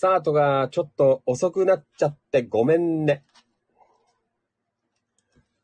[0.00, 3.22] スタートがちょっと遅くなっちゃってごめんね。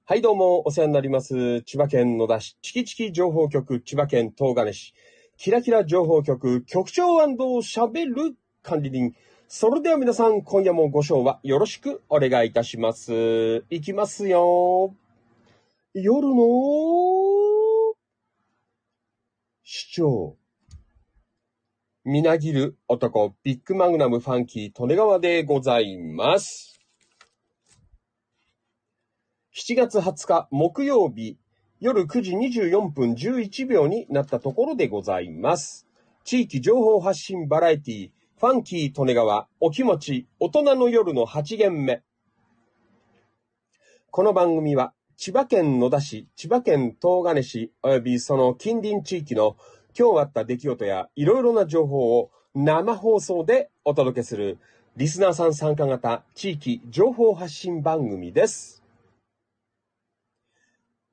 [0.05, 1.63] はい、どうも、お世話になります。
[1.63, 4.93] 千葉県野田市、チキチキ情報局、千葉県東金市、
[5.39, 9.15] キラキラ情報局、局長喋る管理人。
[9.49, 13.65] それでは皆さん、今夜もご賞はよろしくお願いいたします。
[13.71, 14.95] いきますよ。
[15.95, 16.45] 夜の
[19.65, 20.37] 市長。
[22.09, 26.79] みなぎる男、ビッグマグナムファンキー、利根川でございます。
[29.53, 31.37] 7月20日木曜日、
[31.81, 35.89] 夜9時24分11秒になったところでございます。
[36.23, 42.05] 地域情報発信バラエティ、ファンキー利根川、お気持ち、大人の夜の8限目。
[44.13, 49.57] この番組は、千葉県野田市、千葉県東金市、およびその近隣地域の
[49.99, 54.59] 今日あった出来事やいろいろな情報を生放送でお届けする
[54.97, 58.83] リスナーさん参加型地域情報発信番組です。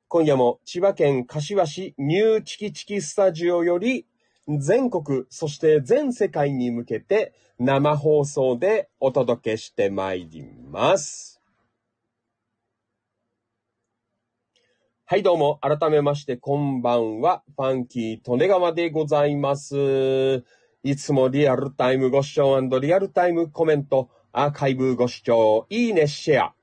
[0.10, 4.06] 今夜も千葉県柏市ニューチキチキスタジオより
[4.48, 11.33] 全国そして全世界に向けて生放送でお届けしてまいります。
[15.14, 15.60] はい、どうも。
[15.62, 17.44] 改めまして、こんばんは。
[17.56, 20.44] ファンキー、利根川でございます。
[20.82, 26.54] いつもリアルタイムご視聴リアルタイムコメント、アーカイブご視聴、いいね、シェア。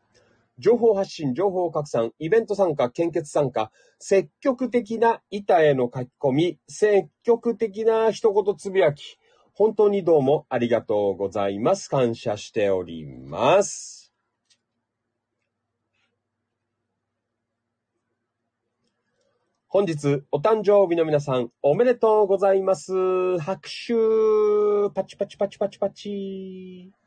[0.59, 3.71] 情報発信、情報拡散、イベント参加、献血参加、
[4.01, 9.17] 積極的な板への書き込み、積極的な一言つぶやき、
[9.53, 11.89] 本当にどうもありがとうございます。
[11.89, 14.00] 感謝しております。
[19.73, 23.39] 本日、お誕生日の皆さん、おめでとうございます。
[23.39, 23.95] 拍手
[24.93, 27.00] パチパチパチパチパチ。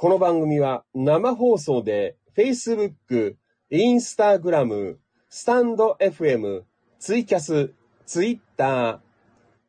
[0.00, 3.34] この番組は生放送で Facebook、
[3.70, 4.96] Instagram、
[5.28, 6.62] スタンド FM、
[6.98, 7.74] ツイキャス、
[8.06, 9.02] Twitter、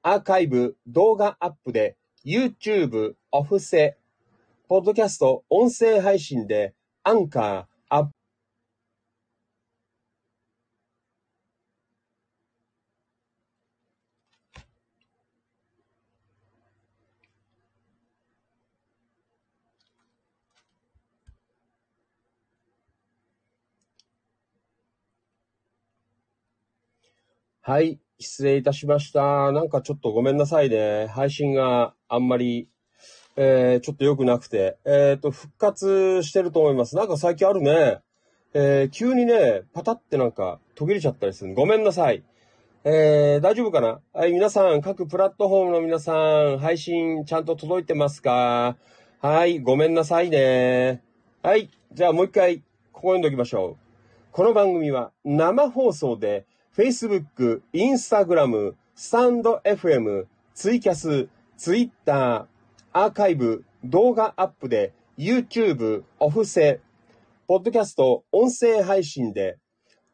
[0.02, 3.98] アーカイブ、動画アップで YouTube、オフセ、
[4.70, 8.08] ポッドキャスト、音声配信でアンカー、アッ
[27.64, 29.52] はい、失礼いたしました。
[29.52, 31.06] なんかちょっとごめんなさいね。
[31.06, 32.68] 配信があんまり、
[33.36, 34.80] えー、ちょっと良くなくて。
[34.84, 36.96] えっ、と、復活してると思います。
[36.96, 38.00] なんか最近あるね。
[38.56, 41.54] えー、急にね、パタってなんか途切れちゃったりする。
[41.54, 42.24] ごめんなさい。
[42.84, 44.00] えー、大丈夫かな？
[44.12, 48.76] はい、皆さん、各プラットフォームの皆さん、配信ちゃんと届いてますか？
[49.20, 51.04] はい、ごめんなさいね。
[51.44, 54.32] はい、じゃあもう一回、ここ読んでおきましょう。
[54.32, 61.28] この番組は生放送で、Facebook、Instagram、スタンド FM、ツイキャス、
[61.58, 62.48] Twitter、
[62.94, 66.80] アーカイブ、動画アップで、YouTube、オフセ、
[67.46, 69.58] ポッドキャスト、音声配信で、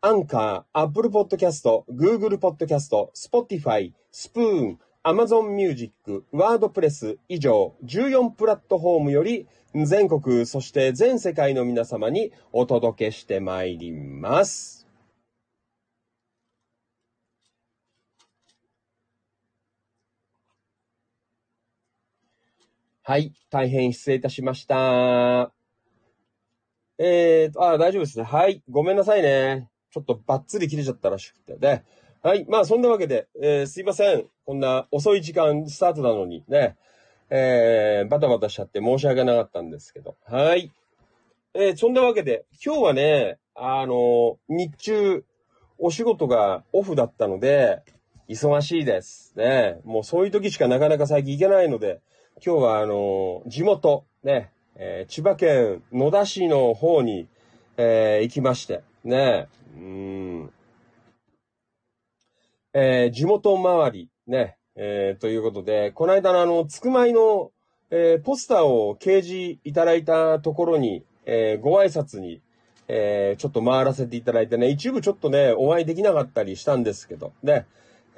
[0.01, 14.86] アンカー、Apple Podcast、Google Podcast、Spotify、スプーン、Amazon Music、WordPress 以上14プラットフォームより全国、そして全世界の皆様にお届けしてまいります。
[23.09, 23.31] はい。
[23.49, 25.53] 大変失礼いたしました。
[26.97, 28.25] えーと、あ、大丈夫ですね。
[28.25, 28.61] はい。
[28.69, 29.69] ごめんなさいね。
[29.93, 31.85] ちょっとバッツリ切れちゃったらしくてね。
[32.21, 32.45] はい。
[32.49, 34.25] まあ、そんなわけで、えーすいません。
[34.45, 36.75] こんな遅い時間スタートなのにね。
[37.29, 40.17] えー、バタバタしちゃって申し訳なかったんですけど。
[40.25, 40.69] はい。
[41.53, 45.23] えーそんなわけで、今日はね、あの、日中、
[45.77, 47.83] お仕事がオフだったので、
[48.27, 49.31] 忙しいです。
[49.37, 49.79] ね。
[49.85, 52.01] もうそういう時しかなかなか最近行けないので、
[52.45, 57.27] 今日はあの、地元、ね、えー千葉県野田市の方に、
[57.77, 60.51] えー行きまして、ね、うん、
[62.73, 67.49] えー地元周り、ね、えーということで、この間のあの、つくまいの、
[67.89, 72.41] えーポスターを掲示いただいたところに、えーご挨拶に、
[72.87, 77.65] えー、ちょっと回らせていただいてね、一部ちょっとね、お会いできなかったりしたんですけど、ね、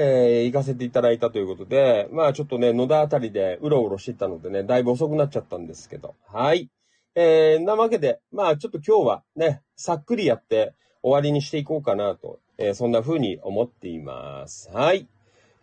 [0.02, 6.70] えー、行かせていただいたということで、まあちょっとね、野田あたりでうろうろしてたのでね、だいぶ遅くなっちゃったんですけど、はい。
[7.16, 10.74] えー、なわけで、まあちょっと今日はね、さっくりやって
[11.04, 14.72] 終わりにしていこうかなと、えー、そんな風に思っています。
[14.72, 15.06] はい。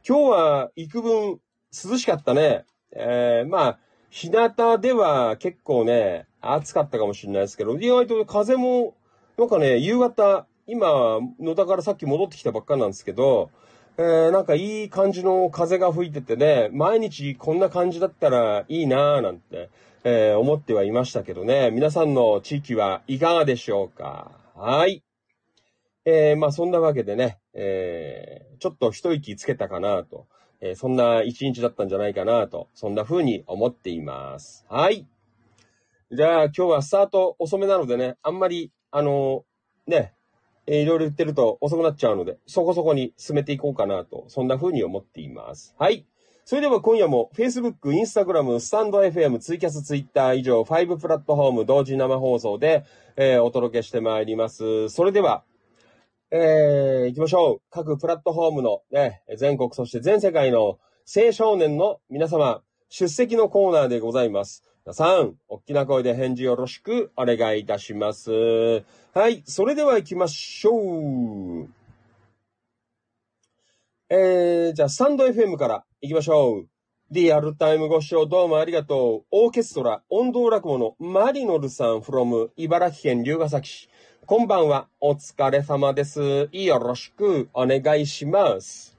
[0.06, 1.40] 今日は幾分
[1.72, 2.66] 涼しかったね。
[2.92, 3.78] えー、まあ、
[4.10, 8.94] 日向では結構ね、暑かったかもしれないですけど、意外と風も、
[9.38, 13.50] なんかね、夕方、今、野田からさっき戻ってきたばっかなんですけど、
[13.98, 19.70] えー、なんかいい感じの風が吹いててね、毎日こんな感じだったらいいなぁなんて、
[20.04, 24.32] えー、思ってはいましたけどね、皆さんの地域はいかがでしょうか？
[24.54, 25.02] はい。
[26.04, 30.26] えー、まあそんなわけでね、えー、ちょっと一息つけたかなと、
[30.60, 34.66] えー、そんな一日だったんじゃないかなと、そんな風に思っています。
[34.68, 35.06] はい。
[36.12, 39.44] じゃあ今日はスタート遅めなのでね、あんまり、あの、
[39.86, 40.12] ね、
[40.66, 45.74] えー、いろいろ言ってると遅くなっちゃうので、そこそこに進めていこうかなと、そんな風に思っています。
[45.78, 46.06] はい。
[46.44, 52.84] それでは今夜も Facebook、Instagram、スタンド FM、ツイキャス、Twitter 以上5プラットフォーム同時生放送で、
[53.16, 54.88] えー、お届けしてまいります。
[54.88, 55.42] それでは、
[56.30, 57.60] えー、行きましょう。
[57.70, 64.62] 各プラットフォームのね、全国そして全世界の青少年の皆様、出席のコーナーでございます。
[64.86, 68.30] 皆さん、大きな声で返事よろしくお願いいたします。
[69.14, 71.68] はい、それでは行きましょう。
[74.08, 76.68] えー、じゃあ、スタンド FM から行きましょう。
[77.10, 79.26] リアルタイムご視聴どうもありがとう。
[79.32, 83.88] オーケストラ、音頭落語のマリノルさん from 茨城県龍ヶ崎市。
[84.24, 84.86] こんばんは。
[85.00, 86.48] お疲れ様です。
[86.52, 88.95] よろしくお願いします。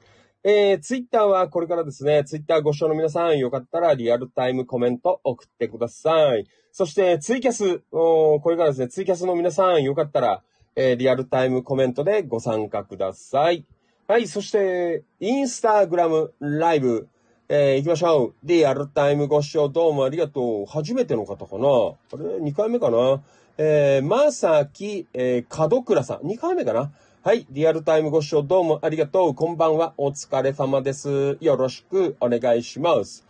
[0.49, 6.45] えー、ツイッターはこれからですね、ツイッターご視聴の皆さん、よかったらリアルタイムコメント送ってください。
[6.71, 10.41] そして、ツイキャス、これからですね、ツイキャスの皆さん、よかったら、
[10.77, 13.65] えー、リアルタイムコメントでご参加ください。
[14.07, 17.09] はい、そして、インスタグラムライブ、
[17.49, 18.33] えー、行きましょう。
[18.45, 20.65] リアルタイムご視聴どうもありがとう。
[20.65, 23.21] 初めての方かなあれ ?2 回目かな？
[23.57, 26.25] えー、まさき、えー、門倉さん。
[26.25, 26.93] 2回目かな？
[27.27, 27.45] はい。
[27.49, 29.35] リアルタイムご視聴どうもありがとう。
[29.35, 29.93] こんばんは。
[29.97, 31.37] お疲れ様です。
[31.41, 33.25] よろしくお願いします。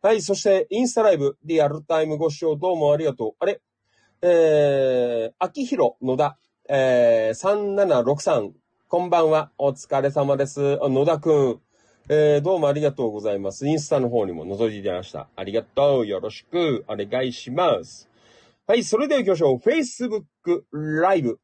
[0.00, 0.22] はい。
[0.22, 3.32] そして、インスタライブ、リアルタイムご視聴どうもありがとう。
[3.40, 3.60] あれ？
[4.22, 7.76] えー、秋広野田、えー、
[8.14, 8.52] 3763。
[8.88, 9.50] こんばんは。
[9.58, 10.78] お疲れ様です。
[10.80, 11.60] 野田くん。
[12.08, 13.66] えー、どうもありがとうございます。
[13.68, 15.28] インスタの方にも覗いていただきました。
[15.36, 16.06] ありがとう。
[16.06, 18.08] よろしくお願いします。
[18.66, 18.82] はい。
[18.82, 19.58] それでは行きましょう。
[19.58, 20.62] Facebook
[21.02, 21.38] ライブ。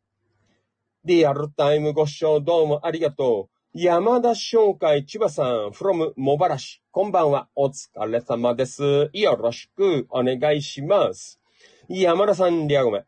[1.08, 3.78] リアルタイムご視聴どうもありがとう。
[3.80, 6.82] 山田商会千葉さん from 茂原市。
[6.90, 7.48] こんばんは。
[7.54, 9.08] お疲れ様です。
[9.14, 11.40] よろしくお願いします。
[11.88, 13.06] 山田さん、リアゴメ。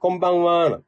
[0.00, 0.80] こんばんは。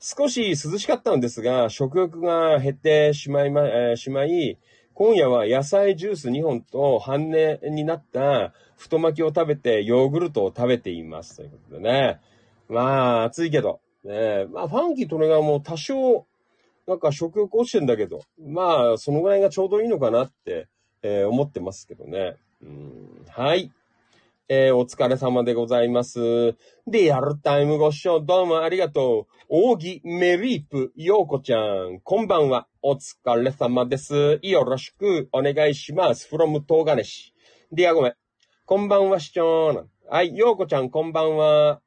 [0.00, 4.58] 少し涼しかったのですが、食欲が減ってしまいま、えー、しまい、
[4.94, 11.36] 今夜は野菜ジュース2本と半値になった太巻きを食べてヨーグルトを食べています。
[11.36, 12.18] ということでね。
[12.68, 12.80] ま
[13.20, 16.26] あ、暑いけど、ねえまあ、ファンキートレガーも多少、
[16.86, 20.68] なんか食欲落ちてんだけど、まあ、そのぐらいがちょうどいいのかなって、
[21.02, 22.36] えー、思ってますけどね。
[22.62, 23.70] うん、はい。
[24.48, 26.56] えー、お疲れ様でございます。
[26.88, 29.44] リアルタイムご視聴どうもありがとう。
[29.48, 32.00] 扇メリープ、ようこちゃん。
[32.02, 32.66] こんばんは。
[32.82, 34.40] お疲れ様です。
[34.42, 36.28] よろしくお願いします。
[36.28, 37.32] from 東金市。
[37.70, 38.14] リアごめん。
[38.66, 39.86] こんばんは、市長。
[40.08, 41.80] はい、ようこちゃん、こんばんは。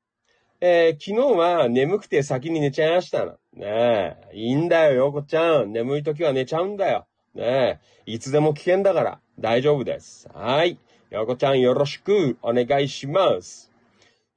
[0.65, 3.33] えー、昨日は眠くて先に寝ちゃいましたな。
[3.33, 4.15] ねえ。
[4.31, 5.73] いいんだよ、ようこちゃん。
[5.73, 7.05] 眠い時は寝ちゃうんだよ。
[7.35, 7.79] ねえ。
[8.05, 10.29] いつでも危険だから、大丈夫です。
[10.33, 10.79] はい。
[11.11, 13.73] ようこちゃん、よろしくお願いします。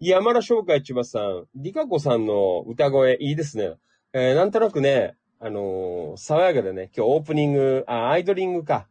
[0.00, 3.75] 山田商会千葉さん、リカコさんの歌声いいですね。
[4.12, 8.88] えー、なんとなくね、あのー、爽やかでね、今日オープニング、あ、アイドリングか、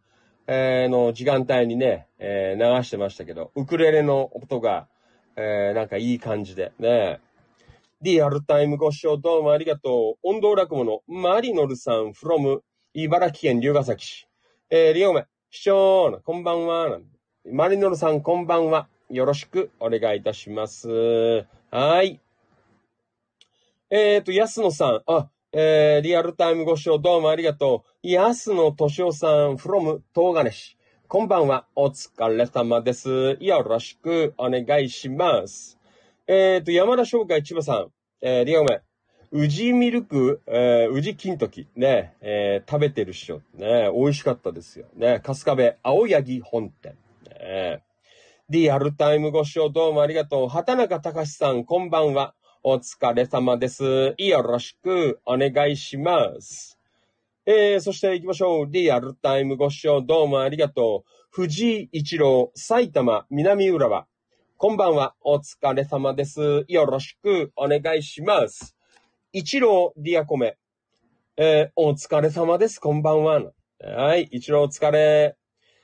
[0.47, 4.87] えー、の時間帯にね、え、流してましたけど、ウクレレの音が、
[5.37, 7.19] えー、なんかいい感じで、ね。
[8.01, 10.27] リアルタイムご視聴どうもありがとう。
[10.27, 12.61] 音頭落語のマリノルさん from
[12.93, 14.27] 茨城県龍ヶ崎市。
[14.69, 16.99] えー、リオメ、視聴こんばんは。
[17.51, 18.87] マリノルさんこんばんは。
[19.09, 21.45] よろしくお願いいたします。
[21.69, 22.21] はい。
[23.89, 25.01] えっ、ー、と、安野さん。
[25.05, 28.07] あ、えー、リアルタイムご視聴どうもありがとう。
[28.07, 30.74] 安野敏夫さん from 東金市。
[31.07, 31.67] こんばんは。
[31.75, 33.37] お疲れ様です。
[33.39, 35.77] よろしくお願いします。
[36.25, 37.91] えっ、ー、と、山田商会千葉さん。
[38.21, 38.81] えー、リアメ。
[39.31, 43.43] 宇治ミルク、えー、宇治金時、ね、えー、食べてるっしょ。
[43.53, 44.87] ね、美味しかったですよ。
[44.95, 46.97] ね、春日部、青柳本店。
[47.29, 47.83] ね、
[48.49, 50.49] リアルタイムご視聴どうもありがとう。
[50.49, 52.33] 畑中隆さん、こんばんは。
[52.63, 54.15] お疲れ様です。
[54.17, 56.74] よろしくお願いします。
[57.47, 58.67] えー、そして行きましょう。
[58.71, 61.11] リアルタイムご視聴どうもありがとう。
[61.29, 64.07] 藤井一郎、埼玉南浦和。
[64.57, 65.13] こんばんは。
[65.21, 66.65] お疲れ様です。
[66.67, 68.75] よろしくお願いします。
[69.31, 70.57] 一郎ディアコメ。
[71.37, 72.79] えー、お疲れ様です。
[72.79, 73.39] こんばんは。
[73.79, 74.23] はい。
[74.31, 75.35] 一郎お疲れ。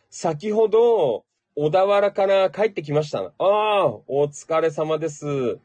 [0.09, 1.25] 先ほど、
[1.55, 3.19] 小田原から帰ってきました。
[3.19, 5.59] ああ、お疲れ様です。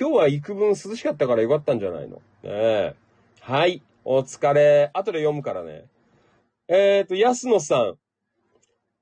[0.00, 2.22] 今日は幾分涼しかったからよかったんじゃないの？
[2.42, 2.94] ね
[3.42, 3.82] はい。
[4.04, 4.90] お疲れ。
[4.94, 5.84] 後で読むからね。
[6.68, 7.94] えっ、ー、と、安野さん。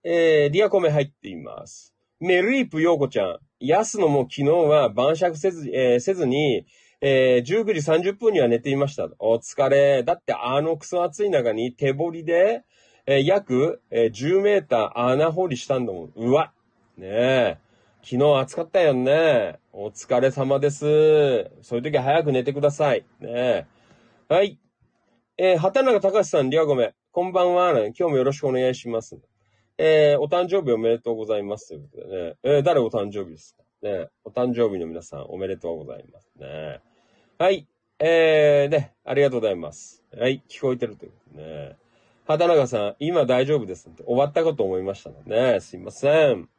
[0.05, 1.95] えー、ディアコメ入っています。
[2.21, 3.39] メルイプヨーコちゃん。
[3.61, 6.67] 安野も昨日は晩酌せず、えー、せずに、
[7.01, 9.09] えー、19時30分には寝ていました。
[9.19, 10.03] お疲れ。
[10.03, 12.63] だってあのクソ暑い中に手掘りで、
[13.07, 16.13] えー、約、えー、10メーター穴掘りしたんだもん。
[16.15, 16.53] うわ。
[16.99, 17.59] ねえ。
[18.03, 19.59] 昨日暑かったよね。
[19.73, 21.51] お疲れ様です。
[21.63, 23.05] そういう時は早く寝てください。
[23.21, 23.67] ねえ
[24.29, 24.60] はい。
[25.43, 26.93] えー、畑中隆さん、リアゴメ。
[27.13, 27.71] こんばんは。
[27.71, 29.19] 今日もよろしくお願いします。
[29.79, 31.69] えー、お誕生日おめでとうございます。
[31.69, 32.37] ということでね。
[32.43, 33.63] えー、誰お誕生日ですか？
[33.81, 34.09] ね。
[34.23, 36.83] お誕生日の皆さん、おめでとうございますね。
[37.39, 37.67] はい。
[38.01, 40.05] えー、ね、ありがとうございます。
[40.15, 41.79] はい、聞こえてるということね。
[42.27, 43.89] 畑中さん、今大丈夫です。
[44.05, 45.61] 終わったかと思いましたのでね。
[45.61, 46.51] すいません。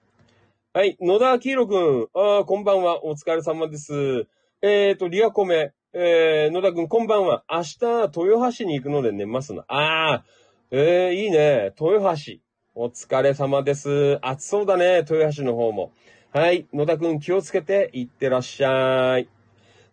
[0.74, 0.98] はい。
[1.00, 2.40] 野田明宏くん。
[2.40, 3.06] あこんばんは。
[3.06, 4.26] お疲れ様です。
[4.64, 5.72] えっ、ー、と、リアコメ。
[5.94, 7.44] えー、野田くん、こんばんは。
[7.52, 9.64] 明日、豊橋に行くので寝ますの。
[9.68, 10.24] ああ、
[10.72, 11.74] えー、いいね。
[11.78, 12.38] 豊橋。
[12.74, 14.18] お疲れ様です。
[14.22, 15.00] 暑そうだね。
[15.00, 15.92] 豊橋の方も。
[16.32, 16.66] はい。
[16.74, 19.28] 野田くん、気をつけて行ってらっしゃい。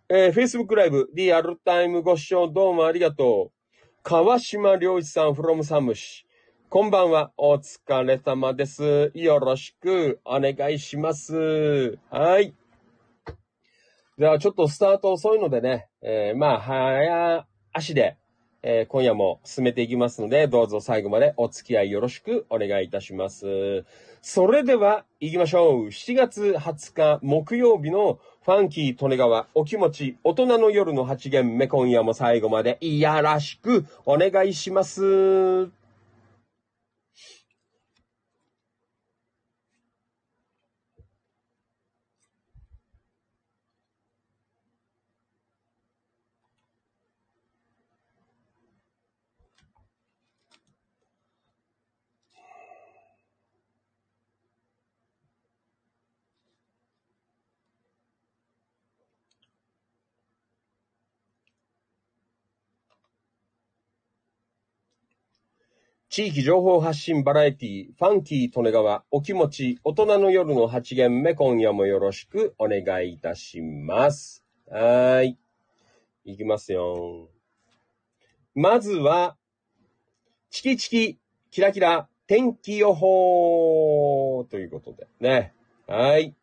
[0.08, 3.68] えー、Facebook ライブ、リアルタイムご視聴どうもありがとう。
[4.04, 6.26] 川島良一さん、from サムシ。
[6.68, 7.32] こんばんは。
[7.36, 9.10] お疲れ様です。
[9.14, 11.98] よろしくお願いします。
[12.08, 12.54] はい。
[14.16, 18.16] では、ちょっとスタート遅いのでね、えー、まあ、早足で、
[18.62, 23.84] えー、今夜も進めていきますので、どうぞ最後までお付き合いよろしくお願いいたします。
[24.22, 25.86] それでは、行きましょう。
[25.86, 35.77] 7月20日木曜日のファンキー利根川お気持ち大人の夜の8限目今夜も最後までいやらしくお願いします。
[66.10, 74.42] 地域情報発信バラエティ、ファンキー利根川、お気持ち、大人の夜の8限目、今夜もよろしくお願いいたします。
[74.70, 75.38] はーい。
[76.24, 77.28] いきますよ。
[78.54, 79.36] まずは、
[80.48, 81.18] チキチキ、
[81.50, 85.52] キラキラ、天気予報ということでね。
[85.86, 86.34] はい。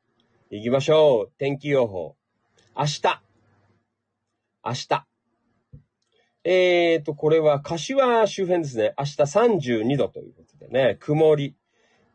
[0.51, 1.31] 行きましょう。
[1.39, 2.15] 天気予報。
[2.77, 3.01] 明日。
[4.63, 5.14] 明日。
[6.47, 8.93] えーと、これは柏周辺ですね。
[8.99, 11.55] 明日32度ということでね、曇り。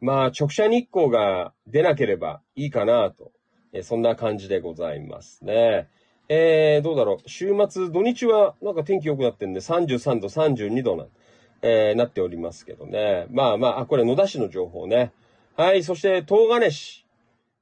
[0.01, 3.33] まあ、直射日光が出なければいいかなと。
[3.73, 5.89] えー、そんな感じでございますね。
[6.29, 7.29] えー、どうだろう。
[7.29, 11.07] 週末、土日はなんか天気良くなってんで、33度、32度な、
[11.63, 13.27] えー、なっておりますけどね。
[13.31, 15.11] まあまあ、あ、これ野田市の情報ね。
[15.57, 17.05] はい、そして、東金市。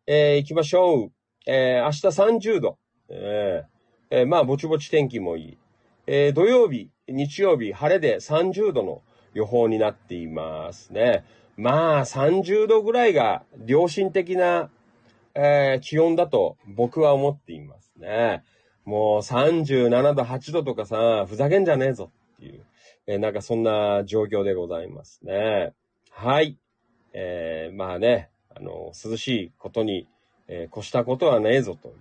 [0.07, 1.13] えー、行きましょう。
[1.47, 2.79] えー、明日30度。
[3.09, 5.59] えー、えー、まあ、ぼちぼち天気もいい。
[6.11, 9.03] えー、土曜日、日曜日、晴れで30度の
[9.35, 11.23] 予報になっていますね。
[11.59, 14.71] まあ、30度ぐらいが良心的な、
[15.35, 18.43] えー、気温だと僕は思っていますね。
[18.87, 22.65] もう37度、8度とかさ、ふざけんじゃねえぞっていう、
[23.07, 25.75] えー、なんかそんな状況でございますね。
[26.11, 26.57] はい。
[27.13, 30.09] えー、まあね、あの、涼しいことに、
[30.47, 31.93] え、越したことはねえぞと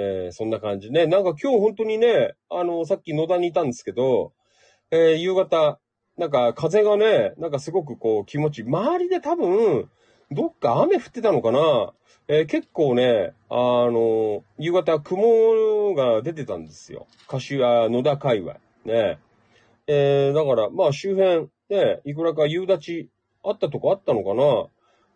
[0.00, 1.08] えー、そんな感じね。
[1.08, 4.32] なんか今日本当にね、あの、さっき野田にいたんですけど、
[4.92, 5.80] えー、夕方、
[6.16, 8.62] なんか風がね、なんかすごくこう気持ち。
[8.62, 9.90] 周りで多分、
[10.30, 11.92] どっか雨降ってたのかな
[12.28, 17.08] えー、結構ね、あの、夕方雲が出てたんですよ。
[17.26, 18.54] 柏野田界隈。
[18.84, 19.18] ね。
[19.88, 23.08] えー、だから、まあ周辺、ね、いくらか夕立
[23.42, 24.44] あったとこあったのかな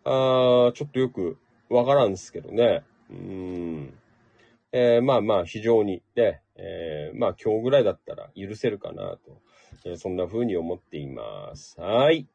[0.05, 1.37] あちょっとよく
[1.69, 2.83] わからんですけどね。
[3.09, 3.93] うん。
[4.73, 9.39] えー、まあまあ非常にね、えー、まあ今日ぐらいだったら許せるかなと、
[9.85, 11.79] えー、そんな風に思っています。
[11.79, 12.27] はい。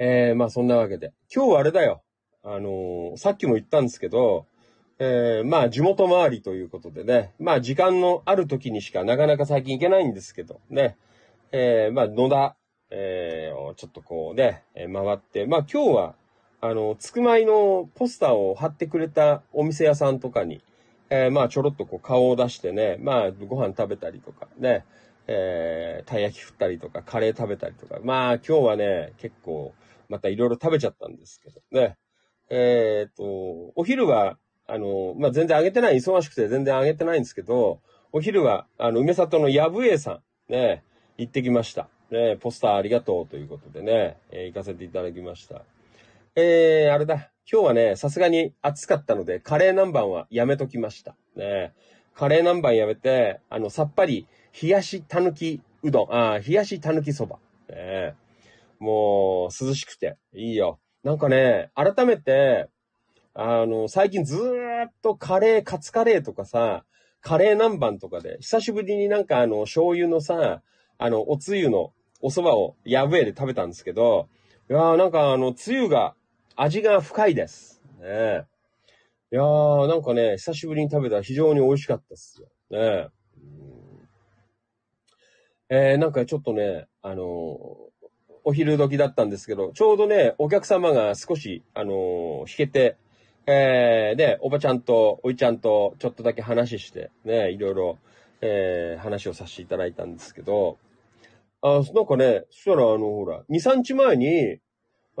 [0.00, 1.12] えー、まあそんなわけで。
[1.34, 2.02] 今日はあれだよ。
[2.42, 4.46] あの、さっきも言ったんですけど、
[5.00, 10.96] え、まあ、地元周りということでね、まあ、時間のある時にしかなかなか最近行けないんですけど、ね、
[11.52, 12.56] え、まあ、野田、
[12.90, 16.14] えー、ちょっとこうね、回って、まあ、今日は、
[16.60, 20.60] あの、つくまいのポスターを貼ってくれたお店屋さんとかに、
[21.10, 24.84] えー、まあ、ちょろっとこう顔を出してね、まあ、ご飯食べたりとか、ね、
[25.28, 29.72] えー、たい焼き振ったりとか、カレー食べたりとか、まあ、今日はね、結構、
[30.08, 31.96] またいろいろ食べちゃったんですけどね。
[32.50, 33.24] えっ、と、
[33.76, 37.80] お昼は、あの、まあ、全然あげてない、忙しくて全然あげてないんですけど、
[38.12, 40.82] お昼は、あの、梅里のやぶえさん、ね、
[41.18, 41.88] 行ってきました。
[42.10, 45.62] ね、ポスターありがとうということでね、えー、行かせていただきました。
[46.34, 47.30] えー、あれだ。
[47.50, 51.16] 今日はね、さすがに暑かったので、カレー南蛮はやめときました。
[51.36, 51.72] ね、
[52.14, 54.26] カレー南蛮やめて、あの、さっぱり、
[54.60, 57.38] 冷やしたぬきうどん、あ冷やしたぬきそば。
[57.68, 58.14] ね、
[58.78, 60.78] もう、涼しくて、いいよ。
[61.02, 62.68] なんかね、改めて、
[63.34, 66.84] あの、最近ずーっとカレー、カツカレーとかさ、
[67.20, 70.62] カレー南蛮とかで、久しぶりになんかあの、醤油のさ、
[70.98, 74.28] あの、おつゆのお蕎麦をやぶえで食べたんですけど、
[74.70, 76.14] いやーなんかあの、つゆが、
[76.60, 77.80] 味が深いです。
[78.00, 78.44] ね
[79.30, 82.48] いやーなんかね、久しぶりに食べたら非常に美味しかったっすよ。
[82.70, 83.08] ね
[85.70, 87.18] えー、なんかちょっとね、あのー、
[88.42, 92.96] お昼時だったんですけど、ちょうどね、お客様が少し、あのー、引けて、
[93.46, 97.98] えー、で、おばちゃんとおいちゃんとちょっとだけ話して、ね、いろいろ、
[98.40, 100.78] えー、話をさせていただいたんですけど、
[101.62, 104.58] あ、なんかね、そしたらあの、ほら、2、3日前に、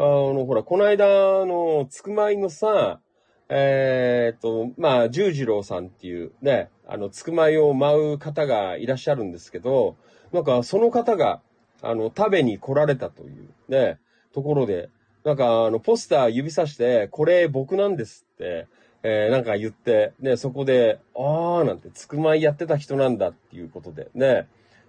[0.00, 3.00] の、ほら、この間、の、つくまいのさ、
[3.48, 9.96] えー、っと、まあ、十次郎さんっていうね、あの、つくまいを舞う方がいらっしゃるんですけど、
[10.32, 11.40] なんか、その方が、
[11.82, 13.98] あの、食べに来られたというね、
[14.32, 14.88] ところで、
[15.24, 18.68] なんか、あの、ポスター指さして、これ僕なんですって、
[19.02, 24.46] えー、なんか言って、ね、そこで、あーなんて、つくまいやってた人なんだっていうことで、ね、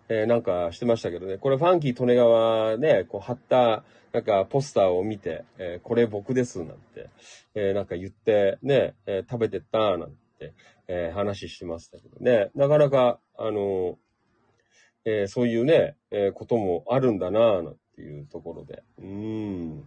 [0.10, 7.10] えー、なんかしてましたけどね、これファンキー利根川ね、こう貼った、なんかポスターを見て、えー、これ僕ですなんて、
[7.54, 10.54] えー、なんか言って、ね、え食べてったなんて、
[10.88, 14.00] え話してましたけどね、なかなか、あの
[15.06, 19.84] えそういうね、えこともあるんだななんていうところで、うん。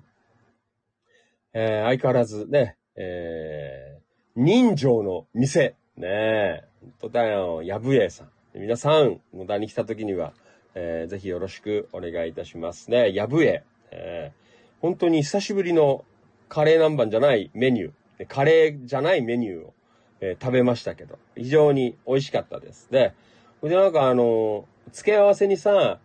[1.52, 4.00] え、相変わらずね、え、
[4.36, 5.74] 人情の店。
[5.96, 6.64] ねえ。
[6.80, 7.62] 本当だよ。
[7.62, 8.31] やぶえさん。
[8.54, 10.34] 皆さん、野田に来た時には、
[10.74, 13.14] えー、ぜひよろしくお願いいたしますね。
[13.14, 13.64] やぶえ。
[13.90, 16.04] えー、本当に久しぶりの
[16.50, 19.74] カレー南蛮じゃないメニュー、カレーじゃないメニューを、
[20.20, 22.88] えー、食べましたけど、非常に美味しかったです。
[22.90, 23.14] で、
[23.62, 25.98] でなんかあの、付け合わせにさ、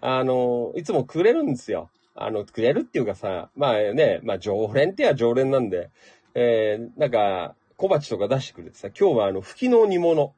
[0.00, 1.90] あの、いつもくれるんですよ。
[2.14, 5.90] あの、くれるっていうかさ、まあね、まあ常連ってや常連なんで、
[6.34, 10.32] えー、なんか、小鉢とか出してくれてさ、今日はあの、吹きの煮物。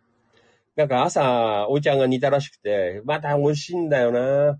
[0.80, 4.58] なんか朝、おいちゃんが煮たらしくて、また美味しいんだよな。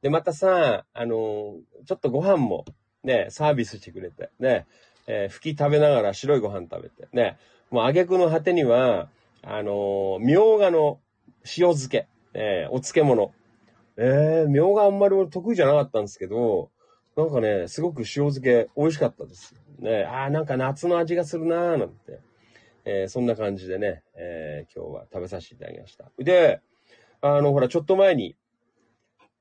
[0.00, 2.64] で、またさ、あの、ちょっとご飯も、
[3.02, 4.64] ね、サービスしてくれて、ね、
[5.08, 7.36] えー、吹き食べながら白いご飯食べて、ね、
[7.72, 9.08] もう挙句の果てには、
[9.42, 11.00] あの、みょうがの
[11.42, 13.32] 塩漬け、えー、お漬物。
[13.96, 16.70] えー、みょうがあんまり俺得意じゃなかったんですけど、
[17.16, 19.52] なんかね、すごく塩漬け美味しかったです。
[19.80, 22.20] ね、ああ、なんか夏の味がするなーなんて。
[22.88, 26.10] えー、そんな感じでね、えー、今日は食べさせていただきました。
[26.18, 26.60] で、
[27.20, 28.36] あの、ほら、ちょっと前に、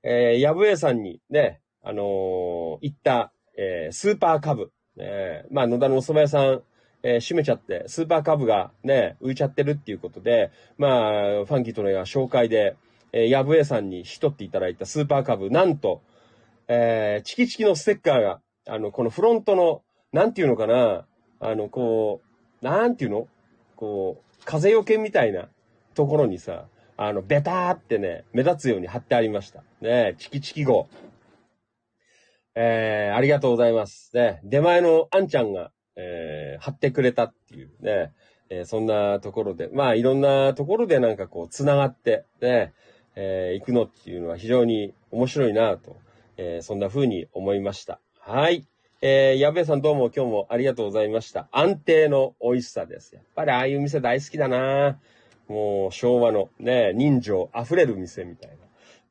[0.02, 4.72] えー、やぶえさんにね、あのー、行った、えー、スーパーカブ。
[4.98, 6.64] ね、まあ、野田のお蕎麦屋さん、
[7.04, 12.76] えー、閉めちゃって、スーパーカブがね、浮いちゃってるっていうことで、まあ、ファンキーとの紹介で、
[13.12, 16.02] えー、やぶえさんに引き取っていただいたスーパーカブ、なんと、
[16.68, 21.06] えー、チキチキのステッカーが、あの、このフロントの、なんていうのかな、
[21.40, 23.28] あの、こう、なんていうの？
[23.76, 25.48] こう、風よけみたいな
[25.94, 26.66] ところにさ、
[26.98, 29.64] あの、ベターってね、目立つように貼ってありました。
[29.82, 30.88] ねチキチキ号。
[32.56, 34.16] えー、ありがとうございます。
[34.16, 38.14] ね、出前のあんちゃんが、えー、貼ってくれたっていうね、
[38.50, 42.74] えー、そんなところで、まあいろんなところでなんかこう、繋がって、ね、
[43.16, 45.98] えー、行くのっていうのは非常に面白いなと、
[46.38, 48.00] えー、そんな風に思いました。
[48.20, 48.66] はい。
[49.02, 51.50] えー、矢部さんどうも今日もありがとうございました。
[51.52, 53.14] 安定の美味しさです。
[53.14, 54.98] やっぱりああいう店大好きだな
[55.50, 58.58] もう昭和のね、人情溢れる店みたいな。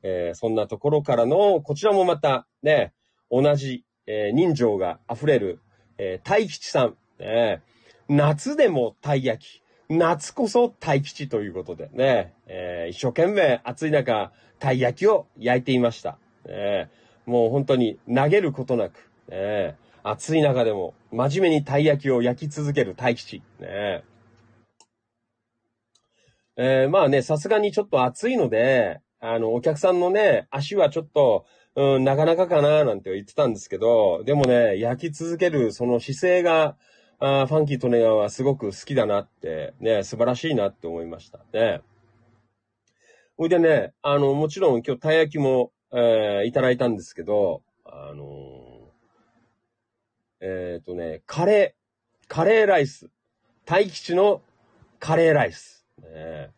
[0.03, 2.93] えー、そんなところからの、こちらもまたね、
[3.31, 5.61] 同じ、えー、人情が溢れる、
[5.99, 6.97] えー、大吉さん。
[7.21, 7.61] ね、
[8.09, 9.63] 夏でもたい焼き。
[9.91, 16.17] 夏こそ大吉ということでね、えー、一生懸命暑い中、たい焼きを焼いていました。
[16.47, 16.89] ね、
[17.27, 23.43] もう本当に投げることなく、ね、暑い中でも真面目にたい焼きを焼き続ける大吉。
[23.61, 24.05] ね、
[26.57, 36.77] えー、まあね、さすがにちょっと暑いので、あの、お客さんのね、足はちょっと、うん、なかなかかななんて言ってたんですけど、でもね、焼き続けるその姿勢が、
[37.19, 41.81] あファンキートネガはすごく好きだなって、ね、素晴らしいなって思いましたね。
[43.37, 48.74] ほいでね、あの、もちろん今日たい焼きも、えー、いただいたんですけど、あのー、
[50.47, 53.09] えっ、ー、とね、カレー、カレーライス。
[53.65, 54.43] 大吉の
[54.99, 55.87] カレーライス。
[56.03, 56.51] ね、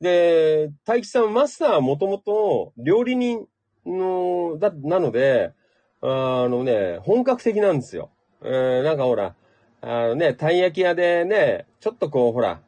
[0.00, 3.48] で、大吉さん、マスターはもともと料理人
[3.84, 5.52] の、だ、なので、
[6.00, 8.12] あのね、本格的なんですよ。
[8.44, 9.34] えー、なんかほら、
[9.80, 12.60] あのね、たい焼き屋でね、ちょっとこう、ほら、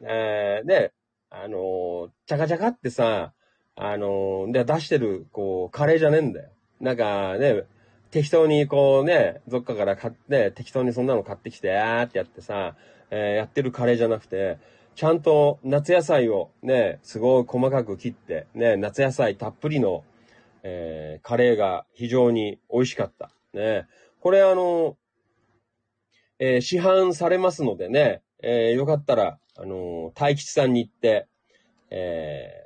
[0.00, 0.90] えー、ね、
[1.30, 3.34] あのー、チャカチャカってさ、
[3.76, 6.50] あのー、で、出してる、こう、カレーじゃねえんだよ。
[6.80, 7.66] なんかね、
[8.10, 12.76] 適当にこうね、どっかから買って、適当にそんなの買ってきて、あーってやってさ、
[13.10, 14.58] えー、やってるカレーじゃなくて、
[14.94, 20.04] ちゃんと夏野菜をね、すごい細かく切って、ね、夏野菜たっぷりの、
[20.62, 23.30] えー、カレーが非常に美味しかった。
[23.52, 23.86] ね。
[24.20, 24.96] これあの、
[26.38, 31.26] えー、市販されますのでね、えー、よかったら、あの大吉さんに行って、
[31.90, 32.62] え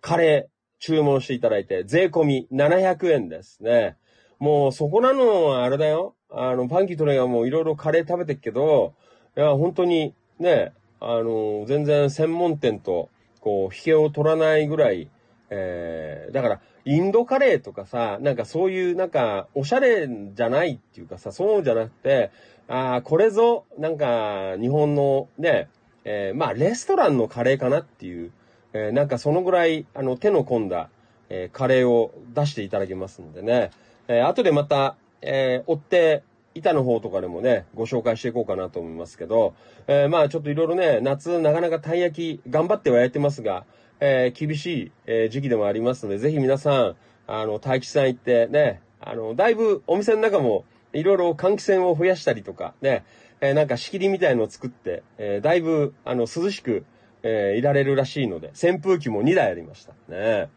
[0.00, 3.96] カレー注文していただいて、税込み700円ですね。
[4.38, 6.14] もうそこなのはあれだよ。
[6.30, 8.94] あの、パンキートレイがもういろいろカレー食べてっけど、
[9.36, 13.08] いや、本当にね、あの、全然専門店と、
[13.40, 15.08] こう、引けを取らないぐらい、
[15.50, 22.30] えー、だから、インドカレーとかさ、なんかそういう、なんか、おしゃれじゃないっていうかさ、そうじゃなくて、
[22.68, 25.68] ああ、これぞ、なんか、日本のね、
[26.04, 28.32] えー、まあ、レストランのカレーかなっていう、
[28.72, 30.90] えー、なんかそのぐらい、あの、手の込んだ、
[31.28, 33.70] えー、カレーを出していただけますのでね、
[34.08, 36.22] えー、後でまた、えー、追って、
[36.54, 39.54] 板の方とかでもね、ご紹介していこうかなと思いますけど、
[39.86, 43.64] えー、まあちょっといろいろね、夏なかなかたい焼き頑張ってはやってますが、
[44.00, 53.04] えー、厳しい、えー、時期でもありますので、ぜひ皆さん、あの、大吉さん行ってね、あの、だいぶお店の中もいろいろ換気扇を増やしたりとか、ね、
[53.40, 56.84] えー、なんか仕切りみたいのを作って、えー、だいぶ、あの、涼しく、
[57.22, 59.92] えー、いられるらしいので、扇風機も2台ありました。
[60.08, 60.48] ね。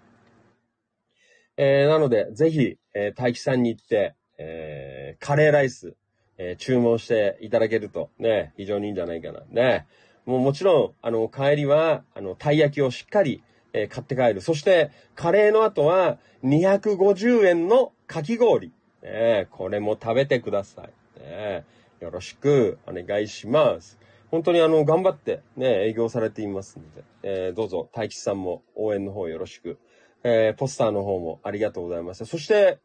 [1.57, 5.95] えー、なので、ぜひ、えー、大吉さんに行って、えー、カレーライス、
[6.37, 9.41] えー、注文していただけると、ね、非常にいいんじゃないかな。
[9.49, 9.87] ね。
[10.25, 14.41] もうもちろん、あの、帰りは、あの、たい焼きをしっかり、えー、買って帰る。
[14.41, 18.71] そして、カレーの後は、250円のかき氷。
[19.03, 21.19] ね、これも食べてください。
[21.19, 21.65] ね、
[21.99, 23.97] よろしくお願いします。
[24.31, 29.79] 本当にあの、頑張ってね、営業されていますので、えー、どうぞ、大吉さんも応援の方よろしく。
[30.23, 32.25] えー、ポスターの方もありがとうございます。
[32.25, 32.79] そして、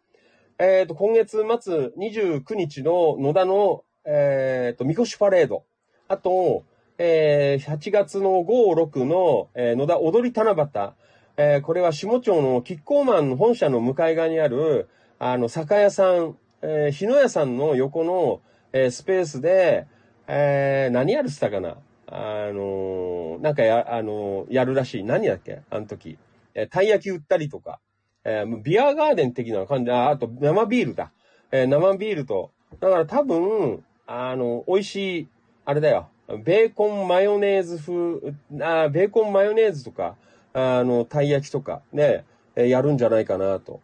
[0.58, 5.64] えっ、ー、と、今月末29日の野田の、えっ、ー、と、みこしパレード。
[6.08, 6.64] あと、
[6.98, 10.92] えー、8月の5、6の、えー、野田踊り七夕。
[11.36, 18.40] えー、これは下町のキッコーマン本社の向かい側にある、あの、酒屋さん、えー、日野屋さんの横の、
[18.72, 19.88] えー、スペースで、
[20.28, 22.14] えー、何やるってたかなあ
[22.52, 25.04] のー、なんかや、あのー、やるらしい。
[25.04, 25.62] 何だっけ？
[25.70, 26.16] あの時。
[26.54, 27.80] え、たい焼き売ったりとか。
[28.24, 31.12] えー、ビアガーデン的な感じ、あ、あと生ビールだ。
[31.52, 35.28] えー、生ビールと、だから多分、あの、美味しい、
[35.64, 36.08] あれだよ。
[36.44, 40.16] ベーコンマヨネーズ風、あベーコンマヨネーズとか、
[40.54, 42.24] あの、たい焼きとか、ね、
[42.56, 43.80] やるんじゃないかなと、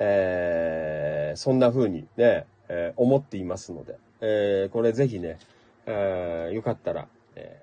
[0.00, 5.38] えー、そんな風にね、えー、思っていますので、えー、これぜひね、
[5.86, 7.06] えー、よかったら、
[7.36, 7.62] え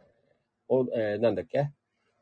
[0.70, 1.72] ー、お、えー、なんだっけ？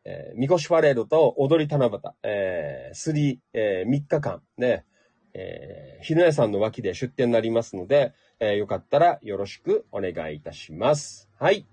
[0.06, 4.86] えー、みこしパレードと踊り七夕、えー、スリー、えー、3日間ね、
[5.34, 11.30] えー、日野屋さんの脇で出店になりますので、えー、よかったらよろしくお願いいたします。
[11.38, 11.66] はい。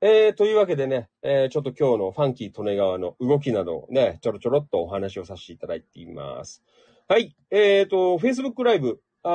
[0.00, 6.62] えー、というわけでね、えー、ちょっと今日のファンキー利根川の動きなどをね、ちょろちょろっとお話をさせていただいています。
[7.08, 7.34] はい。
[7.50, 9.30] えーと、Facebook ライブ、あ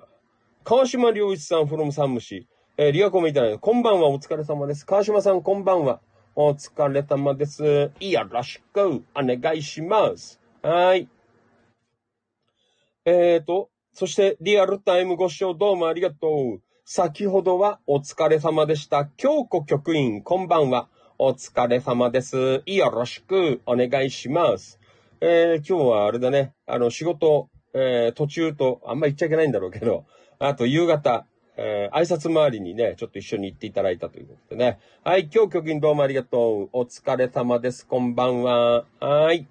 [0.00, 4.84] ー、川島良一さん from 三虫、えー、リアコメいただいて、こんばんは、お疲れ様です。
[4.84, 6.00] 川島さん、こんばんは。
[6.34, 7.92] お疲れ様です。
[8.00, 10.40] よろしくお願いします。
[10.60, 11.06] はい。
[13.04, 16.62] えーと、そしてリアルタイムご視聴どうもありがとう。
[16.84, 19.04] 先ほどはお疲れ様でした。
[19.04, 20.88] 京子局員、こんばんは。
[21.16, 22.64] お疲れ様です。
[22.66, 24.80] よろしくお願いします。
[25.20, 30.06] えー、今日はあれだね、あの、仕事、えー、途中と、あんま言っちゃいけないんだろうけど、
[30.40, 34.78] あと夕方、えー、挨拶回りにね、ちょっと一緒に行っていただいたということでね。
[35.04, 36.68] はい、今日局員どうもありがとう。
[36.72, 37.86] お疲れ様です。
[37.86, 38.84] こんばんは。
[39.00, 39.46] はい。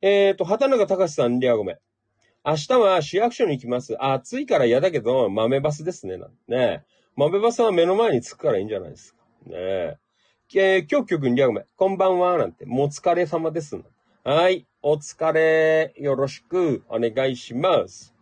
[0.00, 1.78] えっ、ー、と、畑中隆さん、リアごめん。
[2.44, 3.96] 明日は市役所に行きます。
[3.98, 6.18] 暑いから嫌だけど、豆バスですね。
[6.18, 6.84] なんね。
[7.16, 9.20] 豆バスは目の前に着くからいいんじゃないですか。
[9.46, 9.96] ねえ。
[10.56, 13.80] えー、今日曲にリアゴメ、こんばんは、なんて、もうお疲れ様です。
[14.22, 18.13] はい、お疲れ、よろしくお願いします。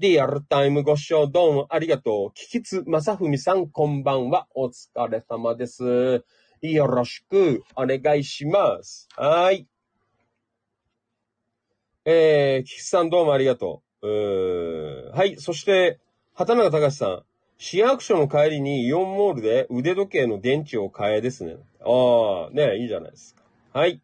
[0.00, 2.32] リアルタイムご視聴どうもありがとう。
[2.32, 4.46] キキツまさふみさん、こんばんは。
[4.54, 6.24] お疲れ様です。
[6.62, 9.10] よろしくお願いします。
[9.14, 9.66] はい。
[12.06, 14.08] えー、キキさんどうもありがとう。
[14.08, 15.36] うはい。
[15.36, 16.00] そして、
[16.32, 17.22] 畑中隆さん。
[17.58, 21.56] 市役所の帰りにイオンモールで腕時計の電池を買えですね。
[21.84, 23.42] ああ、ねいいじゃないですか。
[23.78, 24.00] はい。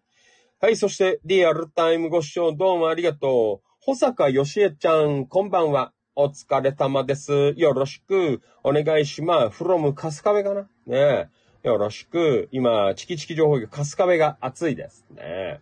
[0.60, 0.76] はい。
[0.76, 3.65] そして、リアルタイムご視聴どうもありがとう。
[3.86, 5.92] 保坂よしえちゃん、こんばんは。
[6.16, 7.54] お疲れ様です。
[7.56, 9.62] よろしくお願いします。
[9.62, 11.30] from 春日部かなね
[11.62, 12.48] よろしく。
[12.50, 15.60] 今、チキチキ情報局、春日部が熱いですね。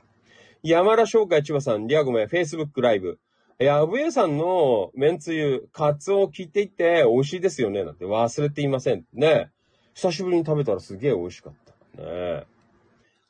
[0.62, 3.20] 山田商会千葉さん、リアゴメ、Facebook ライブ。
[3.58, 7.84] やぶえさんのめんつゆ、カツオ切っていて美味しいですよね。
[7.84, 9.04] なんて忘れていません。
[9.12, 9.50] ね
[9.92, 12.02] 久しぶりに食べたらすげえ美味しかった。
[12.02, 12.46] ね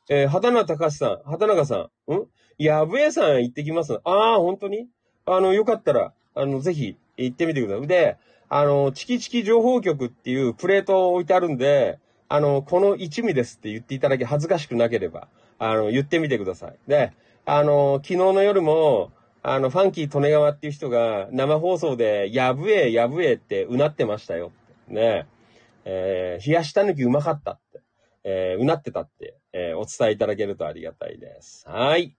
[0.07, 2.27] えー、畑中隆さん、畑中さん、ん？
[2.57, 3.99] やぶえさん行ってきます。
[4.03, 4.87] ああ、本当に？
[5.25, 7.87] あの、よかったら、あの、ぜひ行ってみてください。
[7.87, 15.27] で、あの、チキチキ情報局っていうプレートを置いてあるんで、あの、この一味ですって言っていただき恥ずかしくなければ、
[15.59, 16.75] あの、言ってみてください。
[16.87, 17.11] で、
[17.45, 19.11] あの、昨日の夜も、
[19.43, 24.51] あの、ファンキー利根川っていう人が生放送で、やぶえ、やぶえってうなってましたよ。
[24.87, 25.27] ね
[25.85, 27.81] えー、冷やした抜きうまかったって、
[28.23, 31.63] えー、うなってたって、えー、お伝えいただけるとありがたいです。
[31.69, 32.15] はい。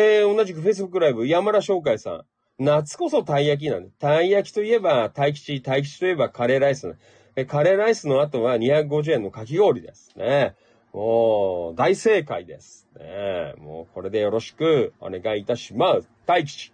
[0.00, 2.24] えー、同じく Facebook ライブ、山田翔海さん。
[2.62, 3.90] 夏こそたい焼きなんで。
[3.98, 6.94] たい焼きといえば、大吉、大吉といえばカレーライス、
[7.34, 10.54] えカレーライスの後は250円のかき氷ですね。
[10.92, 12.86] もう、大正解です。
[12.96, 16.08] ね、もう、これでよろしくお願いいたします。
[16.26, 16.72] 大吉。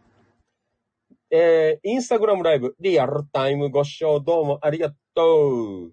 [1.31, 5.93] えー、インスタグラムライブ、リアルタイムご視聴どうもありがとう。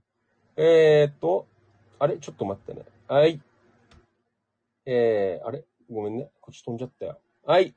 [0.58, 1.48] えーと、
[1.98, 2.17] あれ？
[2.17, 2.86] ちょっと待ってね。
[3.08, 3.39] はい。
[4.86, 5.63] えー、あれ？
[5.89, 6.30] ごめんね。
[6.52, 7.18] こっち飛んじゃったよ。
[7.46, 7.74] はい。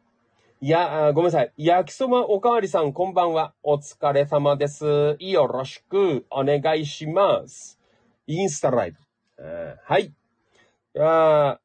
[0.60, 1.52] いや、ごめんなさい。
[1.56, 3.54] 焼きそばおかわりさん、こんばんは。
[3.62, 5.16] お疲れ様です。
[5.20, 7.78] よろしくお願いします。
[8.26, 8.98] インスタライブ。
[9.38, 10.06] え、はい。
[10.06, 10.12] い
[10.94, 11.60] や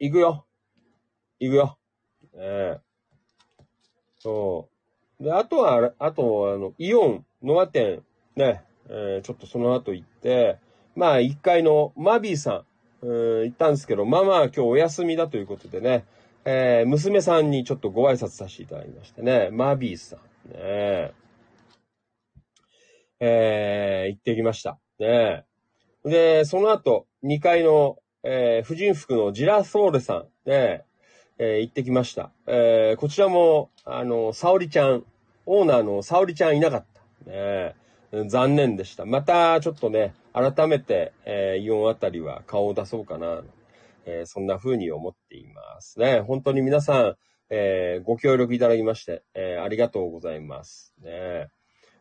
[0.00, 0.46] 行くよ。
[1.38, 1.78] 行くよ。
[2.34, 3.62] えー、
[4.18, 4.68] そ
[5.20, 5.22] う。
[5.22, 8.02] で、あとは、あと、あの、イオン、ノア店、
[8.34, 10.58] ね、えー、ちょっとその後行って、
[10.96, 12.64] まあ、1階のマビーさ
[13.02, 16.04] ん、うん、行ったんですけど、ママは今日お休みだということでね、
[16.48, 20.18] えー、娘さんにちょっとご挨拶させていただきましてね、マビーさん、
[20.52, 21.12] ね、
[23.18, 24.78] えー、行ってきました。
[25.00, 25.44] ね。
[26.04, 30.84] で、その後、2階の、えー、婦人服のジラソーレさん、ね、
[31.38, 32.30] えー、行ってきました。
[32.46, 35.04] えー、こちらも、あの、沙織ちゃん、
[35.46, 36.86] オーナーの沙織ちゃんいなかっ
[37.24, 37.30] た。
[37.30, 37.74] ね、
[38.28, 39.04] 残念でした。
[39.04, 43.42] また、ちょっとね、改めて、えー、イオンあたりは顔を出そうかな、
[44.06, 46.20] えー、そんな風に思っていますね。
[46.20, 47.16] 本当に皆さん、
[47.50, 50.94] えー、ご協力いただきまして、えー、ありがとうございます。
[51.02, 51.48] ね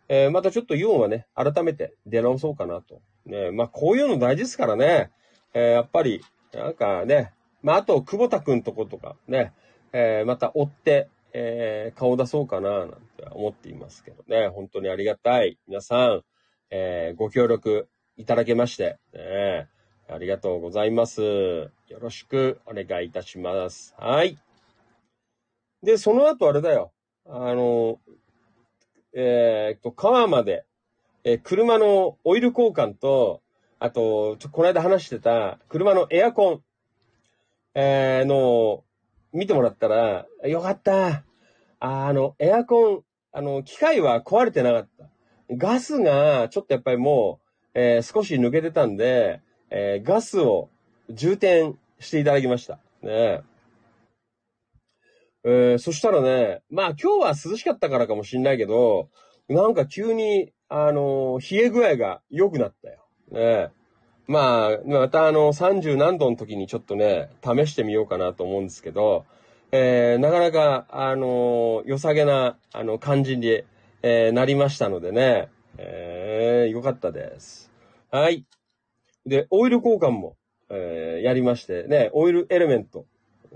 [0.08, 3.02] えー、またちょっとイオンはね、改めて出直そうかなと。
[3.26, 5.12] ねまあ、こういうの大事ですからね。
[5.54, 6.22] え、やっぱり、
[6.54, 9.54] なんかね、まあ、あと、久保田くんとことかね、
[9.94, 14.48] え、また追って、えー、顔出そうかな、なんて思っていますけどね。
[14.50, 15.58] 本当にありがたい。
[15.68, 16.22] 皆さん、
[16.70, 19.68] えー、ご協力いただけまして、ね、
[20.08, 21.22] ありがとうございます。
[21.22, 23.96] よろしくお願いいたします。
[23.98, 24.38] はい。
[25.82, 26.92] で、その後あれだよ。
[27.26, 28.00] あの、
[29.14, 30.66] えー、っと、川まで、
[31.24, 33.42] えー、車のオイル交換と、
[33.80, 36.62] あと、ちょこの間話してた車のエアコン、
[37.74, 38.84] えー、の、
[39.34, 41.24] 見てもらったら、よかった。
[41.80, 45.10] あの、エアコン、あの、機械は壊れてなかった。
[45.50, 47.40] ガスが、ちょっとやっぱりも
[47.74, 50.70] う、えー、少し抜けてたんで、えー、ガスを
[51.10, 52.80] 充填していただきました。
[53.02, 53.42] ね
[55.44, 59.10] えー、そしたらね、まあ今日は涼しかったからかもしんないけど、
[59.48, 63.06] なんか急に、あの冷え具合が良くなったよ。
[63.32, 63.70] ね
[64.28, 69.26] まあ、またあの、30何度の時にちょっとね、試してみようかなと思うんですけど、
[69.72, 73.64] えー、なかなか、あの良さげな、あの、感じに、
[74.02, 77.72] え、なりましたのでね、えー、よかったです。
[78.10, 78.46] はい。
[79.26, 80.36] で、オイル交換も、
[80.70, 83.06] えー、やりまして、ね、オイルエレメント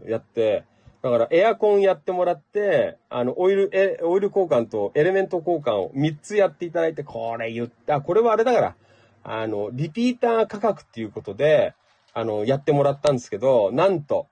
[0.06, 0.66] やって、
[1.02, 8.76] だからエアコンやってもらって、あの、オイル、え、オイル交換とエレメント交換を3つやっていただいて、これ言った、これはあれだから、
[9.24, 11.74] あの、リピーター価格っていうことで、
[12.14, 14.28] あの、やってもらったんですけど、なんと、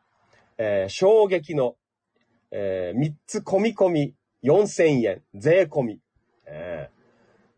[0.58, 1.76] えー、衝撃の、
[2.52, 6.00] えー、3つ込み込み、4000円、税込み。
[6.48, 6.90] え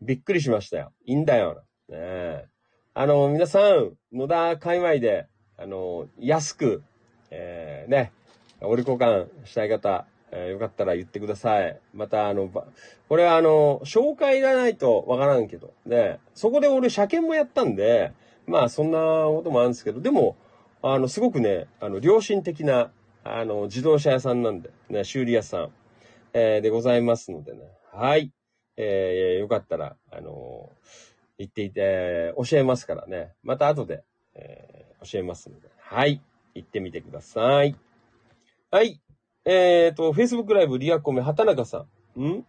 [0.02, 0.92] ー、びっくりしましたよ。
[1.04, 1.62] いいんだよ。
[1.88, 2.44] ね、
[2.92, 6.82] あの、皆さん、野田界隈で、あの、安く、
[7.30, 8.10] えー、ね、
[8.60, 11.78] おり交換したい方、えー、よかったら言ってください。
[11.94, 12.48] また、あの、
[13.08, 18.12] これはあの、紹介いらないとわからんけど、ね、そこで俺車検もやったんで、
[18.48, 20.36] まあそんなこともあるんですけど、でも、
[20.82, 22.90] あの、すごくね、あの、良心的な、
[23.22, 25.70] あの、自動車屋さんなんで、ね、修理屋さん、
[26.32, 27.60] えー、でございますのでね。
[27.92, 28.32] はい。
[28.76, 30.72] えー、よかったら、あの
[31.40, 33.32] 言っていて、教えますからね。
[33.42, 35.68] また後で、えー、教えますので。
[35.78, 36.20] はい。
[36.54, 37.74] 行ってみてください。
[38.70, 39.00] はい。
[39.46, 42.22] えっ、ー、と、Facebook ライブリアコメ畑中さん。
[42.22, 42.44] ん？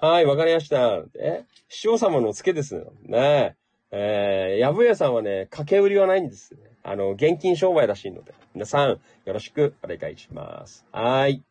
[0.00, 1.02] はい、わかりました。
[1.18, 2.92] え、師匠様の付けですよ。
[3.02, 3.56] ね
[3.90, 4.50] え。
[4.52, 6.60] えー、やぶやさんはね、掛け売りはないんですね。
[6.84, 8.34] あの、現金商売らしいので。
[8.54, 10.86] 皆さん、よろしくお願いします。
[10.92, 11.42] はい。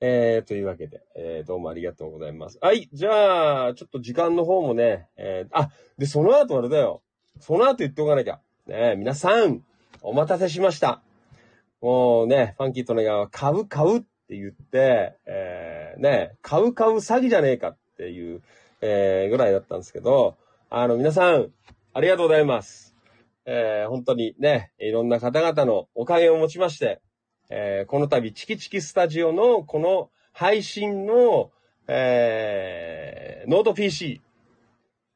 [0.00, 2.58] えー、というわけで、えー、どうもありがとうございます。
[2.60, 7.02] はい、じゃあ、ちょっと時間の方もね、えー、あ、で、その後あれだよ。
[7.40, 8.40] その後言っておかなきゃ。
[8.66, 9.62] ね皆さん、
[10.02, 11.00] お待たせしました。
[11.80, 18.42] もうね、ファンキーとネガは買う買うって言って、えー、ね、買う買う詐欺じゃねえかっていう、
[18.82, 20.36] えー、ぐらいだったんですけど、
[20.68, 21.50] あの、皆さん、
[21.94, 22.94] ありがとうございます。
[23.46, 27.00] えー、本当にね、いろんな方々のおかげをもちまして、
[27.48, 31.50] えー、この度、チキチキスタジオのこの配信の、
[31.86, 34.20] えー、ノート PC、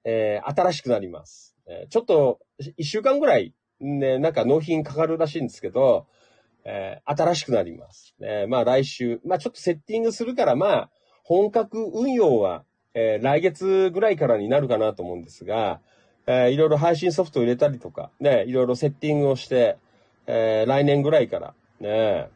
[0.04, 1.56] えー、新しくなります。
[1.66, 2.38] えー、ちょっと、
[2.76, 6.06] 一週間ぐらい、ね、なんか納品かかるらしいんですけど、
[6.64, 8.14] えー、新しくなります。
[8.20, 10.90] えー、まあ来週、まあちょっとセッティングするから、まあ、
[11.24, 12.64] 本格運用は、
[12.94, 15.80] えー、来月ぐらいからになるかなと思うんですが、
[16.26, 19.78] えー、いろいろ配信ソフトを入れたりとか、ね、いろいろセッティングをして、
[20.26, 22.28] えー、来年ぐらいから、ねえ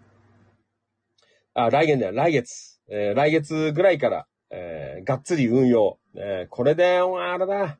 [1.54, 2.80] あ、来年だよ、来月。
[2.88, 5.98] えー、来月ぐらいから、えー、がっつり運用。
[6.14, 7.78] えー、これで、あれだ。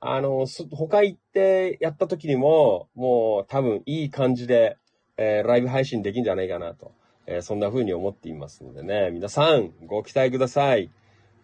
[0.00, 4.76] あの、他行ってやった時にも、もう多分いい感じで、
[5.16, 6.92] えー、ライブ配信できんじゃないかなと。
[7.26, 9.10] えー、そんな風に思っていますのでね。
[9.12, 10.90] 皆さん、ご期待ください。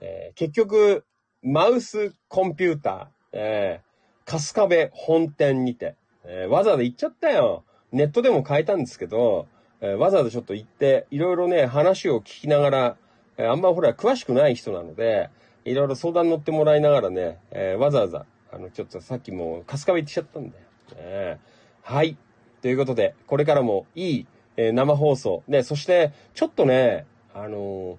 [0.00, 1.04] えー、結局、
[1.42, 5.94] マウスコンピューター、えー、春日部本店にて、
[6.24, 7.64] え、わざわざ行っちゃったよ。
[7.92, 9.46] ネットでも変えたんですけど、
[9.80, 12.96] えー、わざわざちょっと行って、いろいろね、話を聞きながら、
[13.36, 15.30] えー、あんまほら、詳しくない人なので、
[15.64, 20.64] いろいろ相談乗ってもらいながらね、えー、わざわざ、あの、ちょっとさっきも、春日部行ってきちゃったんだよ。
[20.96, 21.40] ね、
[21.82, 22.16] はい。
[22.62, 24.26] ということで、これからもいい、
[24.56, 25.44] えー、生放送。
[25.46, 27.98] ね、そして、ちょっとね、あの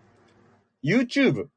[0.84, 1.47] YouTube、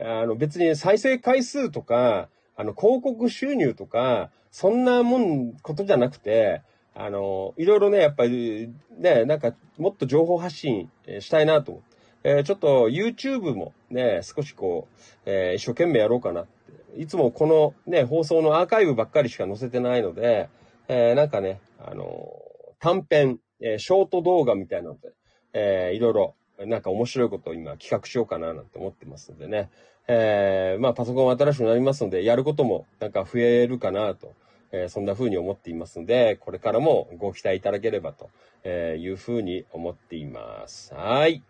[0.00, 6.62] あの、別に再生回数とか、あの、広告収入とか、そんなもん、ことじゃなくて、
[7.00, 10.90] あの、いろいろね、やっぱり、ね、なんか、もっと情報発信
[11.20, 11.88] したいなと思って。
[12.24, 17.00] えー、ちょっと YouTube もね、少しこう、えー、一生懸命やろうかなって。
[17.00, 20.48] いつもこのね、放送のアーカイブばっかりしか載せてないので、
[20.88, 22.32] えー、なんかね、あの
[22.80, 25.12] 短編、え、ショート動画みたいなので、
[25.52, 26.34] えー、いろいろ、
[26.66, 29.70] なんか面白いことを今企画しようかななんて思ってますのでね。
[30.08, 34.34] え、まあパソコン新しくなりますので、やることもなんか増えるかなと。
[34.72, 38.30] えー、そんな風に思っていますので、これからもご期待いただければと
[38.68, 40.94] いう風に思っています。
[40.94, 41.42] はい。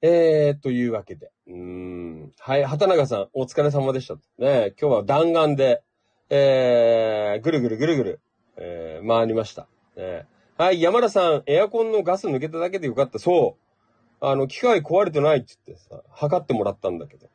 [0.00, 1.32] えー、というわけで。
[1.48, 2.32] うん。
[2.38, 4.14] はい、畑中さん、お疲れ様でした。
[4.38, 5.82] ね、今日は弾丸で、
[6.30, 8.20] えー、ぐるぐるぐるぐる、
[8.56, 9.66] えー、回りました。
[9.96, 10.26] ね、
[10.56, 13.18] はい、山田さん、エアコンのガス抜けただけでよかった。
[13.18, 13.68] そう。
[14.20, 17.28] あの、機械壊れてないって言ってさ、測ってもらったんだけど。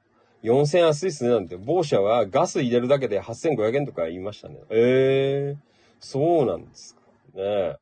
[0.44, 1.56] 4000円安いっすね、なんて。
[1.58, 4.58] 某社はガス入れるだけで8500円とか言いましたね。
[4.70, 5.58] ええー、
[6.00, 7.02] そうなんですか。
[7.34, 7.78] ね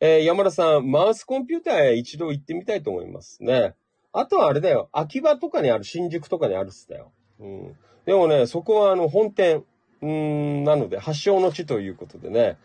[0.00, 3.74] えー、山田さん、マウスコンピューターへ一度行ってみたいと思いますね。
[4.12, 4.88] あとはあれだよ。
[4.92, 7.12] 秋葉とかにある、新宿とかにあるっすだよ。
[7.38, 7.76] うん。
[8.04, 9.64] でもね、そこはあの、本店、
[10.00, 12.58] うん、なので、発祥の地ということでね、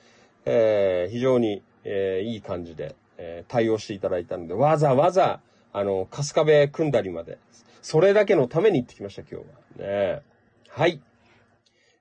[0.46, 5.42] えー、非常に、えー、いい感じで、えー、対応していただいたので、わざわざ、
[5.78, 7.38] あの、春日部組んだりまで、
[7.84, 9.42] それだけのために行ってきました、今
[9.78, 9.88] 日は。
[9.88, 10.22] ね
[10.70, 11.00] はい。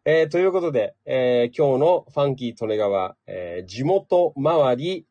[0.07, 5.05] えー、ということで、えー、今日のファンキー利根川、えー、地元周り、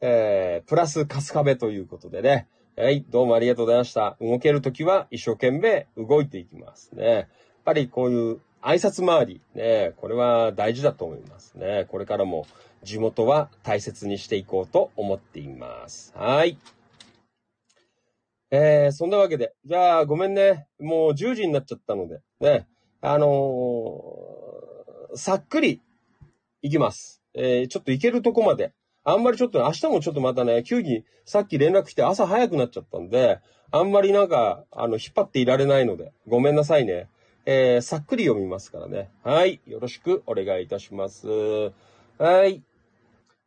[0.00, 2.46] え、プラス春日部ということでね。
[2.76, 4.16] はい、どうもありがとうございました。
[4.20, 7.04] 動けるときは一生懸命動いていきますね。
[7.04, 7.26] やっ
[7.64, 11.86] ぱりこういう挨拶回り、ね、これは大事だと思いますね。
[11.88, 12.46] これからも
[12.84, 16.12] 地元は大切にしていこうと思っています。
[16.16, 16.56] はい。
[18.54, 20.66] えー、そんなわけで、じゃあごめんね。
[20.78, 22.66] もう10時になっちゃったので、ね。
[23.00, 25.80] あのー、さっくり
[26.60, 27.22] 行きます。
[27.32, 28.74] えー、ちょっと行けるとこまで。
[29.04, 33.40] あんまりちょっと、明日もちょっとまたね、急にさっき連絡来て朝早くなっちゃったんで、
[33.70, 37.08] あんまりなんか、あの、引っ張っていられないので、ごめんなさいね。
[37.46, 39.08] えー、さっくり読みますからね。
[39.24, 39.62] はい。
[39.66, 41.26] よろしくお願いいたします。
[42.18, 42.62] はい。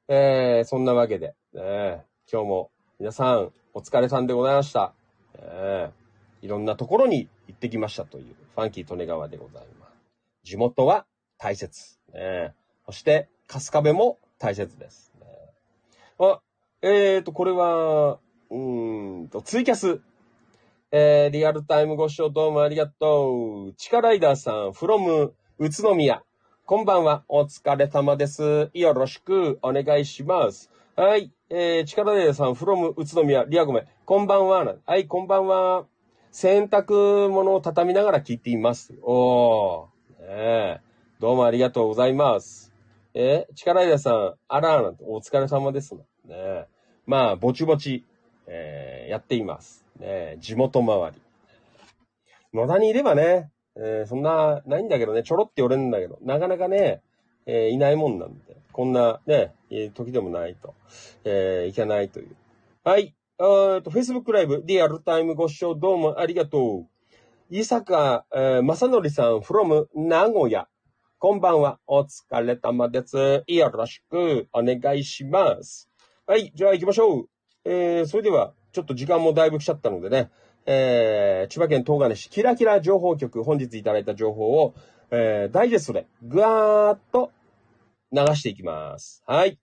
[0.07, 4.93] えー、そんなわけで、ね、今日も皆さんお疲れさんでございました。
[5.37, 9.91] えー、いろんなところに行ってきましたというファンキー利根川でございます。
[10.43, 11.05] 地元は
[11.37, 11.99] 大切。
[12.13, 12.53] ね、
[12.85, 15.11] そして、春日部も大切です。
[15.19, 15.27] ね、
[16.19, 16.39] あ、
[16.81, 18.19] えーと、これは、
[18.49, 19.99] うんと、ツイキャス。
[20.91, 23.73] えー、リアルタイムご視聴どうもありがとう。
[23.73, 26.23] チカライダーさん、from 宇都宮。
[26.65, 27.25] こんばんは。
[27.27, 28.69] お疲れ様です。
[28.73, 30.71] よろしくお願いします。
[30.95, 31.34] はい。
[31.47, 33.45] えー、チカライダーさん、from 宇都宮。
[33.47, 33.85] リアゴメ。
[34.03, 34.77] こんばんは。
[34.83, 35.85] はい、こんばんは。
[36.31, 38.95] 洗濯物を畳みながら聞いています。
[39.03, 40.21] おー。
[40.21, 40.79] ねえ。
[41.19, 42.73] どうもありがとうございます。
[43.13, 45.93] えー、力入さん、あらなんてお疲れ様です
[46.25, 46.65] ね。
[47.05, 48.03] まあ、ぼちぼち、
[48.47, 49.85] えー、やっています。
[49.99, 51.21] ね、地元周り。
[52.55, 57.03] 野田にいればね、えー、そんな、ないんだけどね、ちょろって寄れるんだけど、なかなかね、
[57.45, 59.53] えー、いないもんなんで、こんなね、
[59.93, 60.75] 時でもないと、
[61.23, 62.35] えー、いけないという。
[62.83, 63.15] はい。
[63.39, 66.87] えっと、Facebook ライブ、リアルタイムご視聴どうもありがとう。
[67.49, 70.67] 伊坂、えー、正則さん from 名古屋。
[71.19, 71.79] こんばんは。
[71.87, 73.45] お疲れ様です。
[73.47, 75.89] よろしくお願いします。
[76.27, 76.51] はい。
[76.53, 77.29] じゃあ行きましょう。
[77.63, 80.31] えー、それでは、ちょっと時間もだいぶ来ちゃったのでね、
[80.65, 84.75] えー、千葉県東金市キラキラ情報局、本日いただいた情報を、
[85.11, 87.31] えー、ダイジェストでぐわーっと
[88.11, 89.23] 流していきます。
[89.25, 89.59] はい。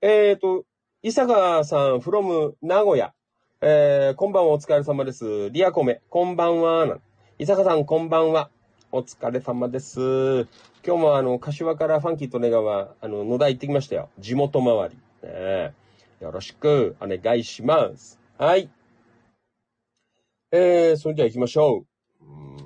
[0.00, 0.64] えーと、
[1.02, 3.14] 伊坂さん、from 名古屋。
[3.60, 5.50] えー、こんばんは、お疲れ様です。
[5.50, 6.98] リアコメ、こんばんは。
[7.38, 8.50] 伊坂さん、こんばんは。
[8.92, 10.46] お疲れ様です。
[10.86, 14.10] 今日もあの、柏からファンキーとネガは、あの、野田行ってきましたよ。
[14.18, 14.98] 地元周り。
[15.28, 15.74] ね、
[16.20, 18.20] よろしくお願いします。
[18.36, 18.68] はい。
[20.52, 21.84] えー、それでは行きましょ
[22.20, 22.24] う。
[22.24, 22.64] うん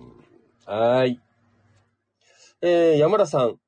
[0.66, 1.20] はい。
[2.60, 3.58] えー、山田さん。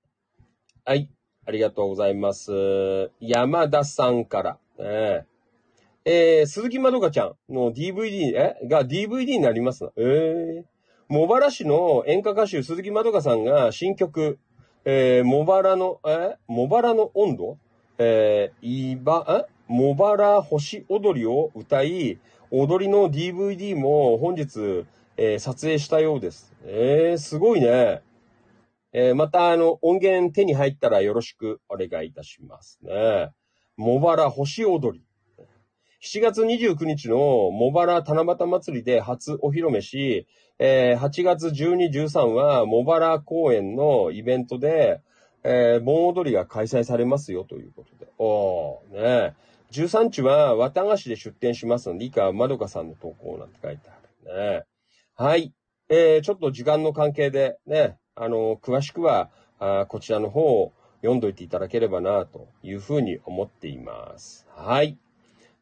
[0.87, 1.11] はい。
[1.47, 3.11] ありがとうございます。
[3.21, 4.59] 山田さんから。
[4.79, 5.27] ね、
[6.07, 8.57] えー、鈴木まどかちゃんの DVD、え？
[8.67, 9.91] が DVD になりますな。
[9.97, 10.65] えー、
[11.09, 14.39] 茂原市の演歌歌手鈴木まどかさんが新曲、
[14.87, 16.37] えー、茂原の、え？
[16.49, 17.59] 茂原の温度？
[17.99, 19.53] えー、いば、え？
[19.69, 22.19] 茂原星踊りを歌い、
[22.51, 24.87] 踊りの DVD も本日、
[25.19, 26.55] えー、撮影したようです。
[26.65, 28.01] えー、すごいね。
[28.93, 33.31] えー、また、あの、音源手に入ったらよろしくお願いいたしますね。
[33.77, 35.05] 茂原星踊り。
[36.03, 40.27] 7月29日の茂原七夕祭りで初お披露目し、
[40.59, 45.03] えー、8月12、13は茂原公園のイベントで、
[45.45, 48.11] えー、盆踊りが開催されますよということで。
[48.19, 49.35] おー、ね
[49.73, 54.65] 13日は綿菓子で出店しますので、以下、まどかさんの投稿なんて書いてあるね。
[55.15, 55.55] はい。
[55.89, 64.47] えー、ちょっと時間の関係でね、あの、詳しくは、あこちらの方を読んどいていただければな、というふうに思っています。
[64.55, 64.99] はい。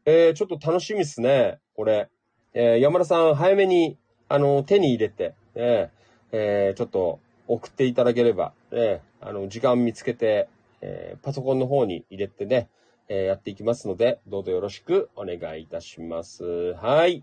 [0.04, 2.08] えー、ちょっと楽しみですね、これ。
[2.54, 3.96] えー、山田さん、早めに、
[4.28, 5.92] あの、手に入れて、ね、
[6.32, 10.48] えー、ちょっと送っていただければ、ね、あの、時間見つけて、
[10.80, 12.68] えー、パソコンの方に入れてね、
[13.08, 16.74] えー、やっていきますので、どうぞよろしくお願いいたします。
[16.74, 17.22] はい。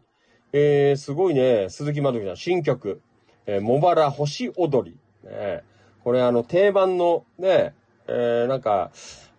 [0.54, 3.02] えー、すごいね、鈴木まどきさん、新曲、
[3.46, 4.98] えー、茂原星踊り。
[5.26, 5.64] ね、
[6.04, 7.74] これあの、定番のね、
[8.08, 8.92] えー、なんか、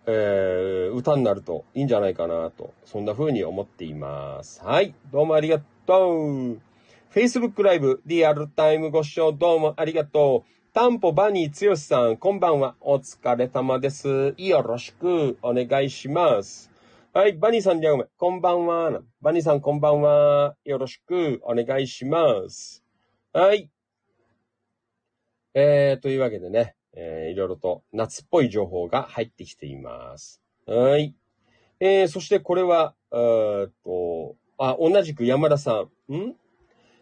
[0.05, 4.61] えー、歌になるといいんじゃないかなと、そんな風に思っています。
[4.63, 4.93] はい。
[5.11, 6.61] どうもありがとう。
[7.13, 10.51] Facebook ライブ、リアルタイムご視聴どうもありがとう。
[10.73, 12.75] タンポバニーつよしさん、こんばんは。
[12.81, 14.35] お疲れ様です。
[14.37, 16.69] よろしくお願いします。
[17.13, 18.07] はい、バニーさんじゃごめん。
[18.17, 19.01] こんばんは。
[19.21, 20.55] バニーさんこんばんは。
[20.63, 22.83] よろしくお願いします。
[23.33, 23.71] はい。
[25.59, 26.75] えー、というわけでね。
[26.93, 30.39] えー、いろいろと夏っぽい情報が入ってきています。
[30.67, 31.15] はい。
[31.79, 36.13] えー、そしてこれは、えっと、あ、同じく山田さん。
[36.13, 36.35] ん？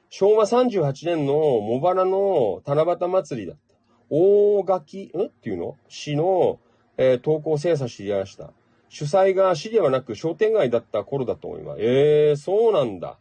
[0.09, 3.75] 昭和38年の茂原の七夕祭りだった。
[4.09, 5.25] 大垣、ん？
[5.25, 5.75] っていうの？
[5.89, 6.61] 市の、
[6.97, 8.53] えー、投稿精査していました。
[8.87, 11.81] 主催が市ではなく商店街だった頃だと思います。
[11.81, 13.17] えー、そうなんだ。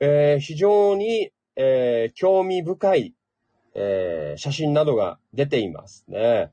[0.00, 3.14] えー、非常に、えー、興味深い
[3.80, 6.50] えー、写真などが出ていますね。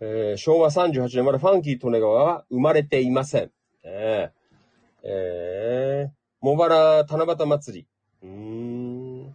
[0.00, 3.50] えー、昭和38年までファンキー利根川は生まれていません。
[3.82, 4.30] え、
[5.02, 7.86] えー、茂原七夕祭り。
[8.22, 9.34] うん。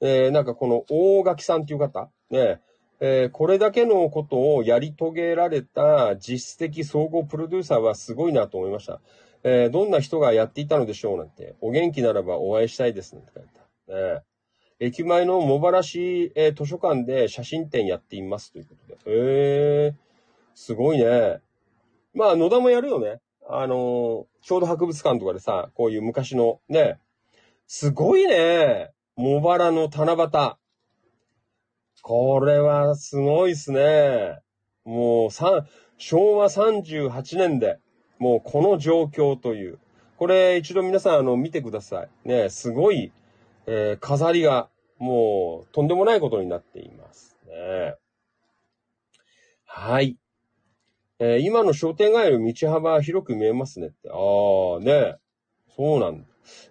[0.00, 2.60] えー、なんかこの大垣さんっていう方、ね、
[3.00, 9.00] えー、これだけのことをやり遂げられた実質的総合プロデューサーはすごいなと思いました。
[9.42, 13.48] えー、どんな人がやっていたのでしょうなんて、お元気ならばお会いしたいですなんて書いて
[13.88, 14.22] あね、
[14.80, 19.16] 駅前の茂原市、えー、図書館で写真展やっていますということで。
[19.16, 19.94] へえ、
[20.54, 21.40] すごいね。
[22.14, 23.20] まあ、野田もやるよね。
[23.46, 26.98] あのー、郷土博物館とかでさ、こういう昔のね、
[27.66, 28.90] すごいね。
[29.16, 30.56] 茂原の七夕。
[32.02, 34.38] これはすごいっすね。
[34.84, 35.66] もう、さ、
[35.98, 37.78] 昭和38年で、
[38.18, 39.78] もうこの状況という。
[40.16, 42.28] これ一度皆さんあの見てください。
[42.28, 43.12] ね、すごい、
[43.66, 47.94] えー、飾りがもうとんでもないことになっていますね。
[49.64, 50.16] はい。
[51.18, 54.08] えー、今の商店街の道幅広く見えますねって。
[54.10, 55.16] ああ、ね。
[55.76, 56.26] そうなんだ。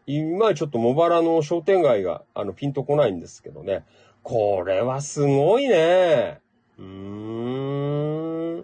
[0.06, 3.86] 今ちょっと茂原の商店街が、あの、ピンとこないんですけどね。
[4.24, 6.42] これはすごいね。
[6.78, 8.60] うーん。
[8.60, 8.64] い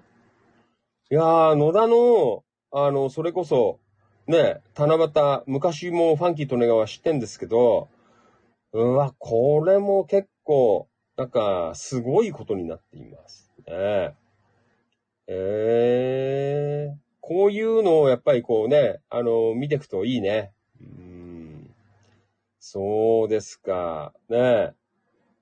[1.10, 3.80] やー、野田の、あの、それこそ、
[4.28, 7.90] ね、七夕、昔もファンキー利根川知ってんですけど、
[8.76, 14.14] うわ、これも結構、なんか、すごいことになっていますね。
[15.28, 20.52] ええー、こういうのをやっぱりこうね、あの、見ていくといいね。
[20.82, 21.74] うん。
[22.60, 24.12] そうですか。
[24.28, 24.74] ね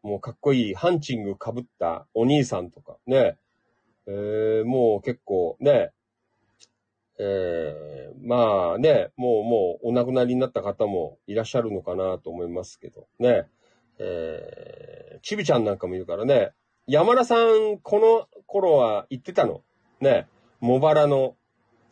[0.03, 3.39] もうかっこいいハンチング被ったお兄さんとかね。
[4.05, 5.91] えー、もう結構ね、
[7.19, 13.47] えー、まあね、もうもうお亡くなりになった方もいらっしゃるのかなと思いますけど、ね。
[13.99, 16.51] えー、ちびちゃんなんかもいるからね。
[16.87, 19.61] 山田さん、この頃は言ってたの？
[20.01, 20.27] ね。
[20.59, 21.35] 茂原の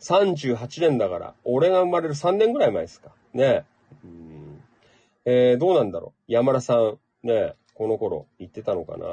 [0.00, 3.12] 38年だから、俺が生まれる3年ぐらい前ですか？
[3.32, 3.64] ね。
[5.24, 6.32] えー、どうなんだろう？
[6.32, 9.06] 山田さん、ね、この頃言ってたのかな、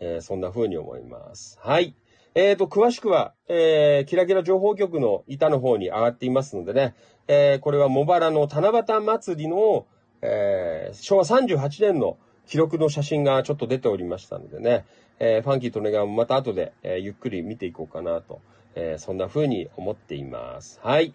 [0.00, 1.58] えー、そんな風に思います。
[1.60, 1.94] はい。
[2.38, 6.94] えっ、ー、と、詳しくは、えー、キラキラ情報局の板の方に上がっていますのでね、
[7.26, 9.86] えー、これは茂原の七夕祭りの、
[10.22, 12.16] えー、昭和38年の
[12.46, 14.84] 記録の写真がちょっと出ておりましたのでね、
[15.18, 18.40] えー、ファンキーとネガもまた後で、えー、ゆっくり見ていこうかなと、
[18.76, 20.78] えー、そんな風に思っています。
[20.80, 21.08] はい。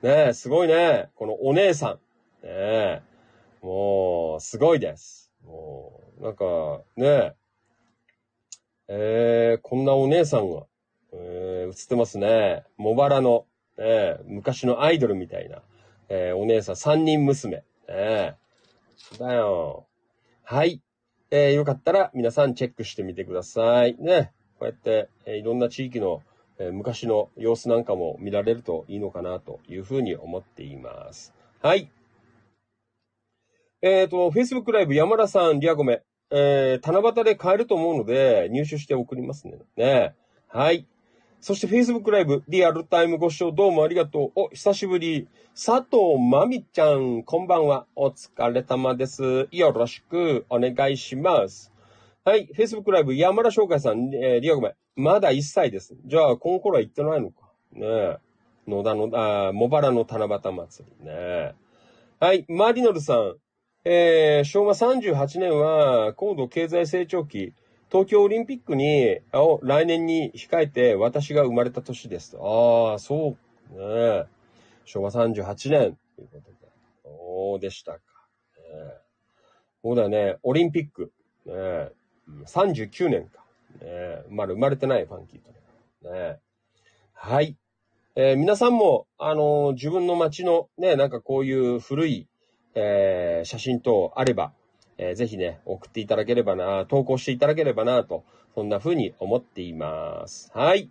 [0.00, 1.10] ねえ、すごいね。
[1.16, 1.92] このお姉さん。
[1.92, 1.98] ね
[2.44, 3.02] え、
[3.60, 5.30] もう、すごいです。
[5.44, 7.34] もう、なんか、ねえ、
[8.88, 10.66] えー、こんなお姉さんが、
[11.12, 12.64] えー、映ってますね。
[12.76, 13.46] 茂原の、
[13.78, 15.62] えー、昔のアイドルみたいな、
[16.08, 17.64] えー、お姉さん、三人娘。
[17.88, 19.86] えー、だよ。
[20.42, 20.82] はい。
[21.30, 23.96] えー、よかったら皆さんチェックしてみてください。
[23.98, 24.32] ね。
[24.58, 26.22] こうやって、えー、いろんな地域の、
[26.58, 31.32] えー、昔の様子なんかも見られるといいのかなというふうに思っています。
[31.62, 31.90] はい。
[33.80, 36.02] えっ、ー、と、Facebook ライブ山田さん、リアゴメ。
[36.34, 39.58] えー、七夕で買えると思うので、入手して送りますね。
[39.76, 40.14] ね。
[40.48, 40.86] はい。
[41.42, 44.32] そして Facebook ライブ、リアルタイムご視聴どうもありがとう。
[44.34, 45.28] お、久しぶり。
[45.54, 47.84] 佐藤まみちゃん、こんばんは。
[47.94, 49.48] お疲れ様です。
[49.50, 51.70] よろしくお願いします。
[52.24, 52.48] はい。
[52.56, 54.72] Facebook ライブ、山田翔海さん、えー、リアごめん。
[54.96, 55.94] まだ1歳です。
[56.06, 57.50] じゃあ、この頃は行ってないのか。
[57.72, 58.16] ね。
[58.66, 61.54] 野田の、あ、茂原の七夕祭りね。
[62.20, 62.46] はい。
[62.48, 63.34] マリノルさん、
[63.84, 67.52] えー、昭和38年は高度経済成長期、
[67.90, 72.36] 東京オリンピックに、を来年に控えて私が生まれた年です。
[72.40, 73.36] ああ、そ
[73.72, 74.24] うね。
[74.84, 76.56] 昭和38年ということで。
[77.04, 77.98] そうでしたか。
[77.98, 78.94] ね、
[79.82, 80.36] そうだね。
[80.44, 81.12] オリンピック。
[81.44, 81.90] ね、
[82.46, 83.44] 39年か。
[83.80, 85.50] ね、まだ生まれてないファンキーと
[86.08, 86.20] ね。
[86.20, 86.38] ね
[87.14, 87.56] はい。
[88.14, 92.28] えー、皆さんも、あのー、自分の街のね、なんかこういう古い
[92.74, 94.52] えー、写真等あれば、
[94.98, 100.50] えー、ぜひね、送っていただければな、投稿していただければな、と、そんな風に思っています。
[100.54, 100.90] はい。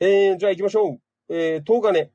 [0.00, 1.00] えー、じゃあ行きましょう。
[1.28, 2.10] えー、10日ね、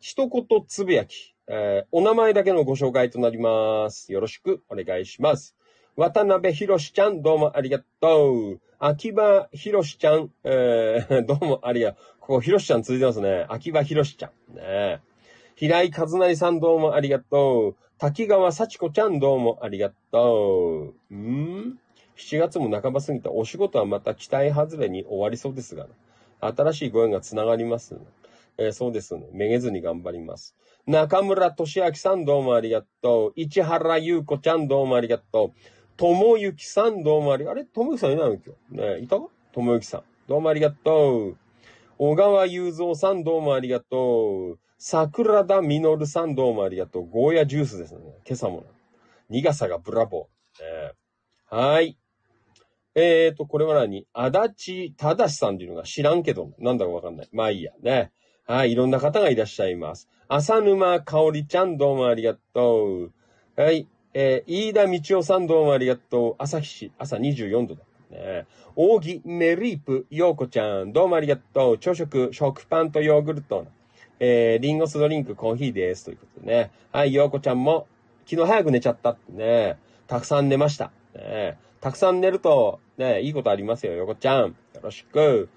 [0.00, 4.12] 一言つぶやき、えー、お名前だけのご紹介となります。
[4.12, 5.56] よろしくお願いします。
[5.96, 8.60] 渡辺博ちゃん、どうもありがとう。
[8.78, 12.04] 秋葉博ちゃん、えー、 どうもありがとう。
[12.20, 13.46] ここ、博ちゃん続いてますね。
[13.48, 14.54] 秋葉博ちゃん。
[14.54, 15.00] ね
[15.58, 17.76] 平井和成さんどうもありがとう。
[17.98, 21.12] 滝川幸子ちゃんどうもありがとう。
[21.12, 21.80] ん
[22.16, 25.88] ?7 月も半ば過ぎたお仕事はまた期待外れに終わりそうですが、
[26.40, 27.96] 新しいご縁がつながります、
[28.56, 29.26] えー、そうですね。
[29.32, 30.54] めげずに頑張ります。
[30.86, 33.32] 中村俊明さんどうもありがとう。
[33.34, 35.60] 市原優子ちゃんどうもありがとう。
[35.96, 37.58] 友幸さんどうもありがとう。
[37.58, 37.64] あれ？
[37.64, 38.76] 友幸さんいないの今日？
[38.76, 39.26] ねいたか？
[39.50, 40.02] 友幸さん。
[40.28, 41.36] どうもありがとう。
[41.98, 44.58] 小川雄三さんどうもありがとう。
[44.80, 47.08] 桜田実さんどうもありがとう。
[47.08, 48.00] ゴーヤジュースですね。
[48.24, 48.64] 今朝も。
[49.28, 50.62] 苦さがブラボー。
[50.62, 51.98] えー、はい。
[52.94, 54.06] えーと、これは何？
[54.12, 57.28] 足立正さんっていうのが知らんけど、なんだかわかんない。
[57.32, 57.72] まあいいや。
[57.82, 58.12] ね。
[58.46, 58.70] はい。
[58.70, 60.08] いろんな方がいらっしゃいます。
[60.28, 63.12] 浅沼香織ちゃんどうもありがとう。
[63.60, 63.88] はい。
[64.14, 66.34] ええー、飯田道夫さんどうもありがとう。
[66.38, 67.82] 朝日市、朝24度だ。
[68.12, 68.46] ね。
[68.76, 71.78] 扇メリープ、ようこちゃん、どうもありがとう。
[71.78, 73.66] 朝食、食パンとヨーグルト。
[74.20, 76.04] えー、リンゴスドリンク、コーヒーです。
[76.04, 76.70] ということでね。
[76.92, 77.86] はい、ようこちゃんも、
[78.26, 79.78] 昨日早く寝ちゃったってね。
[80.06, 80.90] たくさん寝ました。
[81.14, 84.48] ね、たくさん寝ると、ね、いいことありますよ、よこちゃん。
[84.48, 85.48] よろしく。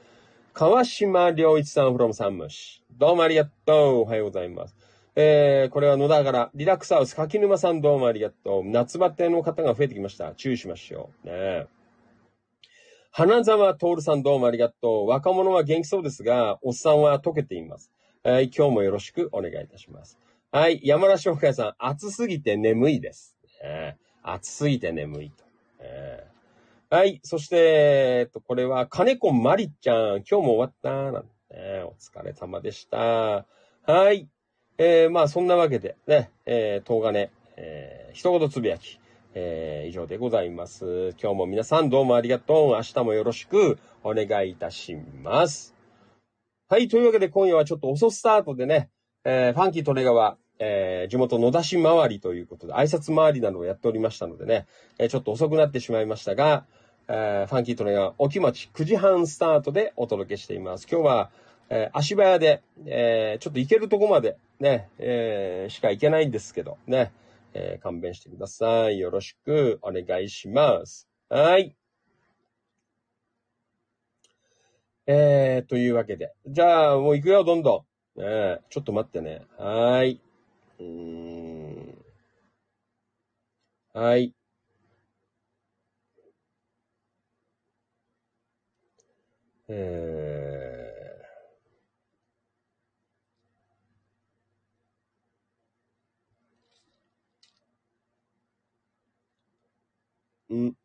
[0.54, 2.84] 川島良一さん from サンムシ。
[2.98, 4.00] どうもありがとう。
[4.02, 4.76] おはようございます。
[5.16, 8.64] えー、これは野田から、リラックスハウス、柿沼さんどうもありがとう。
[8.66, 10.34] 夏バテの方が増えてきました。
[10.36, 11.28] 注意しましょう。
[11.28, 11.68] ね
[13.12, 15.08] 花沢徹さんどうもありがとう。
[15.08, 17.92] 若者は元気そうですが、おっさんは溶けています。
[18.24, 20.20] はい、今日もよろしくお願いいたします。
[20.52, 23.36] はい、山田翔海さん、暑すぎて眠いです。
[23.64, 25.44] ね、暑すぎて眠いと。
[25.84, 26.24] ね、
[26.92, 32.98] はい、そして、えっと、これは、金子まりちゃん、今日も終わったなんて、ね、お疲れ様でした。
[33.00, 34.28] はい。
[34.78, 39.00] えー、まあ、そんなわけで、ね、えー、東金、えー、一言つぶやき、
[39.34, 41.16] えー、以上でございます。
[41.20, 42.68] 今日も皆さんどうもありがとう。
[42.74, 45.81] 明日もよろしくお願いいたします。
[46.72, 48.90] はい、というわけで今夜はちょっと遅スタートでね、
[49.26, 54.68] えー、ファンキートレガは、えー、地元野田市回りということで、挨拶回りなどをやっておりましたのでね、
[54.98, 56.66] えー、ちょっと遅くなってしまいましたが、
[57.10, 60.88] えー、ファンキートレガ、沖町9時半スタートでお届けしています。
[60.90, 61.32] 今日は、
[61.70, 67.12] えー、足早で、えー、ちょっと行けるとこまでね、えー、しか行けないんですけど、ね、
[67.54, 68.98] えー、勘弁してください。
[68.98, 71.10] よろしくお願いします。
[71.28, 71.76] はい。
[75.08, 76.34] えー、というわけで。
[76.48, 77.86] じゃあ、もう行くよ、どんど
[78.18, 78.22] ん。
[78.22, 79.42] ね、ちょっと待ってね。
[79.58, 80.20] はい。
[80.80, 82.06] うーん。
[83.94, 84.34] はい。
[89.68, 100.76] えー、ん。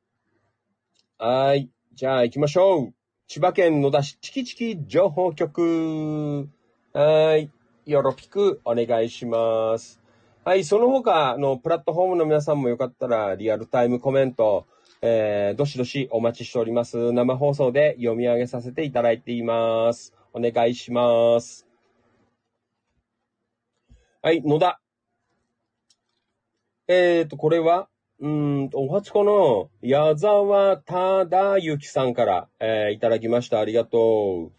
[1.18, 1.70] はい。
[1.94, 2.95] じゃあ行きましょう。
[3.28, 6.48] 千葉県野田市チキチキ情報局。
[6.92, 7.50] はい。
[7.84, 10.00] よろぴくお願いします。
[10.44, 10.62] はい。
[10.62, 14.68] その他のプラットフォームの皆さんもよかったらリアルタイムコメント、
[15.02, 17.12] えー、どしどしお待ちしております。
[17.12, 20.14] 生放送で読み上げさせていただいています。
[20.32, 21.66] お願いします。
[24.22, 24.80] はい、野田。
[26.86, 33.60] えっ、ー、と、これは、うん、おはちこの矢沢忠之さんから、えー、いただきました。
[33.60, 34.52] ありがとう。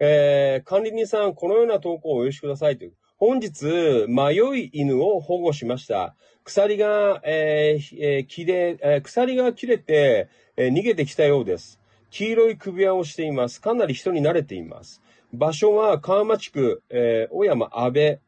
[0.00, 2.92] えー、管理人さん、このような投稿をお許しくださいという。
[3.16, 6.16] 本日、迷い犬を保護しました。
[6.42, 11.78] 鎖が、えーえー、切れ、えー、鎖が切れて、えー、逃げてきたようです。
[12.10, 13.60] 黄色い首輪をしています。
[13.60, 15.00] かなり人に慣れています。
[15.32, 18.20] 場所は川町区、えー、小山安倍、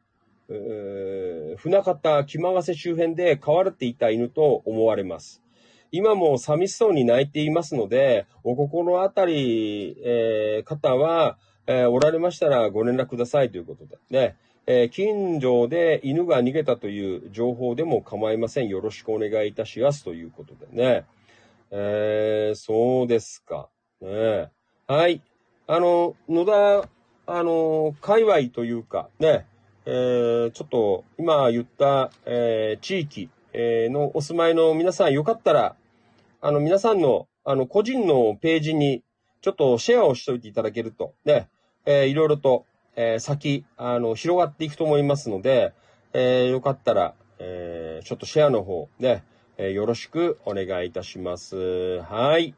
[0.47, 5.41] 船方、木間瀬周辺で飼われていた犬と思われます。
[5.91, 14.35] 今も寂しそうに泣いていますので、お心当たり、えー、方は、えー、おられましたらご連絡くださいということでね。
[14.69, 18.67] えー、近所で犬が逃げたという情報でも構いません。
[18.67, 21.05] よろしくお願いいたしますということでね。
[21.71, 23.69] えー、そうですか。
[24.01, 24.49] ね
[24.87, 25.21] はい。
[25.67, 26.89] あの、野田、
[27.27, 29.45] あの、界隈というか、ね、
[29.89, 35.77] えー、ちょっと今言った、えー、地域、えー、のお住まいの皆さんよかったら、
[36.41, 39.01] あの、皆さんの、あの、個人のページに、
[39.39, 41.47] ちょっとシェアをしといていただけると、ね、
[41.85, 42.65] えー、いろいろと、
[42.97, 45.71] えー、先、あの、広がっていくと思いますので、
[46.11, 49.23] えー、よかったら、えー、ちょっとシェアの方、ね、
[49.55, 52.01] えー、よろしくお願いいたします。
[52.01, 52.55] はい。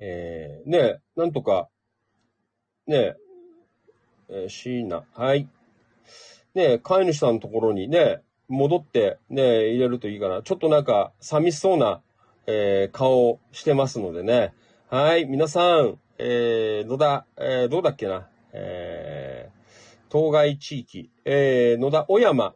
[0.00, 1.68] えー、ね、なんとか、
[2.86, 3.16] ね、
[4.30, 5.48] えー、椎名、はい。
[6.54, 10.42] ね、飼い主さんのところにね、戻ってね、入れるといいかな。
[10.42, 12.00] ちょっとなんか、寂しそうな、
[12.46, 14.54] えー、顔してますのでね。
[14.88, 22.54] はい、皆さん、えー、野田、えー、どうだっけな、えー、当該地域、えー、野田小山、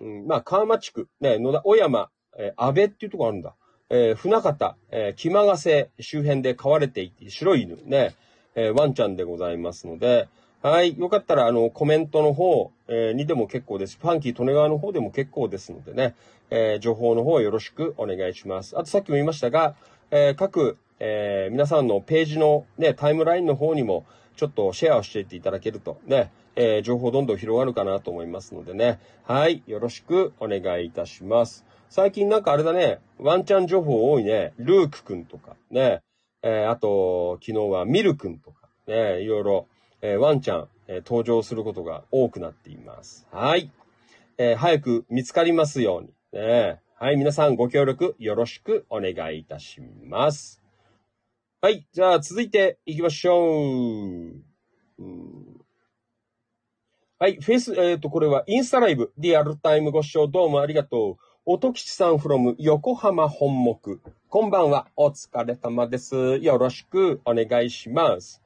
[0.00, 2.08] うん、まあ、川町区、ね、野田小山、
[2.38, 3.54] えー、安倍っていうとこあるんだ。
[3.88, 7.78] えー、船方、えー、木間ヶ瀬周辺で飼われていて、白い犬。
[7.84, 8.16] ね、
[8.54, 10.28] えー、ワンちゃんでございますので、
[10.66, 10.98] はい。
[10.98, 13.96] よかったら、あの、コメントの方、えー、にでも結構です。
[14.02, 16.16] ファンキー利根川の方でも結構ですのでね、
[16.50, 18.76] えー、情報の方よろしくお願いします。
[18.76, 19.76] あとさっきも言いましたが、
[20.10, 28.98] えー、各、え、皆さんのページのね、タイムラインの方にも、ちょっとシェアをしていっていただけるとね、え、情報どんどん広がるかなと思いますのでね。
[29.22, 29.62] はい。
[29.68, 31.64] よろしくお願いいたします。
[31.90, 34.52] 最近なんかあれだね、ワンチャン情報多いね。
[34.58, 36.02] ルークくんとか、ね。
[36.42, 39.68] え、あと、昨日はミルくんとか、ね、いろいろ、
[40.02, 43.26] えー、ワンちゃん、えー、登場することが多くなっています。
[43.32, 43.70] はい。
[44.38, 46.10] えー早く見つかりますように。
[46.32, 50.62] ね、はい、皆さんご協力よろしくお願いいたします。
[51.62, 53.56] はい、じゃあ続いて行きましょ
[54.98, 55.02] う。
[55.02, 55.56] う
[57.18, 61.16] はい、フェイス、えっ、と、これはインスタライブ、リアルタイムご視聴どうもありがとう。
[61.46, 64.00] 音吉さん from 横浜本木。
[64.28, 66.36] こんばんは、お疲れ様です。
[66.36, 68.42] よろしくお願いします。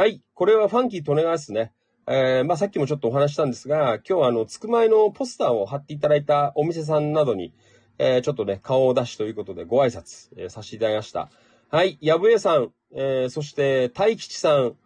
[0.00, 1.72] はい、これはファンキーとお願いですね。
[2.06, 7.52] えー、まあさっきもちょっとお話したんですが、今日はあの、つくまいのポスターを貼っていただいたお店さんなどに、
[7.98, 11.30] えー、ちょっとね、顔を出しということでご挨拶、えーさせていただきました。
[11.72, 14.76] はい、やぶえさん、えー、そして、大吉さん、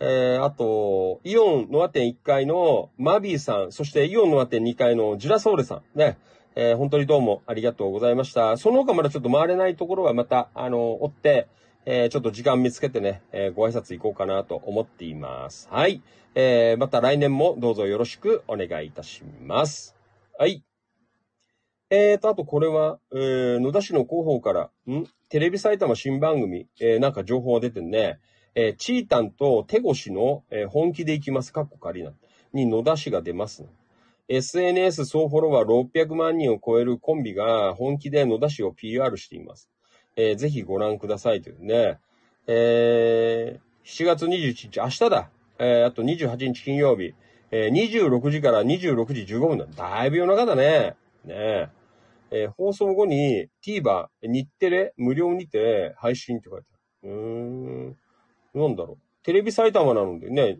[0.00, 6.18] えー、あと、イオンノア店1階のマビーさん、そしてイオンノア店2階のジュラソーレさん、ね、
[6.56, 8.58] えー本当にどうもありがとうございました。
[8.58, 11.48] その他まだちょっと回れないところはまた、あの、追って、
[11.90, 15.68] えーちょっと時間見つけてね、えーご挨拶行こうかなと思っています。
[15.70, 16.02] はい。
[16.34, 19.96] えーまた来年もどうぞよろしくお願いいたします。
[20.38, 20.62] はい。
[21.88, 25.06] えーと、あとこれは、えー野田市の広報から、ん？
[25.30, 28.18] テレビ埼玉新番組、えーなんか情報が出てね。
[28.54, 32.12] えーチータンと手越の、えー本気で行きます、かっこ仮な。
[32.52, 33.64] に野田市が出ます、
[34.28, 39.70] SNS 総フォロワー600万人を超えるコンビが本気で野田市を PR しています。
[40.20, 41.98] えーぜひご覧くださいというね。
[42.48, 45.30] えー7月21日、明日だ。
[45.60, 47.14] えーあと28日金曜日。
[47.52, 49.66] えー26時から26時15分だ。
[49.76, 50.96] だいぶ夜中だね。
[51.24, 51.70] ね
[52.30, 52.46] え。
[52.48, 56.66] ー放送後に TVer、日テレ、無料にて配信って書いて
[57.04, 57.12] ある。
[57.12, 57.20] うー
[57.90, 57.96] ん。
[58.54, 59.24] なんだろう。
[59.24, 60.58] テレビ埼玉なのでね、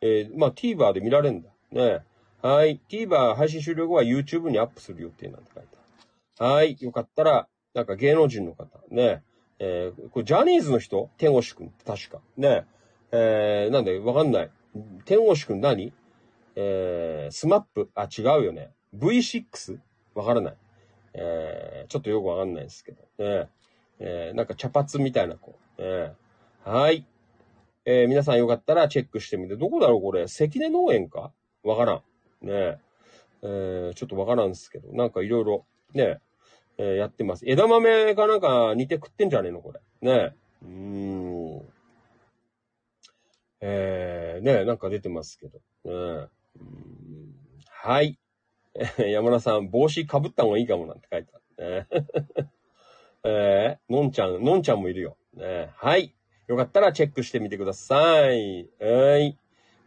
[0.00, 1.50] えーまあ TVer で見られるんだ。
[1.72, 2.00] ね
[2.40, 2.80] はい。
[2.88, 5.68] TVer 配信終了後は YouTube にアップする予定なんて書いて
[6.38, 6.50] ある。
[6.52, 6.76] はい。
[6.80, 9.22] よかったら、なんか芸能人の方、ね
[9.58, 11.10] えーこれジャニーズの人？
[11.18, 12.20] 手越くんって確か。
[12.36, 12.64] ね
[13.12, 14.50] えーなんでわかんない。
[15.04, 15.92] 手越くん何？
[16.56, 17.90] えー、 SMAP？
[17.94, 18.70] あ、違うよね。
[18.96, 19.78] V6?
[20.14, 20.54] わからない。
[21.14, 23.02] えー、ちょっとよくわかんないですけど。
[23.18, 23.48] ね
[23.98, 25.54] えー、なんか茶髪みたいな子。
[25.78, 26.12] ね
[26.64, 27.04] はい。
[27.84, 29.56] えー、皆さんよかったらチェックしてみて。
[29.56, 30.02] どこだろう？
[30.02, 30.28] これ。
[30.28, 31.32] 関根農園か？
[31.62, 31.96] わからん。
[32.42, 32.78] ねえ。
[33.42, 34.92] えー、ちょっとわからんですけど。
[34.92, 37.44] なんかいろいろ、ねえーやってます。
[37.46, 39.80] 枝豆がなんか似て食ってんじゃねえのこれ。
[40.02, 40.32] ねえ。
[40.62, 41.62] うーん。
[43.60, 45.58] えー、ねえ、なんか出てますけど。
[45.84, 46.28] ねえ。
[47.68, 48.18] はい。
[48.98, 51.86] 山田さん、帽子かぶった方がいいかもなんて書いてあるね。
[53.24, 55.16] えー、のんちゃん、のんちゃんもいるよ。
[55.34, 56.14] ね、はい。
[56.46, 58.68] よかったらチェックしてみてください。
[58.80, 59.38] はい。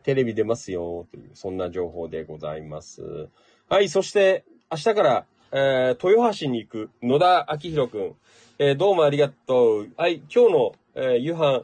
[0.03, 3.29] テレビ出ますよ、という、そんな情報でございます。
[3.67, 8.15] はい、そして、明日から、えー、豊橋に行く野田明宏くん。
[8.59, 9.89] えー、どうもありがとう。
[9.95, 11.63] はい、今日の、えー夕飯、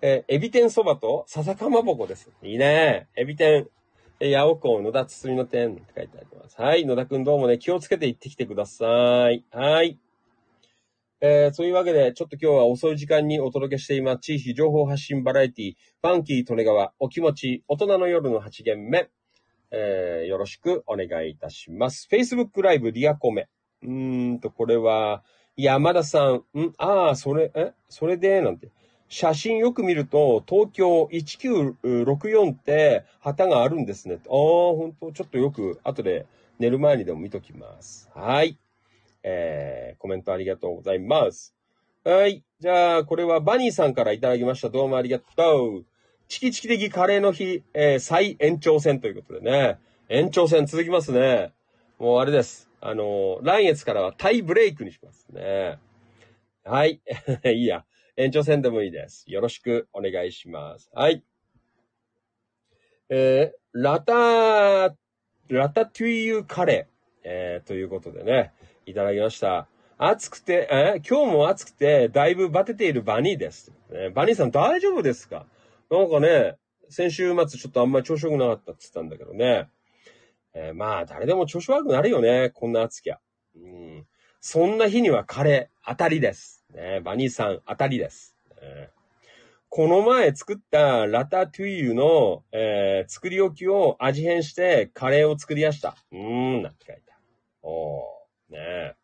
[0.00, 2.30] えーエビ天そばと笹かまぼこです。
[2.42, 3.08] いいね。
[3.16, 3.66] エビ天、
[4.20, 6.60] えー、八尾港野田包みの天って書いてあります。
[6.60, 9.44] はい、野田くんどうもね、気をつけて行ってきてください。
[9.50, 9.98] はい。
[11.20, 14.18] えー、そういうわけで、ちょっと今日は遅い時間にお届けしています。
[14.20, 19.08] 地域情報発信バラエティ、ファンキー利根川、お気持ち、大人の夜の8限目。
[19.70, 22.08] えー、よろしくお願いいたします。
[22.10, 23.48] Facebook ライブリアコメ。
[23.82, 25.22] うーんと、これは、
[25.56, 26.34] 山田さん。
[26.58, 26.72] ん？
[26.78, 27.72] ああ、それ、え？
[27.88, 28.68] それで、なんて。
[29.08, 34.16] 写真よく見ると、東京1964って旗があるんですね。
[34.16, 36.26] ああ、ほんと、ちょっとよく、後で
[36.58, 38.10] 寝る前にでも見ときます。
[38.14, 38.58] はい。
[39.22, 41.54] えー、コメントありがとうございます。
[42.04, 42.44] はい。
[42.60, 44.70] じゃあ、これはバニーさんからいただきました。
[44.70, 45.84] どうもありがとう。
[46.28, 49.78] チキチキ的カレーの日、えー、再延長戦ということでね。
[50.08, 51.52] 延長戦続きますね。
[51.98, 52.68] もうあれです。
[52.80, 55.78] あのー来月からはタイブレイクにしますね。
[56.64, 57.00] はい。
[57.46, 57.84] いいや。
[58.16, 59.24] 延長戦でもいいです。
[59.30, 60.90] よろしくお願いします。
[60.92, 61.22] はい。
[63.08, 64.96] えー、ラタ、
[65.48, 68.52] ラタトゥイユカレー、えー、ということでね、
[68.84, 69.68] いただきました。
[69.96, 73.70] 暑くて、えー今日も暑くて、だいぶバテているバニーです。
[73.90, 75.46] ねバニーさん大丈夫ですか？
[75.90, 76.56] なんかね、
[76.88, 79.68] 先週末ちょっとあんまり調子良くなかったって言ったんだけどね。
[80.54, 82.50] えーまあ、誰でも調子悪くなるよね。
[82.50, 83.20] こんな暑きゃ。
[83.54, 84.06] うん。
[84.40, 86.64] そんな日にはカレー、当たりです。
[86.74, 88.34] ね、バニーさん、当たりです。
[88.60, 88.90] ね
[89.68, 95.96] この前作ったラタトゥイユの、えー作り置きを味変してカレーを作りやした。
[96.10, 96.18] うー
[96.58, 97.22] ん、なんて書いてある。
[97.62, 98.96] おー、ねえ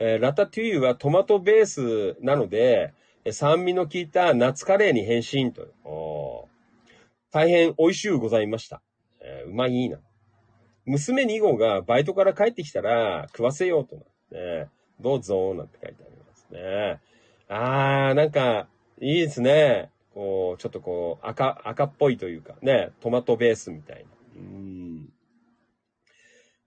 [0.00, 2.92] えーラタトゥイユはトマトベースなので、
[3.30, 5.68] 酸味の効いた夏カレーに変身と
[7.30, 8.82] 大変美味しゅうございました。
[9.20, 9.98] えーうまいな。
[10.86, 14.68] 娘2号がバイトから帰ってきたら食わせようとなって、
[15.00, 17.00] どうぞ、なんて書いてありますね。
[17.48, 18.66] あー、なんか、
[19.00, 19.90] いいですね。
[20.14, 24.10] こう、ちょっとこう、赤、赤っぽいというか、ね、トマトベースみたいな。
[24.36, 25.12] うん。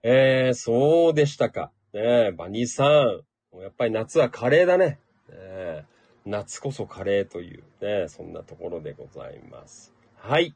[0.02, 1.70] えー、そうでしたか。
[1.92, 3.60] ねえ、バニーさん。
[3.60, 4.98] やっぱり夏はカレーだね。
[5.28, 5.86] ね
[6.26, 9.92] 夏こそカレーというね、そんなところでございます。
[10.16, 10.54] はい。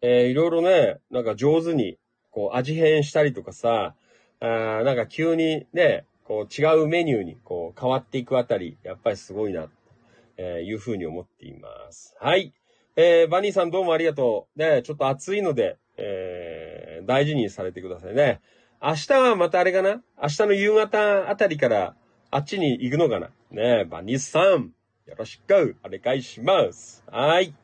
[0.00, 1.98] えー、いろいろね、なんか上手に、
[2.30, 3.94] こう、味変したりとかさ、
[4.40, 9.68] あなんか急にね、こう、違うメニューに、こう、変わっていくあたり、やっぱりすごいな、
[10.36, 12.14] え、いうふうに思っています。
[12.20, 12.52] はい。
[12.94, 14.58] えー、バニーさんどうもありがとう。
[14.58, 18.40] ね、ちょっと暑いので、えー、大事にされてくださいね。
[18.80, 20.00] 明日はまたあれかな？
[20.22, 21.96] 明日の夕方あたりから
[22.30, 23.30] あっちに行くのかな？
[23.50, 24.74] ねえ、バニーさん、
[25.06, 27.02] よろしくお願いします。
[27.10, 27.54] はい。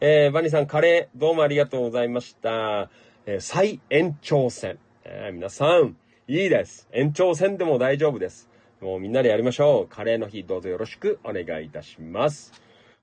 [0.00, 2.88] えー、バニーさん、カレー、どうもありがとうございました。
[3.26, 4.78] えー、再延長戦。
[5.02, 5.96] えー、皆さん、
[6.28, 6.88] いいです。
[6.92, 8.48] 延長戦でも大丈夫です。
[8.80, 9.88] もうみんなでやりましょう。
[9.88, 12.52] カレーの日、どうぞよろしくお願いいたします。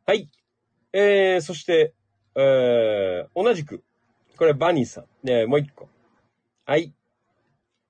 [0.06, 0.30] はい。
[0.94, 1.94] えー、そして、
[2.36, 3.84] えー、同じく、
[4.38, 5.06] これバニーさん。
[5.28, 5.90] ねもう一個。
[6.66, 6.94] はい。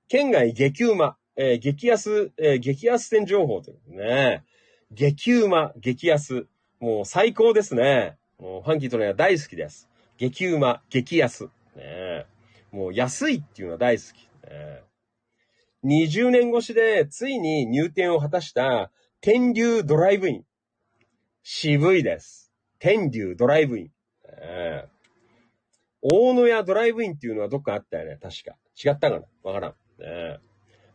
[0.08, 1.16] 県外激うま。
[1.42, 4.44] えー、激安、えー、激安店情報ということね。
[4.92, 6.46] 激うま、激安。
[6.80, 8.18] もう最高ですね。
[8.38, 9.88] もうファンキートレーナー大好きです。
[10.18, 11.48] 激うま、激安。
[11.76, 12.26] ね
[12.70, 14.28] もう安いっていうのは大好き。
[14.50, 14.82] ね
[15.82, 18.90] 20年越しでついに入店を果たした
[19.22, 20.44] 天竜ドライブイン。
[21.42, 22.52] 渋いです。
[22.78, 23.86] 天竜ドライブイン。
[23.86, 24.84] ね
[26.02, 28.18] 大野屋ドライブインっていうのはどっかあったよね。
[28.20, 28.58] 確か。
[28.76, 29.74] 違ったかなわからん。
[30.02, 30.49] ね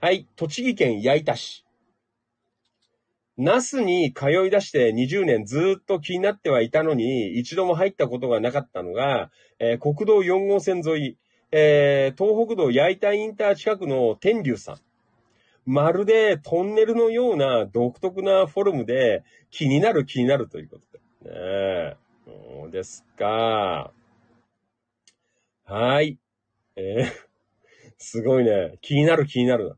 [0.06, 1.66] はい、栃木県矢板市。
[3.40, 11.18] 那須に通い出して20年ずっと気になってはいたのに、一度も入ったことがなかったのが、えー、国道4号線沿い、
[11.52, 14.80] えー、東北道矢板インター近くの天竜さん。
[15.66, 21.32] まるでトンネルのような独特なフォルムで気になる気になるということで。
[21.32, 21.98] ねえ。
[22.28, 23.92] そうですか。
[25.64, 26.20] はい。
[26.76, 28.78] えー、すごいね。
[28.82, 29.78] 気になる気になるな。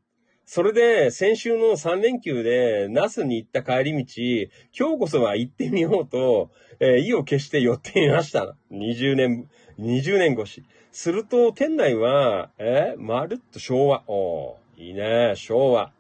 [0.50, 8.56] それで、先週の3連休で、那須に行った帰り道、今日こそは行ってみようと、えー、意を決して寄ってみました。
[8.72, 10.64] 20年、20年越し。
[10.94, 14.04] すると、店内は、えー、まるっと昭和。
[14.08, 15.92] おいいね、昭和。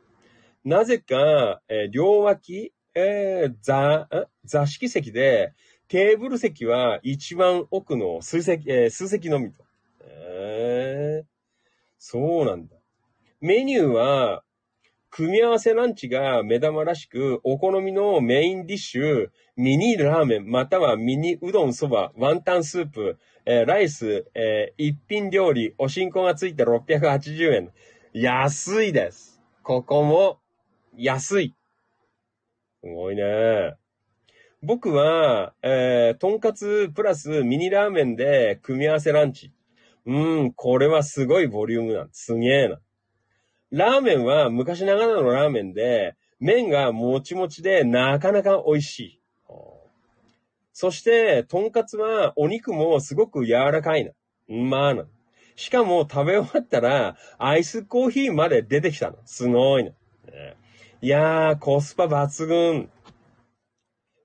[0.64, 4.08] なぜか、えー、両脇、えー、座、
[4.46, 5.56] 座敷席で、
[5.90, 9.66] テーブル席は一番奥の数席、えー、数席のみと。
[10.00, 11.28] えー、
[11.98, 12.77] そうなんだ。
[13.40, 14.44] メニューは、
[15.12, 27.72] 組み合わせランチが目玉らしく、お好みのメインディッシュ、ミニラーメン、またはミニうどんそば、ワンタンスープ、えー、ライス、えー、一品料理、おしんこがついて680円。
[28.12, 29.40] 安いです。
[29.62, 30.40] ここも、
[30.98, 31.54] 安い。
[32.84, 33.76] すごいね。
[34.64, 39.52] 僕は、えー、とんかつプラスミニラーメンで組み合わせランチ。
[40.08, 42.80] うん、これはすごいボリュームなんすげえな。
[43.72, 49.22] ラーメンは昔ながらのラーメンで、麺がもちもちでなかなか美味しい。
[50.72, 54.12] そして、とんかつはお肉もすごく柔らかいな。
[54.48, 55.06] まあな。
[55.56, 59.18] しかも食べ終わったら、アイスコーヒーまで出てきたの。
[59.26, 59.92] すごいな。
[61.02, 62.90] いやー、コスパ抜群。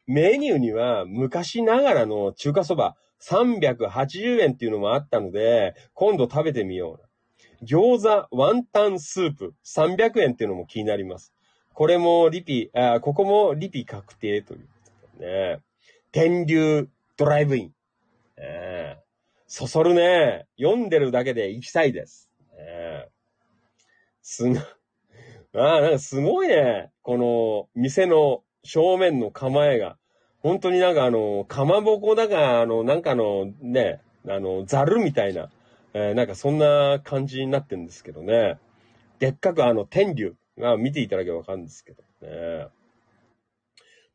[0.07, 7.11] メニューには昔ながらの中華そば380円っていうのもあったので、今度食べてみよう。
[7.64, 11.32] 餃子ワンタンスープ300円っていうのも気になります。
[11.74, 15.60] これもリピ、あここもリピ確定ということね。
[16.10, 17.72] 天竜ドライブイン。
[18.36, 18.98] え
[19.46, 20.46] そそるね。
[20.58, 22.30] 読んでるだけで行きたいです。
[22.58, 23.08] え
[24.22, 24.58] すご、
[25.54, 26.90] あ、なんかすごいね。
[27.02, 29.96] この店の正面の構えが。
[30.40, 35.50] 本当になんかあの、かまぼこだが、あの、なんかのね、あの、ザルみたいな。
[35.95, 38.59] えー、なんかそんな感じになってんですけどね。
[39.18, 42.68] でっかくあの天竜が見ていただけばわかるんですけどね。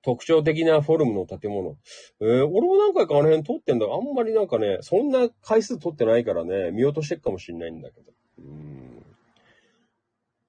[0.02, 1.76] 特徴的なフォルムの建物。
[2.22, 8.12] えー、俺も何回かあの辺通ってんだあんまりなんかね、そんな回数通ってないからね、見落としてっかもしんないんだけど。
[8.40, 9.04] うん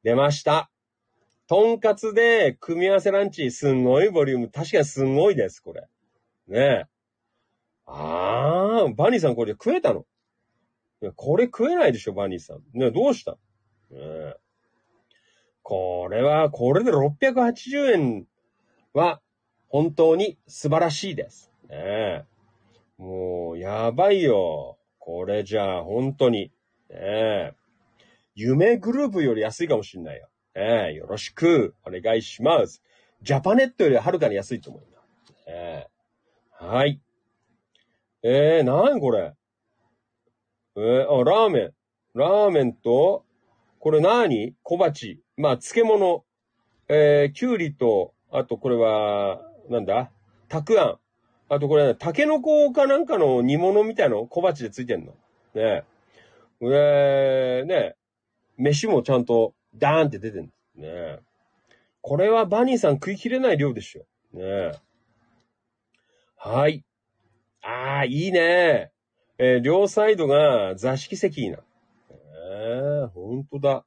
[0.04, 0.70] 出ました。
[1.48, 4.48] とんかつで組み合わせランチ、すんごいボリューム。
[4.48, 5.88] 確かにすんごいです、これ。
[6.46, 6.84] ねえ。
[7.86, 10.04] あー、バニーさんこれ食えたの？
[11.00, 12.62] いやこれ食えないでしょ、バニーさん。
[12.72, 13.32] ね、どうした？
[13.90, 14.34] ね
[15.62, 18.26] これは、これで680円
[18.94, 19.20] は、
[19.68, 21.52] 本当に素晴らしいです。
[21.68, 22.24] ね
[22.96, 24.78] もう、やばいよ。
[24.98, 26.50] これじゃあ、本当に。
[26.90, 27.52] ね
[28.34, 30.28] 夢グループより安いかもしんないよ。
[30.54, 32.82] ねよろしくお願いします。
[33.22, 35.02] ジャパネットよりはるかに安いと思うよ。
[35.46, 35.88] ね
[36.52, 37.00] はい。
[38.22, 39.34] えー、なにこれ？
[40.80, 41.72] えー、あ、ラーメン。
[42.14, 43.24] ラーメンと、
[43.80, 44.54] これ何？
[44.62, 45.20] 小鉢。
[45.36, 46.24] まあ、漬物。
[46.88, 50.12] えー、きゅうりと、あとこれは、なんだ？
[50.48, 50.98] たくあん。
[51.48, 54.26] あとこれ、ね、タケノコかなんかの煮物みたいの？
[54.26, 55.06] 小鉢でついてんの。
[55.06, 55.16] ね
[55.56, 55.84] え。
[56.60, 57.96] えね
[58.56, 60.82] 飯もちゃんとダーンって出てんの。
[60.82, 61.18] ね
[62.02, 64.06] これはバニーさん食い切れない量でしょ。
[64.32, 64.72] ね
[66.36, 66.84] はい。
[67.62, 68.92] ああ、いいね。
[69.40, 71.58] えー、両サイドが座敷席な。
[72.10, 73.84] えー、ほんとだ。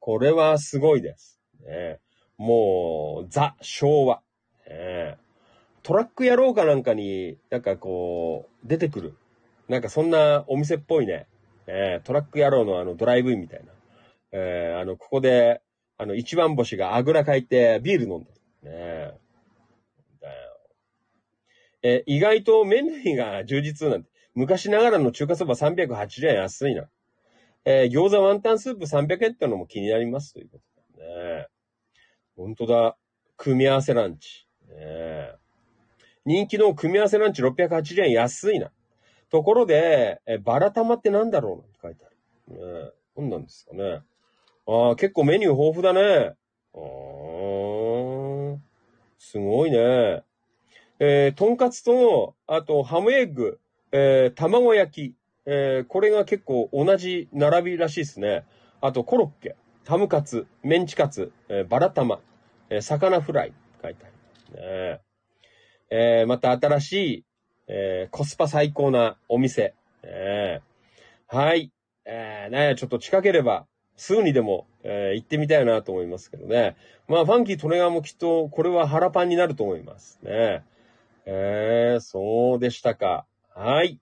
[0.00, 1.40] これはすごいです。
[1.64, 2.00] ね、
[2.36, 4.22] もう、ザ、昭和。
[4.68, 5.18] ね、
[5.84, 9.14] トラック野郎かなんかに、なんかこう、出てくる。
[9.68, 11.28] なんかそんなお店っぽいね。
[11.68, 13.72] え、トラック野郎のあのドライブインみたいな。
[14.32, 15.62] えー、あの、ここで、
[15.96, 18.32] あの、一番星があぐらかいてビール飲んで
[18.64, 18.70] る。
[18.70, 19.22] ね
[21.84, 24.11] えー、意外と麺類が充実なんて。
[24.34, 26.88] 昔ながらの中華そば380円安いな。
[27.64, 30.58] えー、餃子ワンタンスープ300円ってのも気になりますというこ
[30.96, 31.46] とだね。
[32.36, 32.96] 本当だ。
[33.36, 34.46] 組み合わせランチ。
[34.68, 35.32] ね、
[36.24, 38.70] 人気の組み合わせランチ680円安いな。
[39.30, 42.84] ところで、え、バラ玉ってなんだろうなって書いてある。
[42.84, 44.02] ね、何なんですかね。
[44.66, 46.34] ああ、結構メニュー豊富だね。
[46.74, 46.78] あ
[48.56, 48.58] あ、
[49.18, 50.22] すごいね。
[50.98, 53.58] えー、とんかつと、あと、ハムエッグ、
[53.92, 55.14] えー、卵焼き、
[55.46, 58.44] えー、これが結構同じ並びらしいですね。
[58.80, 59.54] あと、コロッケ、
[59.86, 62.20] ハムカツ、メンチカツ、えー、バラ玉、
[62.70, 65.00] えー、魚フライ、書いてありますね。
[65.90, 67.24] えー、また新しい、
[67.68, 69.74] えー、コスパ最高なお店。
[70.02, 71.70] えー、はい。
[72.06, 73.66] えー、ね、ちょっと近ければ、
[73.96, 76.76] すぐにでも、えー、行ってみたいなと思いますけどね。
[77.08, 80.64] まあ、ファンキー・トレガーもきっと、これは腹パンになると思いますね。
[81.26, 83.26] えー、そうでしたか。
[83.54, 84.00] はい。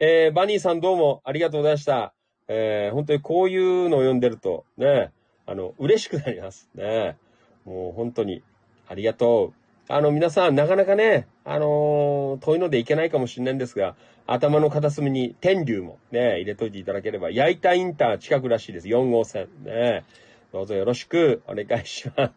[0.00, 2.14] えー、バニーさんどうもありがとうございました。
[2.48, 5.12] えー、本当にこういうのを読んでると、ね、
[5.46, 6.68] あの、嬉しくなります。
[6.74, 7.16] ね。
[7.64, 8.42] もう本当に、
[8.88, 9.92] ありがとう。
[9.92, 13.94] あの、皆さん、なかなかね、あのー、遠いのでいけないかもしれないんですが、
[14.26, 18.88] 頭の片隅に天竜もね、入れといていただければ、焼いたインター近くらしいです。
[18.88, 19.46] 4号線。
[19.62, 20.04] ね。
[20.52, 22.32] どうぞよろしくお願いしま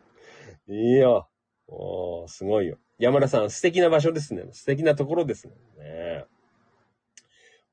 [0.68, 0.72] す。
[0.72, 1.28] いいよ。
[1.68, 2.78] おー、すごいよ。
[3.00, 4.44] 山田さん、素敵な場所ですね。
[4.52, 5.54] 素敵なところですね。
[5.80, 6.26] ね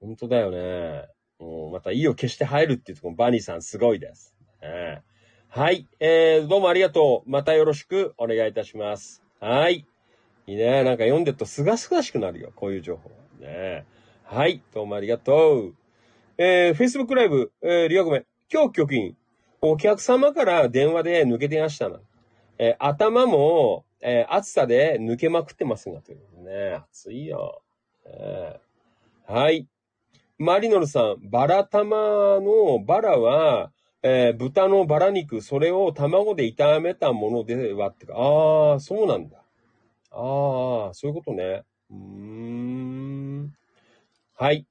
[0.00, 1.08] 本当だよね。
[1.38, 4.34] もうまた意を決して入るっていうところバニーさんすごいです。
[4.62, 5.02] ね、
[5.48, 5.86] はい。
[6.00, 7.30] えー、どうもありがとう。
[7.30, 9.22] またよろしくお願いいたします。
[9.40, 9.86] はい。
[10.46, 10.82] いいね。
[10.84, 12.52] なんか読んでるとすがすがしくなるよ。
[12.54, 13.10] こういう情報。
[13.40, 13.84] ね
[14.24, 14.62] はい。
[14.74, 15.74] どうもありがとう。
[16.38, 18.24] えー、Facebook ライブ、えー、リアコメ。
[18.52, 19.16] 今日局員。
[19.60, 21.98] お客様から電話で抜けてましたな。
[22.58, 26.74] えー、頭も、えー、暑さで抜けまくってますが、というね。
[26.90, 27.62] 暑いよ。
[28.04, 29.66] えー、はい。
[30.40, 33.72] マリノルさん、バラ玉のバラは、
[34.04, 39.38] えー、豚のバラ肉、それを卵で炒めたものではってか、ああ、そうなんだ。
[40.12, 41.64] ああ、そういうことね。
[41.90, 43.52] うーん。
[44.36, 44.64] はい。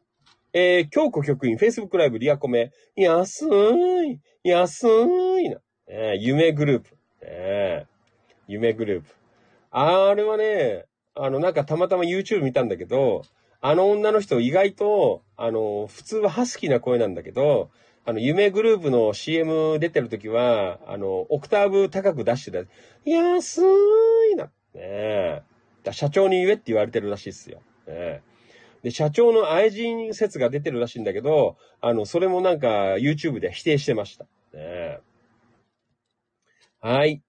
[0.54, 2.72] えー、京子局員、Facebook ライブ、リアコメ。
[2.96, 5.58] 安い、安いな。
[5.88, 6.96] えー、夢グループ。
[7.22, 9.14] えー、夢グループ。
[9.72, 13.24] あれはね、あの、なんかたまたま YouTube 見たんだけど、
[13.70, 17.70] あの女の人意外と、あの、普通はハスキーな声なんだけど、
[18.06, 22.60] あの、夢グループの CM 出てるときは、あの、オクターブ高く出してた。
[23.04, 23.62] 安
[24.32, 24.46] いな。
[24.46, 25.44] ねえ。
[25.92, 27.62] 社長に言えって言われてるらしいっすよ。
[27.90, 28.22] ね
[28.84, 34.28] で、社長の愛人説が出てるらしいんだけど、あの、それもなんか YouTube で否定してました。
[34.54, 35.00] ね
[36.80, 37.22] はい。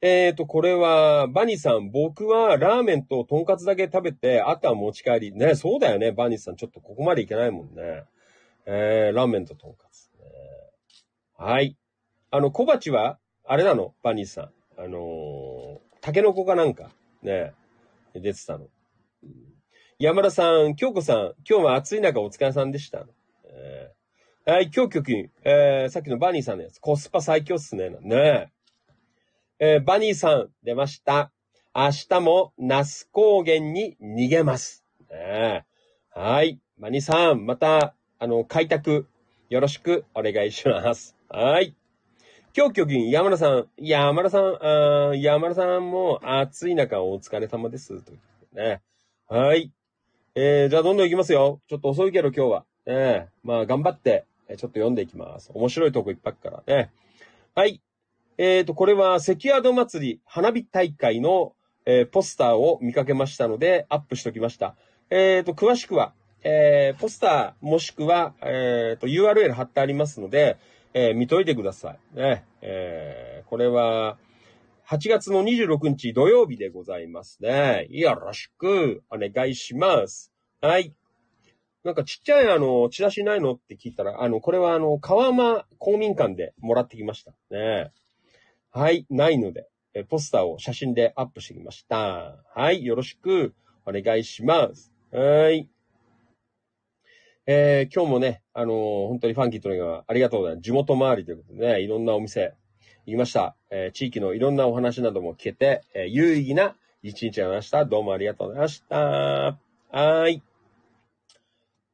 [0.00, 5.32] えっ、ー、と、これは、バニーさん、僕はラーメンととんかつだけ食べて、あとは持ち帰り。
[5.32, 6.56] ね、そうだよね、バニーさん。
[6.56, 8.04] ちょっとここまでいけないもんね。
[8.66, 10.10] えー、ラーメンととんかつ。
[11.36, 11.76] はい。
[12.30, 13.94] あの、小鉢は、あれなの？
[14.02, 14.50] バニーさん。
[14.76, 16.90] あのー、タケノコかなんか、
[17.22, 17.54] ね、
[18.14, 18.68] 出てたの。
[19.98, 23.06] 山田さん、京子さん、今日は暑い中お疲れさんでした。
[23.44, 27.90] えー、はい、今日局員、えー、さっきのバニーさんのやつ、コスパ最強っすね。
[28.02, 31.32] ねー、バニーさん、出ました。
[31.74, 34.84] 明日も那須高原に逃げます。
[35.10, 35.64] ね、
[36.10, 39.08] はい、バニーさん、また、あの、開拓、
[39.48, 41.16] よろしくお願いします。
[41.28, 41.74] はい。
[42.56, 48.02] 今日、今日、山田さん、山田さん、あ山田さんも暑い中お疲れ様です。
[48.02, 48.18] とい
[48.52, 48.80] うね。
[49.28, 49.72] はい。
[50.34, 51.60] えー、じゃあどんどん行きますよ。
[51.68, 52.64] ちょっと遅いけど今日は。
[52.86, 55.50] ね、まあ頑張って、ちょっと読んでいきます。
[55.52, 56.90] 面白いとこいっぱいからね。
[57.54, 57.82] はい。
[58.38, 64.76] えっ、ー、と、これは関宿祭り花火大会の、えー、ポスターを見かけましたので、アップしときました。
[65.10, 70.56] えっ、ー、と、詳しくは、えー、ポスターもしくは、えっ、と、URL 貼ってありますので、
[70.94, 72.16] え、見といてください。
[72.16, 72.44] ね。
[72.62, 74.18] えー、これは、
[74.88, 77.88] 8月の26日土曜日でございますね。
[77.90, 80.32] よろしくお願いします。
[80.62, 80.94] はい。
[81.84, 83.52] なんかちっちゃいあの、チラシないの？
[83.52, 87.32] って聞いたら、あの、これはあの、川間公民館でもらってきました。
[87.50, 87.92] ね。
[88.70, 92.36] はい、ないので、えポスターを写真でアップしてきました。
[92.54, 93.54] はい、よろしく
[93.86, 94.92] お願いします。
[95.10, 95.68] はい。
[97.46, 100.64] えー、今日もね、あのー、本当にファンキーというのはありがとうございます。
[100.64, 102.52] 地元周りということでね、いろんなお店
[103.06, 103.56] 行きました。
[103.70, 107.86] えー、地域のいろんなお話なども聞けて、え、有意義な一日になりました。
[107.86, 109.58] どうもありがとうございました。
[109.90, 110.42] はい。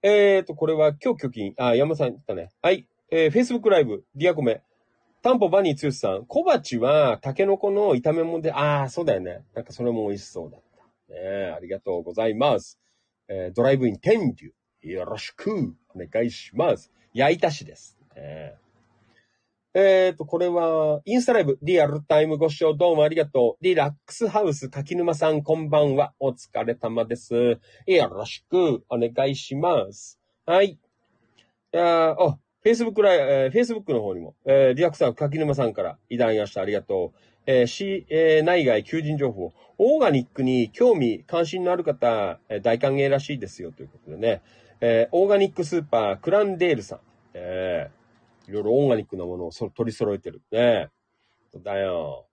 [0.03, 2.51] えーと、これは今日貯金、あ、山さん言ったね。
[2.61, 2.89] はい。
[3.13, 4.61] えー、Facebook ライブ、ディアコメ。
[5.25, 6.27] タンポバニーツヨシさん。
[6.27, 9.43] 小鉢は、タケノコの炒め物で、ああ、そうだよね。
[9.55, 10.61] なんかそれも美味しそうだっ
[11.09, 11.15] た。
[11.15, 12.79] ねありがとうございます。
[13.29, 14.53] えー、ドライブイン天竜。
[14.83, 16.93] よろしくお願いします。
[17.15, 17.97] 焼いたしです。
[18.15, 23.65] えー、えーと、これは、インスタライブ、リアルタイムご視聴どうもありがとう。
[23.65, 26.13] リラックスハウス、柿沼さん、こんばんは。
[26.21, 27.35] お疲れ様です。
[27.87, 30.21] よろしくお願いします。
[30.45, 30.73] はい。
[30.73, 30.79] い
[31.73, 36.63] やあ、Facebook ライ、えー、Facebook の方にも、えー、リアクサー柿沼さんからいただきました。
[36.63, 37.19] ありがとう。
[37.47, 39.53] えー、し、えー、内外求人情報。
[39.77, 44.41] オーガニックに興味、関心のある方、えー、大歓迎らしいですよということでね。
[44.81, 47.01] えー、オーガニックスーパー、クランデールさん。
[47.35, 50.41] えー、いろいろオーガニックなものをそ取り揃えてる。
[50.51, 50.89] ね。
[51.63, 52.27] だよ。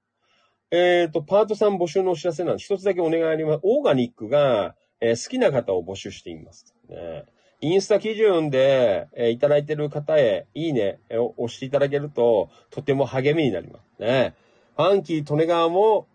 [0.71, 3.59] えっ、ー、と、パートさん募集のお知らせなんで、一つだけお願いあります。
[3.63, 6.73] オーガニックが、えー、好きな方を募集しています。
[6.87, 7.25] ね、
[7.63, 14.33] インスタ記事読んで、えー、いただいてる方へ、いいね、えー、押していただけると、とても励みになりますね。
[14.75, 16.07] ファンキー・利根川も、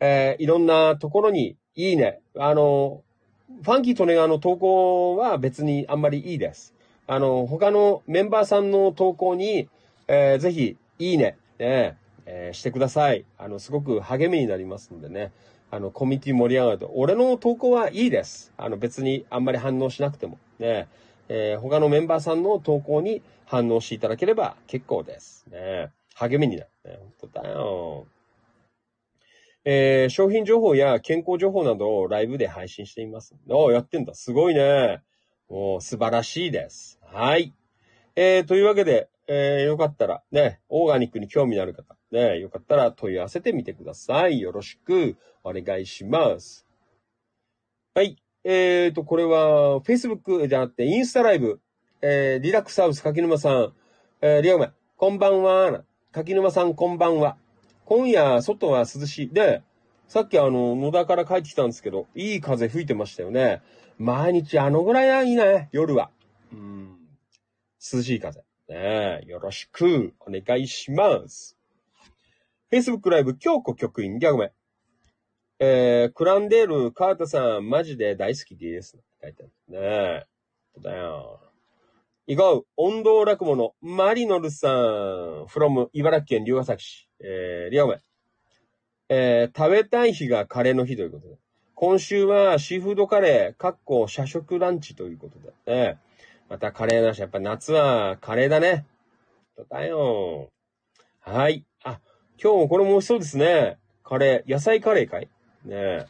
[0.00, 2.20] えー、いろんなところに、いいね。
[2.36, 3.02] あの、
[3.62, 6.74] ファンキー・トネガーの投稿は別にあんまりいいです。
[7.06, 9.68] あの、他のメンバーさんの投稿に、
[10.08, 11.96] えー、ぜひ、いいね、ね
[12.26, 13.24] えー、してください。
[13.38, 15.30] あの、すごく励みになりますんでね。
[15.70, 16.90] あの、コミュニティ盛り上がると。
[16.94, 18.52] 俺の投稿はいいです。
[18.56, 20.38] あの、別にあんまり反応しなくても。
[20.58, 20.88] ね
[21.28, 25.46] えー、他のメンバーさんの投稿に反応していただければ結構です。
[25.50, 26.70] ね励みになる。
[26.84, 28.06] ね、本当だよ。
[29.64, 33.36] えー、商品情報や健康情報などをライブで配信しています。
[33.48, 34.14] おやってんだ。
[34.14, 35.02] すごいね。
[35.48, 36.98] お素晴らしいです。
[37.12, 37.54] はい。
[38.16, 44.40] えー、というわけで、えー、よかったら、ね、オーガニックに興味のある方、ね、よかったら問い合わせてみてください。
[44.40, 46.66] よろしくお願いします。
[47.94, 48.16] はい。
[48.42, 51.60] えーと、これは、Facebook じゃなくて、インスタライブ、
[52.02, 53.72] えー、リラックスハウス柿沼さん、
[54.22, 55.84] えー、リアメ、こんばんは。
[56.12, 57.36] 柿沼さん、こんばんは。
[57.84, 59.28] 今夜、外は涼しい。
[59.28, 59.62] で、
[60.08, 63.62] さっきあの、野田から帰ってきたんですけど、いい風吹いてましたよね。
[63.98, 66.10] 毎日あのぐらいはいいね、夜は。
[66.52, 66.96] うん。
[67.92, 68.42] 涼しい風。
[68.68, 71.59] ねよろしくお願いします。
[72.72, 74.52] Facebook ライブ、京子局員、ギャグメ。
[75.58, 78.96] えー、クランデール、カータさん、マジで大好きです。
[79.20, 79.52] 書いてある。
[79.68, 80.24] ね
[80.78, 80.80] え。
[80.80, 81.40] だよ。
[82.28, 87.08] いこう、温道落語のマリノルさん、from 茨城県龍ヶ崎市。
[87.18, 88.00] えー、リアメ。
[89.08, 91.38] えー、食べたい日がカレーの日ということで。
[91.74, 95.74] 今週はシーフードカレー、かっこ社食ランチということで。
[95.74, 95.98] ね、
[96.48, 98.86] またカレーなし、やっぱ夏はカレーだね。
[99.68, 100.50] だよ。
[101.18, 101.64] はい。
[102.42, 103.76] 今日もこれも美味しそうですね。
[104.02, 105.28] カレー、野菜カレーかい？
[105.66, 106.06] ねえ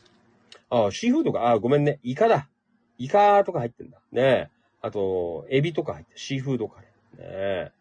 [0.70, 1.50] あ、シーフードか？
[1.50, 1.98] あ、ごめんね。
[2.04, 2.48] イカだ。
[2.98, 3.98] イカとか入ってんだ。
[4.12, 4.48] ねえ
[4.80, 7.20] あと、エビとか入ってシーフードカレー。
[7.20, 7.72] ねえ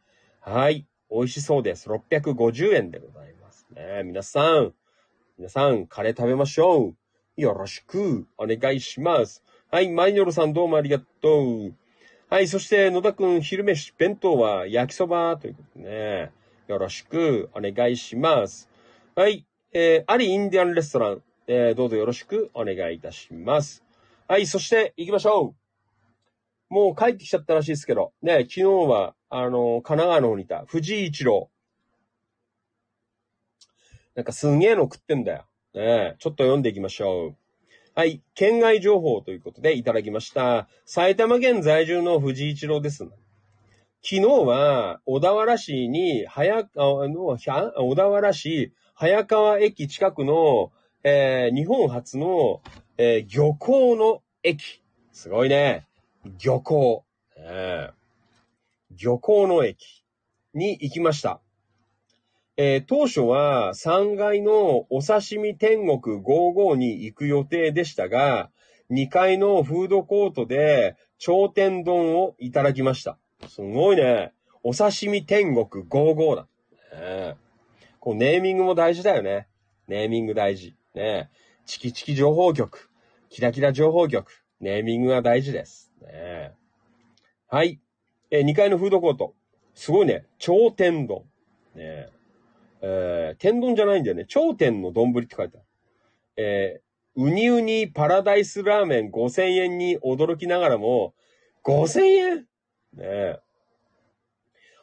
[0.41, 0.87] はい。
[1.11, 1.89] 美味しそうです。
[1.89, 4.01] 650円でございますね。
[4.03, 4.73] 皆さん、
[5.37, 6.95] 皆さん、カレー食べましょう。
[7.39, 9.43] よろしくお願いします。
[9.69, 11.75] はい、マイノルさんどうもありがとう。
[12.29, 16.31] はい、そして野田くん、昼飯、弁当は焼きそばということでね。
[16.69, 18.69] よろしくお願いします。
[19.15, 19.43] はい、
[19.73, 23.83] えー、アリインディアンレストラン、えー、どうぞよろしくお願いいたします。
[24.27, 25.55] はい、そして行きましょ
[26.69, 26.73] う。
[26.73, 31.49] もう帰ってきちゃったらしいですけど、ね、昨日は、あの、神奈川の方にいた藤井一郎。
[34.13, 35.45] なんかすげえの食ってんだよ。
[35.73, 37.35] ねちょっと読んでいきましょう。
[37.95, 38.21] はい。
[38.35, 40.67] 県外情報ということでいただきました。
[40.85, 43.09] 埼玉県在住の藤井一郎です。
[44.01, 50.71] 昨日は、小田原市に、早、小田原市、早川駅近くの、
[51.03, 52.61] えー、日本初の、
[52.97, 54.81] えー、漁港の駅。
[55.11, 55.85] すごいね。
[56.41, 57.03] 漁港。
[57.35, 60.05] えー、漁港の駅
[60.53, 61.41] に行きました。
[62.55, 68.49] えー、当初は3階のお刺身天国55に行く予定でしたが、
[68.91, 73.17] 2階のフードコートで頂点丼をいただきました。
[73.47, 74.33] すごいね。
[74.63, 76.47] お刺身天国55だ。
[76.93, 77.35] ね
[77.99, 79.47] こうネーミングも大事だよね。
[79.87, 80.75] ネーミング大事。
[80.93, 81.29] ね
[81.65, 82.89] チキチキ情報局、
[83.29, 85.91] キラキラ情報局、ネーミングが大事です。
[86.01, 86.53] ね
[87.47, 87.79] はい。
[88.31, 89.33] え、2階のフードコート。
[89.73, 90.25] すごいね。
[90.37, 91.23] 超天丼。
[91.75, 92.09] ね
[92.81, 94.25] えー、天丼じゃないんだよね。
[94.25, 95.65] 頂点の丼って書いてある。
[96.37, 101.13] えー、ウニウニパラダイスラーメン5000円に驚きながらも、
[101.63, 102.48] 5000円？
[102.93, 103.39] ねえ。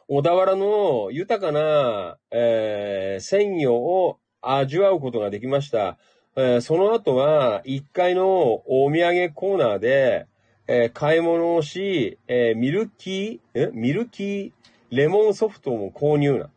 [0.07, 5.97] 小田原の豊かな、えー、鮮魚を味わうことができました。
[6.37, 10.27] えー、その後は、1階のお土産コーナーで、
[10.67, 14.51] えー、買い物をし、えミルキー、えミルキー
[14.91, 16.49] レモンソフトも購入な。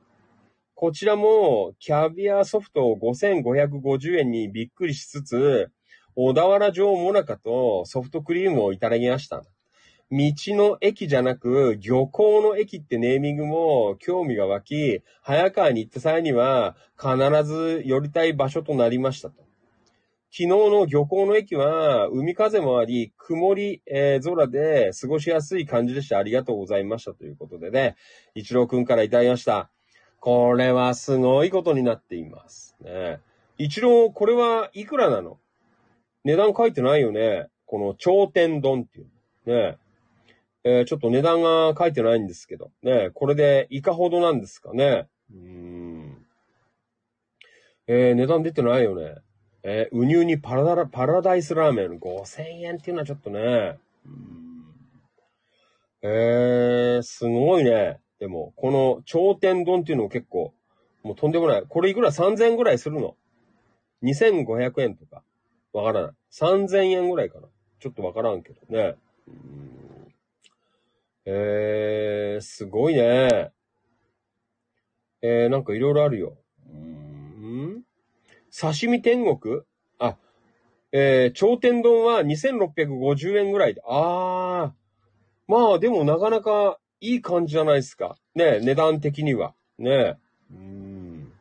[0.75, 5.71] こちらも、キャビアソフト5550円にびっくりしつつ、
[6.15, 9.43] 小田原城モナカとソフトクリームをいただきました。
[10.13, 19.37] 道の駅じゃなく、漁港の駅ってネーミングも興味が湧き、早川に行った際には必ず寄りたい場所となりましたと。
[20.33, 26.19] 昨日の漁港の駅は海風もあり、曇り、えー、空で過ごしやすい感じでした。
[26.19, 27.15] ありがとうございました。
[27.15, 27.97] ということでね、
[28.35, 29.71] 一郎くんからいただきました。
[30.19, 32.77] これはすごいことになっています。
[32.81, 33.21] ね。
[33.59, 35.39] 一郎、これはいくらなの？
[36.25, 37.47] 値段書いてないよね。
[37.67, 39.07] この頂点丼っていう。
[39.47, 39.79] ね。
[40.65, 42.71] えー、ちょっと値段が書いてないんですけど。
[42.83, 43.11] ね。
[43.15, 45.09] これでいかほどなんですかね。
[45.33, 46.27] うん。
[47.87, 49.17] えー、値段出てないよね。
[49.63, 53.79] えー、ウニウニパラダパラダイスラーメン5000円っていうのはちょっとね。
[54.07, 54.41] うん
[56.03, 57.99] えー、すごいね。
[58.19, 60.55] でも、この頂点丼っていうのも結構、
[61.03, 61.63] もうとんでもない。
[61.69, 63.17] これいくら？3000円ぐらいするの
[64.03, 65.23] ?2500 円とか。
[65.73, 66.13] わからない。
[66.33, 67.49] 3000円ぐらいかな。
[67.81, 68.95] ちょっとわからんけどね。
[69.29, 69.90] うん
[71.33, 73.53] えー、すごいね。
[75.23, 76.37] えー、なんかいろいろあるよ。
[76.69, 77.85] うん
[78.51, 79.63] 刺身天国？
[80.01, 80.17] あ、
[80.91, 83.83] えー、頂点丼は2650円ぐらいで。
[83.87, 85.53] あー。
[85.53, 88.17] まあ、でもなかなかいい感じじゃないですか。
[88.35, 89.55] ね値段的には。
[89.79, 90.19] ね
[90.51, 91.33] うん。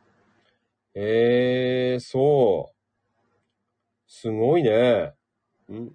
[0.94, 2.76] ええー、そう。
[4.06, 5.14] すごいね。
[5.68, 5.90] ん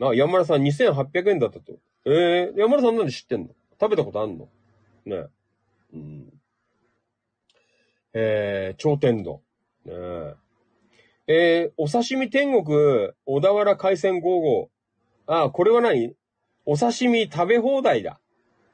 [0.00, 1.78] あ、山田さん2800円だったと。
[2.06, 3.48] ええー、山田さんなんで知ってんの？
[3.80, 4.48] 食べたことあんの？
[5.06, 5.26] ね
[5.92, 6.32] うん。
[8.14, 9.40] えー、頂天丼。
[9.84, 10.34] ね
[11.26, 14.68] えー、お刺身天国、小田原海鮮55。
[15.26, 16.14] あ、これは何？
[16.66, 18.18] お刺身食べ放題だ。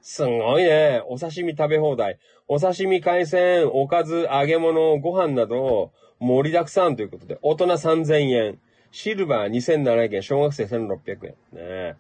[0.01, 1.03] すごいね。
[1.07, 2.19] お刺身食べ放題。
[2.49, 8.61] お刺身、海鮮、おかず、揚げ物、ご飯など、盛りだくさんということで、大人3000円。
[8.93, 10.23] シルバー2700円。
[10.23, 11.35] 小学生1600円。
[11.53, 11.97] ね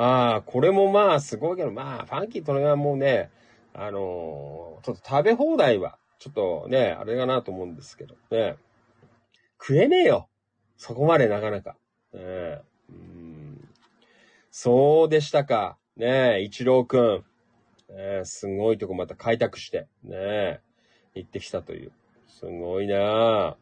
[0.00, 3.30] ああ、これもまあすごいけど、まあ、ファンキーとれはもうね、
[3.74, 8.54] あのー、ちょっと食べ放題は、ちょっとね、あれかなと思うんですけど、ね。
[9.60, 10.28] 食えねえよ。
[10.76, 11.74] そこまでなかなか。
[12.14, 12.20] ね
[12.90, 13.68] うん
[14.52, 15.78] そうでしたか。
[15.96, 17.24] ねえ、一郎くん。
[17.92, 20.60] ね、すごいとこまた開拓して、ねえ、
[21.16, 21.90] 行ってきたという。
[22.28, 23.54] すごいなぁ。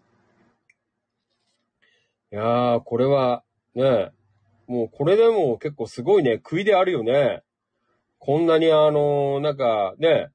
[2.31, 3.43] いやー、これは、
[3.75, 4.13] ねえ、
[4.67, 7.43] もうこれでも結構すごいね、食いであるよね。
[8.19, 10.31] こんなにあのー、なんかね、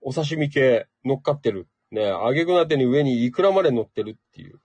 [0.00, 1.68] お刺身系乗っかってる。
[1.90, 4.60] ね、揚げ句なてに上にイクラまで乗ってるっていう。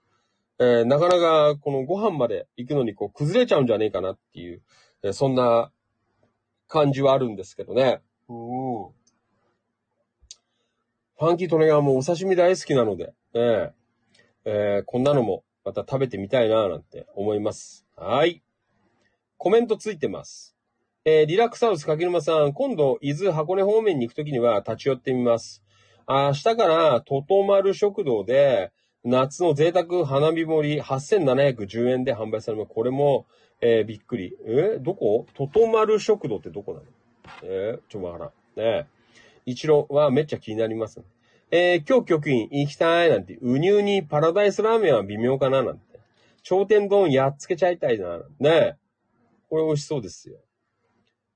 [0.58, 4.62] えー、なかなかこのご飯まで行くのにこう崩れちゃうんじゃねえかなっていう、
[5.02, 5.70] えー、そんな
[6.68, 8.02] 感じはあるんですけどね。
[8.28, 8.36] うん。
[11.18, 13.72] ファンキートレガーもお刺身大好きなので、え
[14.44, 17.86] えー、こんなのもまた食べてみたいななんて思います。
[17.96, 18.42] はい。
[19.42, 20.54] コメントついてます。
[21.06, 25.62] えー、リラックスハウス柿沼さん、今度、伊豆箱根方面に行くときには立ち寄ってみます。
[26.06, 28.70] 明日から、ととまる食堂で、
[29.02, 32.70] 夏の贅沢花火盛り8710円で販売されます。
[32.74, 33.24] これも、
[33.62, 34.36] えー、びっくり。
[34.44, 35.24] えー、どこ？
[35.32, 36.84] ととまる食堂ってどこなの？
[37.42, 38.24] えー、ちょ、わか
[38.56, 38.66] らん。
[38.82, 38.88] ね
[39.46, 41.00] 一郎はめっちゃ気になります。
[41.50, 45.98] えー、今日局員行きたいなんて、ウニウニパラダイスラーメンは微妙かななんて。
[46.42, 48.20] 頂点丼やっつけちゃいたいな。
[48.38, 48.76] ね
[49.50, 50.36] これ美味しそうですよ。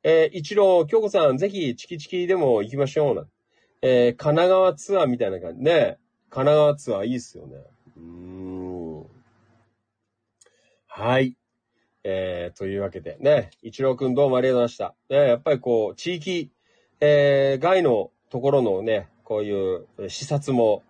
[0.04, 3.26] えー、一郎、京子さん、ぜひチキチキでも行きましょうな。
[3.82, 5.62] えー、神奈川ツアーみたいな感じ。
[5.62, 5.98] ね
[6.30, 7.56] 神奈川ツアーいいっすよね。
[7.96, 9.06] うーん。
[10.86, 11.36] はい。
[12.04, 15.14] えー、というわけでね、一郎くんどうもありがとうございました。
[15.14, 16.50] ね、やっぱりこう、地域、
[17.00, 20.82] えー、外のところのね、こういう視察も、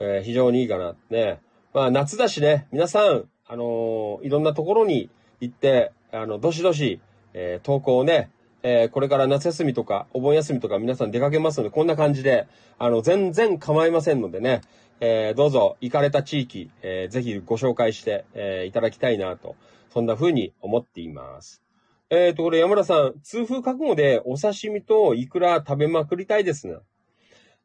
[0.00, 0.96] えー、非常にいいかな。
[1.10, 1.40] ね。
[1.74, 5.10] まあ、夏だしね、皆さん、あのー、いろんなところに
[5.40, 7.00] 行って、あの、どしどし、
[7.34, 8.30] えー、投稿をね、
[8.62, 12.46] えー、これから夏休みとか、お盆休みとか皆さん出かけますので、こんな感じで、
[12.78, 14.60] あの、全然構いませんのでね、
[15.00, 19.56] えー、どうぞ行かれた地域、えー、ぜひご紹介して、え、いただきたいなと、
[19.92, 21.62] そんな風に思っています。
[22.08, 26.74] えーと、これ山田さん、痛風覚悟でお刺身とイクラ食べまくりたいですね。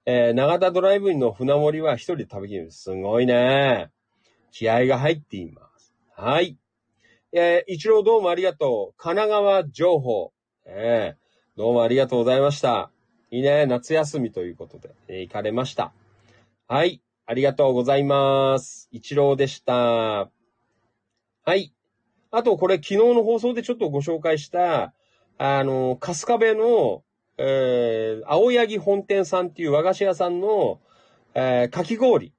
[0.06, 2.72] えー、長田ドライブインの船盛りは一人で食べきる。
[2.72, 3.90] すごいね。
[4.52, 5.94] 気合が入っています。
[6.16, 6.58] はい。
[7.40, 8.98] えー、一郎どうもありがとう。
[8.98, 10.32] 神奈川情報。
[10.66, 11.18] えー、
[11.56, 12.90] どうもありがとうございました。
[13.30, 13.68] いいね。
[13.68, 15.94] 夏休みということで、えー、行かれました。
[16.68, 17.00] はい。
[17.28, 18.90] ありがとうございます。
[18.92, 19.74] 一郎でした。
[19.76, 20.30] は
[21.46, 21.76] い。
[22.32, 24.96] あと、これ昨日の放送でちょっとご紹介した、
[25.38, 27.04] あの、春日部の、
[27.38, 30.80] えー、青柳本店さんっていう和菓子屋さんの、
[31.36, 32.34] えー、かき氷。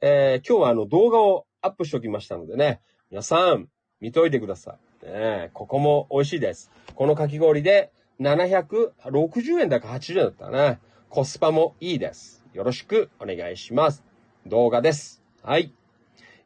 [0.00, 2.80] えー、今日はあの動画をアップしておきましたのでね、
[3.10, 3.68] 皆さん、
[4.02, 5.06] 見といてください。
[5.06, 6.72] ね、ここも美味しいです。
[6.96, 10.80] このかき氷で760円だか80円だったね。
[11.08, 12.44] コスパもいいです。
[12.52, 14.02] よろしくお願いします。
[14.44, 15.22] 動画です。
[15.44, 15.72] はい。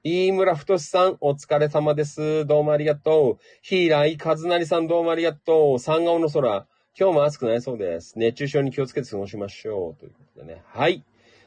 [0.04, 2.44] 飯村太さん、お疲れ様です。
[2.44, 3.44] どうもありがとう。
[3.62, 5.78] 平井和成さん、どうもありがとう。
[5.78, 6.66] 三顔の空。
[6.98, 8.18] 今日も暑くなりそうです。
[8.18, 10.00] 熱中症に気をつけて過ごしましょう。
[10.00, 10.62] ということでね。
[10.66, 11.02] はい。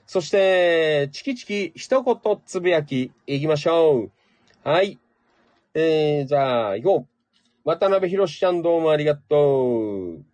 [0.08, 2.18] そして、チキチキ一言
[2.48, 4.12] つぶやき、いきましょう。
[4.64, 4.98] はい。
[5.76, 7.08] えー、じゃあ、行こう。
[7.64, 10.26] 渡辺博ちゃんどうもありがとう。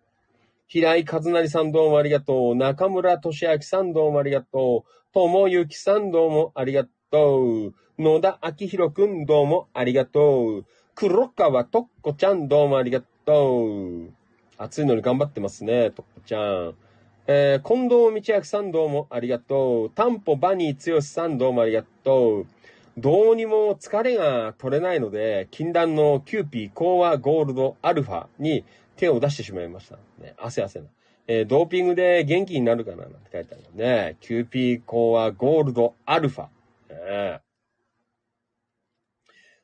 [0.66, 2.54] 平井和成さんどうもありがとう。
[2.56, 4.90] 中村俊明さんどうもありがとう。
[5.12, 7.74] 友幸さんどうもありがとう。
[7.98, 10.64] 野田明宏くんどうもありがとう。
[10.94, 14.10] 黒川とっこちゃんどうもありがとう。
[14.56, 16.74] 暑いのに頑張ってますね、とっこちゃん。
[17.26, 19.90] えー、近藤道明さんどうもありがとう。
[19.90, 22.46] タンポバニー剛さんどうもありがとう。
[22.98, 28.64] どうにも疲れが取れないので、禁断のキューピーコーワゴールドアルファに
[28.96, 29.96] 手を出してしまいました。
[30.18, 30.86] ね、汗汗な。
[31.28, 34.16] えー、ドーピングで元気になるかななんて書いてあるね。
[34.20, 36.48] キューピーコーワゴールドアルファ。
[36.88, 37.40] ね、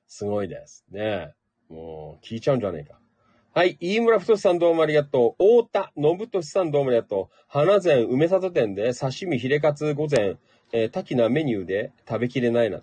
[0.07, 1.35] すごいですね。
[1.71, 2.99] もう、聞いちゃうんじゃねえか。
[3.55, 3.79] はい。
[3.81, 5.43] 飯村太さんどうもありがとう。
[5.43, 7.37] 大田信俊さんどうもありがとう。
[7.49, 10.37] 花膳梅里店で刺身ヒレカツ午前、
[10.73, 12.83] えー、多岐なメニューで食べきれないな。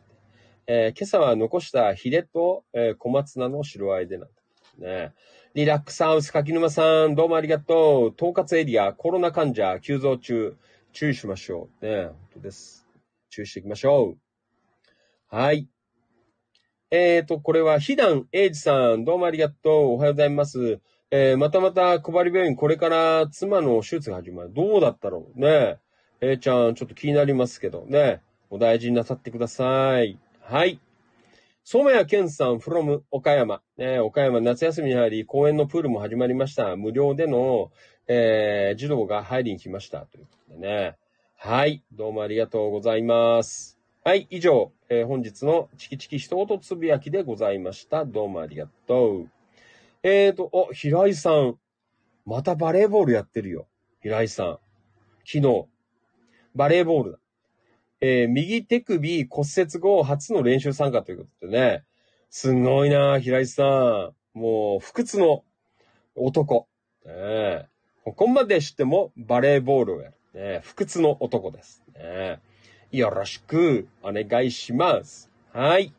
[0.72, 4.34] えー、今朝は残したヒレと、えー、小松菜の白あえでなんて。
[4.78, 5.14] ね。
[5.56, 8.16] リラックスハウス柿沼さん、どうもありがとう。
[8.16, 10.56] 統括エリア、コロナ患者急増中。
[10.94, 11.86] 注意しましょう。
[11.88, 12.04] ね。
[12.04, 12.88] 本当です。
[13.32, 15.36] 注意していきましょう。
[15.36, 15.68] はい。
[16.92, 19.74] えーと、これは、ひだんえいじさん、どうもありがとう。
[19.94, 20.80] おはようございます。
[21.10, 24.54] えー、またまた、小針病院、これから妻の手術が始まる。
[24.54, 25.80] どうだったろうね。
[26.22, 28.22] えー、ちゃん、ちょっと気になりますけどね。
[28.52, 30.20] お大事になさってください。
[30.50, 30.80] はい。
[31.64, 33.62] 染谷健さん from 岡山。
[33.78, 36.76] ね、岡山夏休みに入り、公園のプールも始まりました。
[36.76, 37.70] 無料での、
[38.08, 40.08] えー、児童が入りに来ました。
[40.08, 40.96] ということでね。
[41.36, 41.84] はい。
[41.92, 43.78] どうもありがとうございます。
[44.04, 48.04] はい、以上、えー、本日のチキチキ一言つぶやきでございました。
[48.04, 49.30] どうもありがとう。
[50.02, 51.60] えーと、お、平井さん。
[52.26, 53.68] またバレーボールやってるよ。
[54.02, 54.60] 平井さん。
[55.28, 55.68] 昨日。
[56.56, 57.20] バレーボールだ。
[58.02, 61.84] えー、右手首骨折後初の練習参加ということでね。
[62.30, 64.38] すごいな平井さん。
[64.38, 65.44] もう、不屈の
[66.16, 66.68] 男。
[67.06, 67.68] ね、
[68.04, 70.16] ここまでしてもバレーボールをやる。
[70.34, 71.84] ね、不屈の男です。
[71.96, 72.40] ね
[72.92, 75.30] よろしくお願いします。
[75.52, 75.94] はい。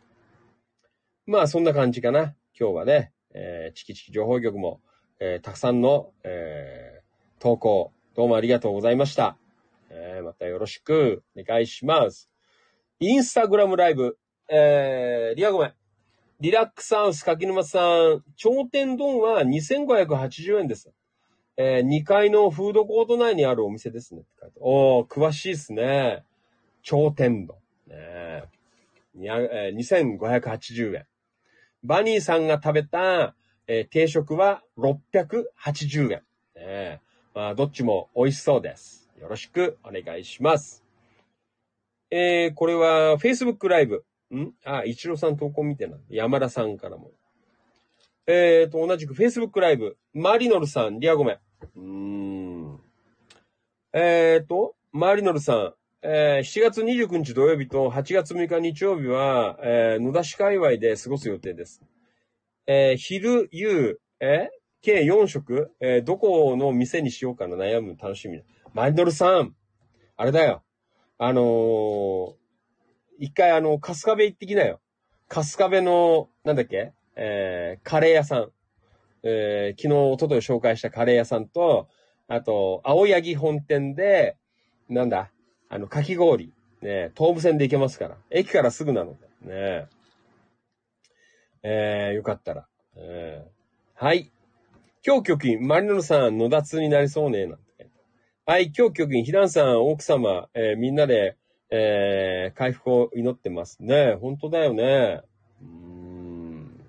[1.27, 2.35] まあ、そんな感じかな。
[2.59, 4.81] 今日はね、えー、チキチキ情報局も、
[5.21, 9.40] えー、たくさんの、えー、投稿、どうもありがとうございました。
[9.91, 12.31] えー、またよろしくお願いします。
[13.01, 14.19] インスタグラムライブ、
[14.49, 15.75] えー、リアごめん。
[16.41, 20.91] リラックスハウス柿沼さん、頂点丼は2580円です。
[21.57, 24.23] えー、2階のフードコート内にあるお店ですね。
[24.59, 26.25] おー、詳しいですね。
[26.83, 27.55] 頂点度。
[27.87, 28.45] ねえ
[29.17, 31.07] 2580円。
[31.83, 33.35] バニーさんが食べた、
[33.67, 36.23] えー、定食は680円。
[36.57, 37.01] ね
[37.35, 39.00] まあ、どっちも美味しそうです。
[39.21, 40.83] よろしくお願いします。
[42.11, 44.05] えー、これは Facebook ライブ。
[44.35, 45.99] んあ、一郎さん投稿見てな。
[46.09, 47.11] 山田さんからも。
[48.27, 49.99] えーと、同じく Facebook ライブ。
[50.15, 51.39] マリノルさん、リアごめん。
[51.77, 52.81] うーん。
[53.93, 61.83] えーと、マリノルさん、えー、7月29日土曜日と8月6日日曜日は、えー、野田市界隈で過ごす予定です。
[62.67, 64.49] えー、昼、夕、え、
[64.81, 68.45] 計4食、え、どこの店にしようかな悩む楽しみだ。
[68.73, 69.57] マインドルさん、
[70.17, 70.63] あれだよ。
[71.19, 72.35] あのー、
[73.19, 74.81] 一回あの、春日部行ってきなよ。
[75.29, 76.93] 春日部の、なんだっけ？
[77.17, 78.53] えー、カレー屋さん。
[79.25, 81.89] えー、昨日、おととい紹介したカレー屋さんと、
[82.29, 84.37] あと、青柳本店で、
[84.89, 85.33] なんだ、
[85.69, 86.53] あの、かき氷。
[86.81, 88.17] ね、東武線で行けますから。
[88.31, 89.27] 駅からすぐなので。
[89.53, 89.87] ね
[91.63, 92.67] えー、よかったら。
[92.95, 94.31] えー、はい。
[95.05, 97.70] 今日局員、マリノルさん、野田通になりそうね、なんて。
[98.51, 101.37] はい、今日局員、ひらんさん、奥様、えー、みんなで、
[101.71, 104.19] えー、回復を祈ってますね。
[104.21, 105.23] 本当だよね。
[105.63, 106.85] うん。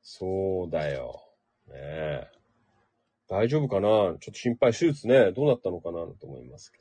[0.00, 1.20] そうだよ。
[1.68, 2.28] ね
[3.28, 3.88] 大丈夫かな？
[3.88, 4.72] ちょっと心配。
[4.72, 6.78] 手術ね、どうなったのかなと思いますけ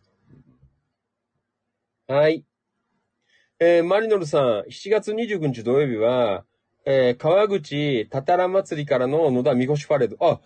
[2.08, 2.16] ど。
[2.16, 2.46] はい。
[3.60, 6.46] えー、マリノルさん、7月29日土曜日は、
[6.86, 10.26] えー、川口たたら祭りからの野田みこしパレード。
[10.26, 10.40] あ、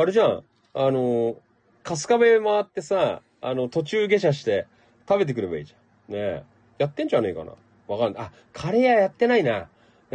[0.00, 0.44] あれじゃん。
[0.74, 1.40] あの、
[1.84, 4.66] 春日部回ってさ、あの、途中下車して
[5.08, 6.14] 食べてくればいいじゃん。
[6.14, 6.42] ねえ。
[6.78, 7.52] やってんじゃねえかな。
[7.86, 8.22] わかんない。
[8.24, 9.52] あ、カレー屋やってないな。
[9.52, 9.68] なんか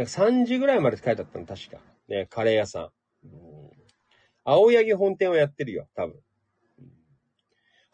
[0.04, 1.78] 3時ぐらいまでって書いてあったの、確か。
[2.08, 2.90] ねカレー屋さん。
[3.24, 3.70] うん
[4.42, 6.16] 青柳本店をやってるよ、多分。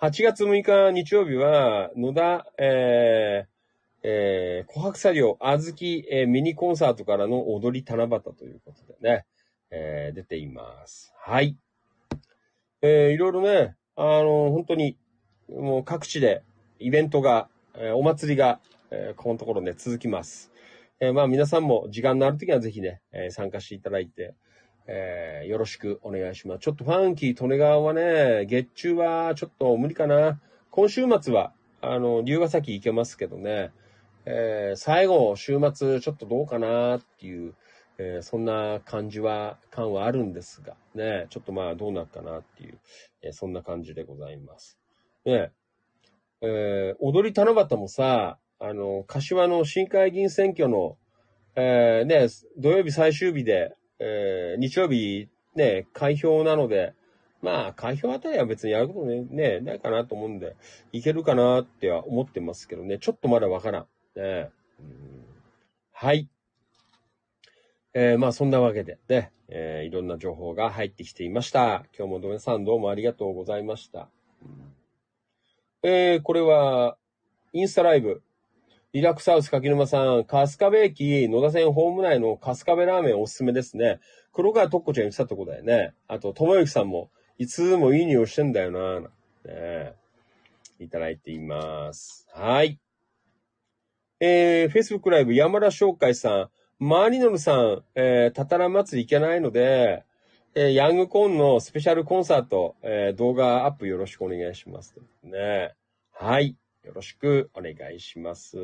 [0.01, 3.57] 8月6日日曜日は、野田、えー、
[4.03, 9.27] えー、琥珀作業、あずき、えー、ミニコンサートからの踊り七夕ということでね、
[9.71, 11.13] えー、出ています。
[11.19, 11.57] はい。
[12.83, 14.97] えー、いろいろね、あの、本当に、
[15.49, 16.43] もう各地で
[16.79, 20.53] イベントが、えー、お祭りが、えー、このところね、続きます。
[21.01, 24.35] えー、まあ皆さんも時間のあるときはぜひね、えー、参加していただいて、
[24.87, 26.61] えー、よろしくお願いします。
[26.61, 30.41] ちょっとファンキー利根川はね、月中はちょっと無理かな。
[30.71, 33.71] 今週末は、あの、龍ヶ崎行けますけどね、
[34.27, 37.55] えー、最後、週末ちょっとどうかなっていう、
[37.99, 42.79] えー、そんな感じは、感はあるんですが、ね、ちょっとまあどうなるかなっていう、
[43.23, 44.79] えー、そんな感じでございます。
[45.25, 45.51] ね、
[46.43, 50.97] えー、踊り七夕もさ、あの、柏の新会議員選挙の、
[51.57, 52.29] えー、ね、
[52.59, 56.95] 土曜日最終日で、えー、日曜日ね、開票なので、
[57.43, 60.57] まあ、開票あたりは別にやることね、ね、ないかなと思うんで、
[60.93, 63.87] いけるかなっては思ってますけどね、ちょっとまだわからん。
[64.17, 64.51] ね、
[64.81, 65.25] うん、
[65.93, 66.29] はい。
[67.99, 71.87] えー、まあ、そんなわけでね、えー、いろんな情報が入ってきていました。
[71.99, 74.11] 今日もドメさんどうもありがとうございました。
[75.83, 76.99] えー、これは、
[77.55, 78.23] インスタライブ、
[78.93, 84.01] リラックスハウス柿沼さん、春日部駅野田線ホーム内の春日部ラーメンおすすめですね。
[84.35, 85.95] 黒川とっこちゃん言ってたとこだよね。
[86.07, 87.09] あと、ともゆきさんも、
[87.39, 89.95] いつもいい匂いしてんだよな、ね、
[90.81, 92.27] いただいています。
[92.35, 92.79] はい。
[94.21, 100.05] えー、Facebook ライブ山田翔海さん、マリノルさん、えー、たたら祭り行けないので、
[100.55, 104.95] えー、ヤングコーンのスペシャルコンサート、えー、動画アップよろしくお願いします。
[105.23, 105.73] ね。
[106.13, 106.55] はい。
[106.85, 108.59] よろしくお願いします。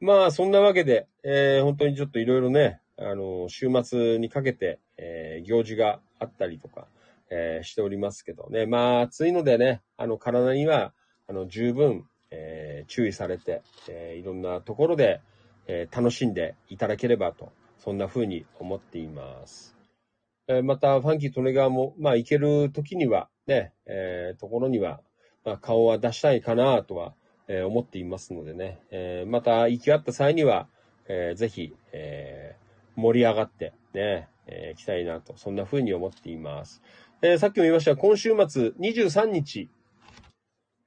[0.00, 6.88] まあ、そんなわけで、えー、本当にちょっといろいろね、あの、週末にかけて、えー、行事があったりとか、
[7.30, 8.66] えー、しておりますけどね。
[8.66, 10.92] まあ、暑いのでね、あの、体には、
[11.28, 15.20] あの、十分、え、注意されて、え、いろんなところで、
[15.68, 19.76] えー、楽しんでいただければと、そんな風に思っています。
[20.48, 25.00] えー、また、ファンキー・トネガーも、まあ、行ける時には、ね、えー、ところには、
[25.44, 27.14] まあ、顔は出したいかなとは、
[27.48, 30.68] えー、思っていますのでね、えー、また行き合った際には、
[31.08, 36.82] えー、ぜひ、えー、盛り上がってね、えー、行きたいなと、そんな風に思っています。
[37.22, 39.70] えー、さっきも言いました今週末23日、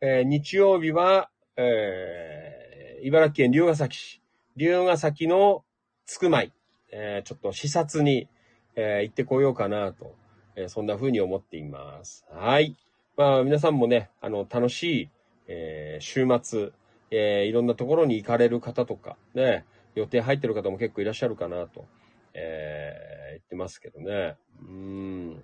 [0.01, 4.20] えー、日曜日は、えー、茨城県龍ヶ崎市、
[4.55, 5.63] 龍ヶ崎の
[6.05, 6.51] つくまい、
[6.91, 8.27] えー、ちょっと視察に、
[8.75, 10.15] えー、行ってこようかなと、
[10.55, 12.25] えー、そんな風に思っています。
[12.29, 12.75] はい。
[13.17, 15.09] まあ、皆さんもね、あの、楽しい、
[15.47, 16.71] え、週末、
[17.11, 19.65] え、いろんなところに行かれる方とか、ね、
[19.95, 21.85] 予定入ってる方も結構いらっしゃるかなと、
[22.33, 22.93] え、
[23.31, 24.35] 言ってますけどね。
[24.61, 25.43] うん。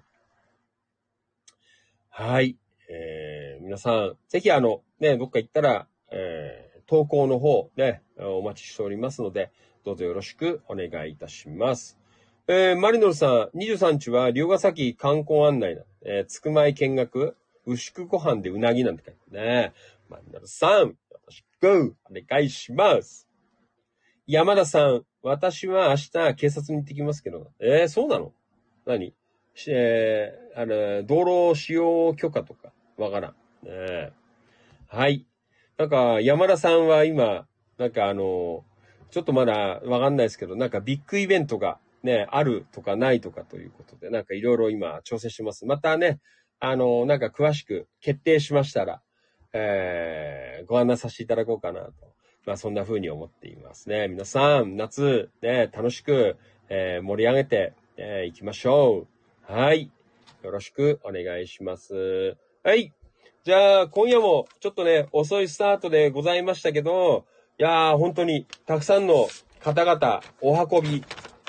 [2.09, 2.57] はい。
[2.89, 9.51] え、皆さん、ぜひあの、ね、どっか行ったら、え、投稿の方ね、お待ちしておりますので、
[9.83, 11.97] どうぞよろしくお願いいたします。
[12.47, 17.35] えー、マリノルさん、23日は龍ヶ崎観光案内、えー、つくまい見学、
[17.65, 19.73] 牛久湖畔でうなぎなんて書いてね。
[20.09, 20.95] マリノルさん、よ
[21.25, 23.27] ろしくお願いします。
[24.25, 28.31] 山田さん、私は明日警察に行ってきますけど、えー、そうなの？
[28.85, 29.13] 何？
[29.67, 33.35] えー、あの、道路使用許可とか、わからん。
[33.65, 34.11] ね
[34.87, 35.25] はい。
[35.77, 37.47] なんか、山田さんは今、
[37.77, 38.65] なんかあの、
[39.11, 45.65] ちょっとまだわかんないですけど、なんかビッグイベントがね、あるとかないとかということで、なんかいろいろ今調整してます。
[45.65, 46.19] またね、
[46.59, 49.01] あの、なんか詳しく決定しましたら、
[49.53, 51.93] えー、ご案内させていただこうかなと。
[52.45, 54.07] まあそんな風に思っていますね。
[54.07, 56.37] 皆さん、夏、ね、楽しく、
[56.69, 59.05] えー、盛り上げて、えー、行きましょ
[59.49, 59.53] う。
[59.53, 59.91] はい。
[60.43, 62.37] よろしくお願いします。
[62.63, 62.93] はい。
[63.47, 67.23] じゃあ、今夜もちょっとね、遅いスタートでございましたけど、
[67.57, 69.29] いやー、本当にたくさんの
[69.61, 71.03] 方々、お運び、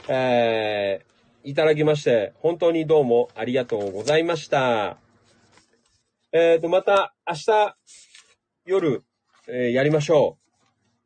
[0.07, 4.99] えー、いただきまして、本当にどうもありがとうございました。
[6.31, 7.77] えーと、また明日
[8.65, 9.03] 夜、
[9.49, 10.39] えーやりましょ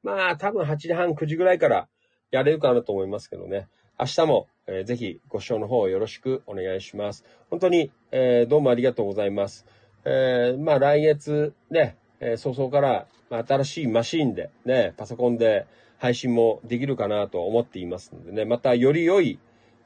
[0.04, 0.06] う。
[0.06, 1.88] まあ、多分8時半、9時ぐらいから
[2.30, 3.66] やれるかなと思いますけどね。
[3.98, 7.24] 明日も、えーぜひご視聴の方よろしくお願いします。
[7.48, 9.64] 本当に、えーどうもありがとうございます。
[10.04, 15.66] えーまあ来月ね、えー早々から、まあ、新しいマシーンでね、パソコンで
[15.98, 19.38] 配信もできるかなと思っていますのでね、またより良い、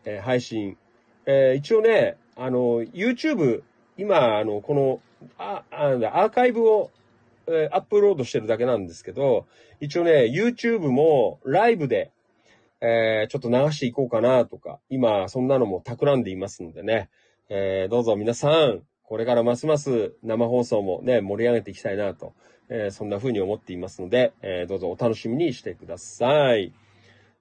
[0.05, 0.77] えー配信、
[1.27, 3.63] えー一応ね、あの、YouTube、
[3.99, 5.01] 今、あの、この、
[5.39, 6.91] あ、あアーカイブを、
[7.47, 9.47] えーアップロードしてるだけなんですけど、
[9.81, 12.11] 一応ね、YouTube もライブで、
[12.81, 17.11] えーちょっと流していこうかなとか、今、そんなのも企んでいますのでね、
[17.51, 22.35] えーどうぞ皆さん、これからますます生放送もね、盛り上げていきたいなと、
[22.69, 26.73] えーそんな風に思っていますので、えーどうぞお楽しみにしてください。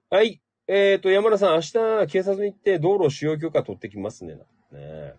[0.08, 0.40] はい。
[0.68, 1.72] えっ、と、山田さん、明日、
[2.08, 4.36] 警察に行って道路使用許可取ってきますね。
[4.72, 5.14] ね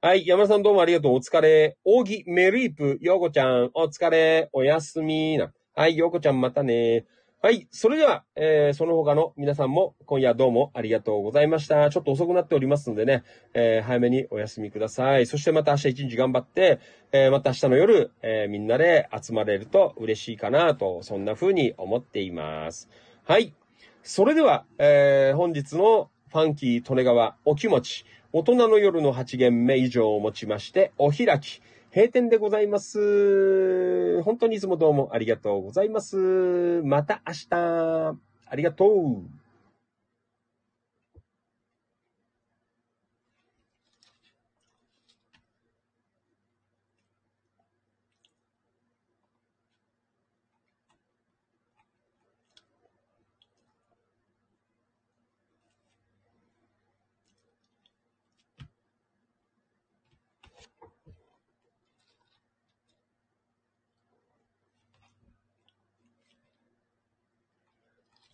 [0.00, 0.26] はい。
[0.26, 1.14] 山田さんどうもありがとう。
[1.14, 1.76] お疲れ。
[1.84, 4.48] 扇メリープ、ようこちゃん、お疲れ。
[4.52, 5.52] おやすみな。
[5.74, 5.96] はい。
[5.96, 7.06] ようこちゃん、またね。
[7.40, 7.68] はい。
[7.70, 11.88] それでは、えー、その他の皆さんも今夜どうもありがとうございました。
[11.88, 13.22] ちょっと遅くなっておりますのでね、
[13.54, 15.26] えー、早めにお休みください。
[15.26, 16.80] そしてまた明日一日頑張って、
[17.12, 22.88] えー、また明日の夜、えー、みんなで集まれると嬉しいかなと、そんな風に思っています。
[23.22, 23.54] はい。
[24.02, 31.62] それでは、えー、本日のファンキー利根川お気持ち、大人の夜の8限目以上をもちまして、お開き、
[31.98, 34.22] 閉店でございます。
[34.22, 36.80] 本当にいつもどうもありがとうございます。
[36.84, 38.16] また明日。
[38.46, 39.37] ありがとう。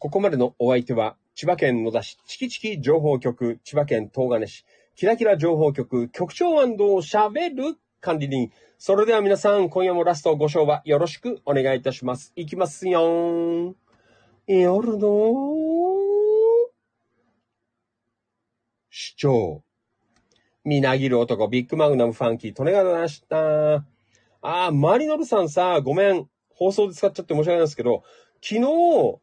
[0.05, 4.67] ここまでのお相手は、千葉県野田市チキチキ情報局、千葉県東金市、
[4.97, 8.53] キラキラ情報局、局長喋る管理人。
[8.77, 12.35] それでは皆さん、今夜もラストご賞はよろしくお願いいたします。
[12.37, 13.77] いきますよーん。
[14.47, 15.09] 夜の
[18.91, 19.63] 主張。
[20.65, 23.77] みなぎる男、ビッグマグナムファンキー、利根川でした。
[24.43, 26.29] あー、マリノルさんさ、ごめん。
[26.57, 28.05] 放送で使っちゃって申し訳ないんですけど、
[28.47, 28.61] 昨日、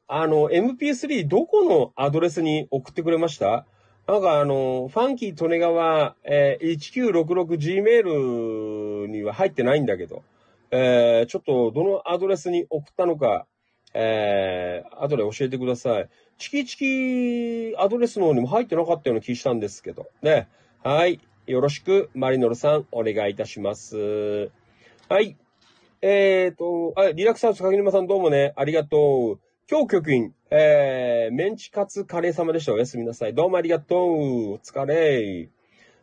[0.07, 3.68] あの、MP3 どこのアドレスに送ってくれました？
[4.07, 6.80] なんかあの、ファンキー利根川、えー
[7.22, 10.23] 1966Gmail には入ってないんだけど、
[10.72, 13.45] えーちょっとどのアドレスに送ったのか、
[13.93, 16.10] えー後で教えてください。
[16.39, 20.07] チキチキアドレスの方にも入ってなかったような気したんですけど。
[20.23, 20.48] ね。
[20.84, 21.19] はい。
[21.45, 24.49] よろしく、マリノルさん、お願いいたします。
[25.10, 25.38] はい。
[26.02, 29.40] えっ、と、あ、リラクサーズ柿沼さんどうもね、ありがとう。
[29.69, 32.73] 今日局員、えー、メンチカツカレー様でした。
[32.73, 33.36] おやすみなさい。
[33.36, 33.99] どうもありがとう。
[34.53, 35.49] お疲れ。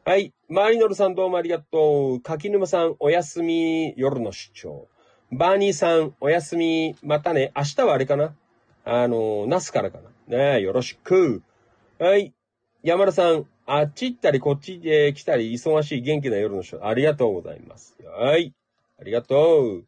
[0.05, 0.33] はい。
[0.49, 2.21] マリノルさんどうもありがとう。
[2.21, 3.93] 柿沼さん、おやすみ。
[3.97, 4.87] 夜の出張。
[5.33, 6.95] バーニーさん、おやすみ。
[7.03, 7.51] またね。
[7.57, 8.37] 明日はあれかな
[8.85, 9.99] あの、ナスからか
[10.29, 10.39] な。
[10.39, 11.43] ねよろしく。
[11.99, 12.33] はい。
[12.85, 17.97] 山田さん、あっち行ったりこっちへ来たり忙しい元気な夜の人、ありがとうございます。
[18.19, 18.55] はい。
[19.01, 19.85] ありがとう。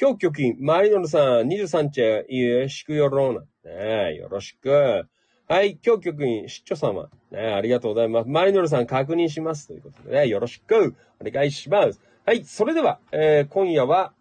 [0.00, 3.42] 今日局員、マリノルさん、23日、よろしくよろな。
[3.64, 5.06] ねよろしく。
[5.46, 7.10] はい、今日局員、出張様。
[7.30, 8.28] ねありがとうございます。
[8.30, 9.66] マリノルさん確認します。
[9.68, 12.00] ということでね、よろしくお願いします。
[12.24, 14.14] はい、それでは、えー今夜は、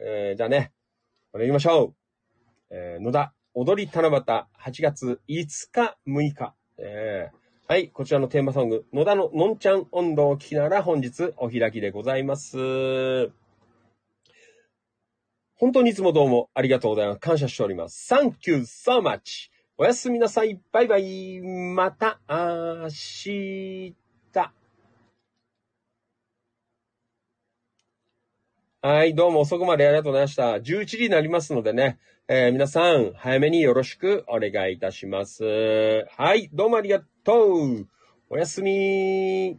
[0.00, 0.72] えーじゃあね、
[1.32, 1.94] これ行きましょう。
[2.68, 6.54] えー野田、踊り七夕、8月5日、6日。
[6.76, 7.36] えー
[7.68, 13.45] はい、こちらのテーマソング、野田ののんちゃん温度を聞きながら本日お開きでございます。
[15.58, 17.20] 本当にいつもどうもありがとうございます。
[17.20, 18.12] 感謝しております。
[18.12, 19.50] Thank you so much.
[19.78, 20.60] おやすみなさい。
[20.70, 21.40] バイバイ。
[21.40, 23.94] また明日。
[28.82, 30.56] はい、どうも遅くまでありがとうございました。
[30.58, 36.06] 11時になりますのでね、えー皆さん、早めによろしくお願いいたします。
[36.16, 37.88] はい、どうもありがとう。
[38.28, 39.58] おやすみ。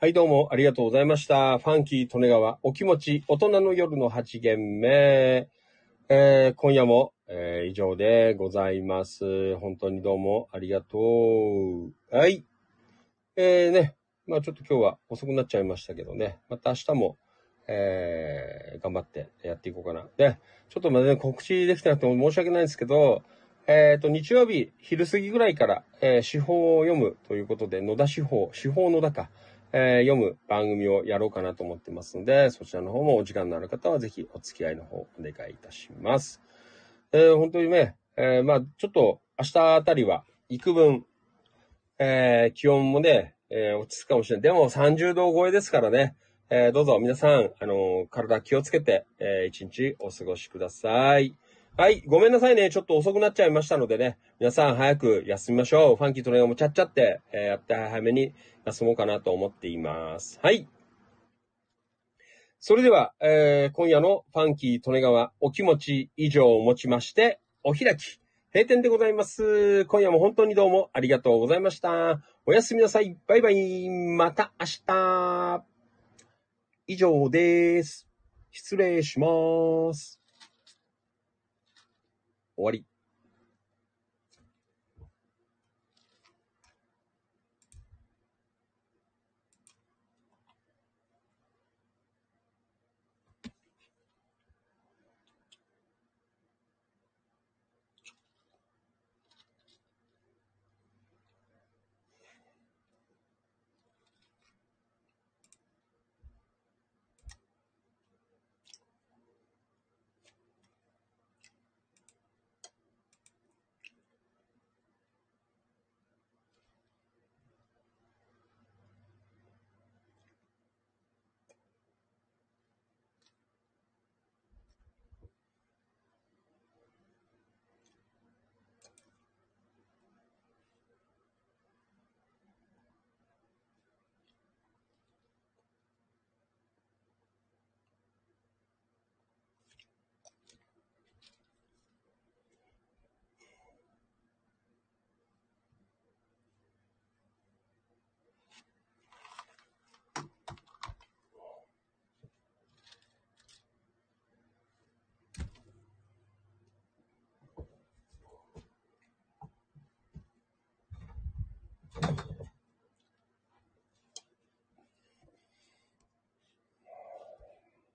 [0.00, 1.58] はい、どうもありがとうございました。
[1.58, 5.48] ファンキー・利根川、お気持ち、大人の夜の8限目。
[6.08, 9.56] えー今夜も、えー以上でございます。
[9.56, 11.92] 本当にどうもありがとう。
[12.14, 12.44] はい。
[13.36, 13.94] えー、ね、
[14.26, 17.16] まあちょっと今日は遅くなっちゃいましたけどね、また明日も、
[17.68, 20.08] えー頑張ってやっていこうかな。
[20.16, 20.38] で、
[20.70, 23.22] ちょっとまだね、告知できてなくても申し訳ないんですけど、
[23.68, 29.30] えっ、と、日曜日、昼過ぎぐらいから、えー司法を読むということで、野田司法、司法野田か、
[29.76, 36.40] えー読む番組をやろうかなと思ってますので、そちらの方もお時間のある方はぜひお付き合いの方お願いいたします。
[37.10, 41.04] えー本当にね、えーまあちょっと明日あたりは幾分、
[41.98, 44.42] えー気温もね、えー落ち着くかもしれない。
[44.42, 46.14] でも30度超えですからね、
[46.50, 51.34] えーどうぞ皆さん、あのー体気をつけて、えー一日お過ごしください。
[51.76, 52.70] はい、ごめんなさいね。
[52.70, 55.96] ちょっと遅くなっちゃいましたのでね、皆さん早く休みましょう。
[55.96, 58.32] ファンキートレイヤーもちゃっちゃって、えーやって早めに
[58.64, 60.38] 休もうかなと思っています。
[60.40, 60.68] はい。
[62.60, 68.20] それでは、えー今夜のファンキー利根川お気持ち以上をもちまして、お開き、
[68.54, 69.84] 閉店でございます。
[69.86, 72.22] 今夜も本当にどうもありがとうございました。
[72.46, 73.16] おやすみなさい。
[73.26, 73.88] バイバイ。
[73.90, 75.64] また明日。
[76.86, 78.06] 以上です。
[78.52, 80.23] 失礼します。
[82.56, 82.93] 終わり。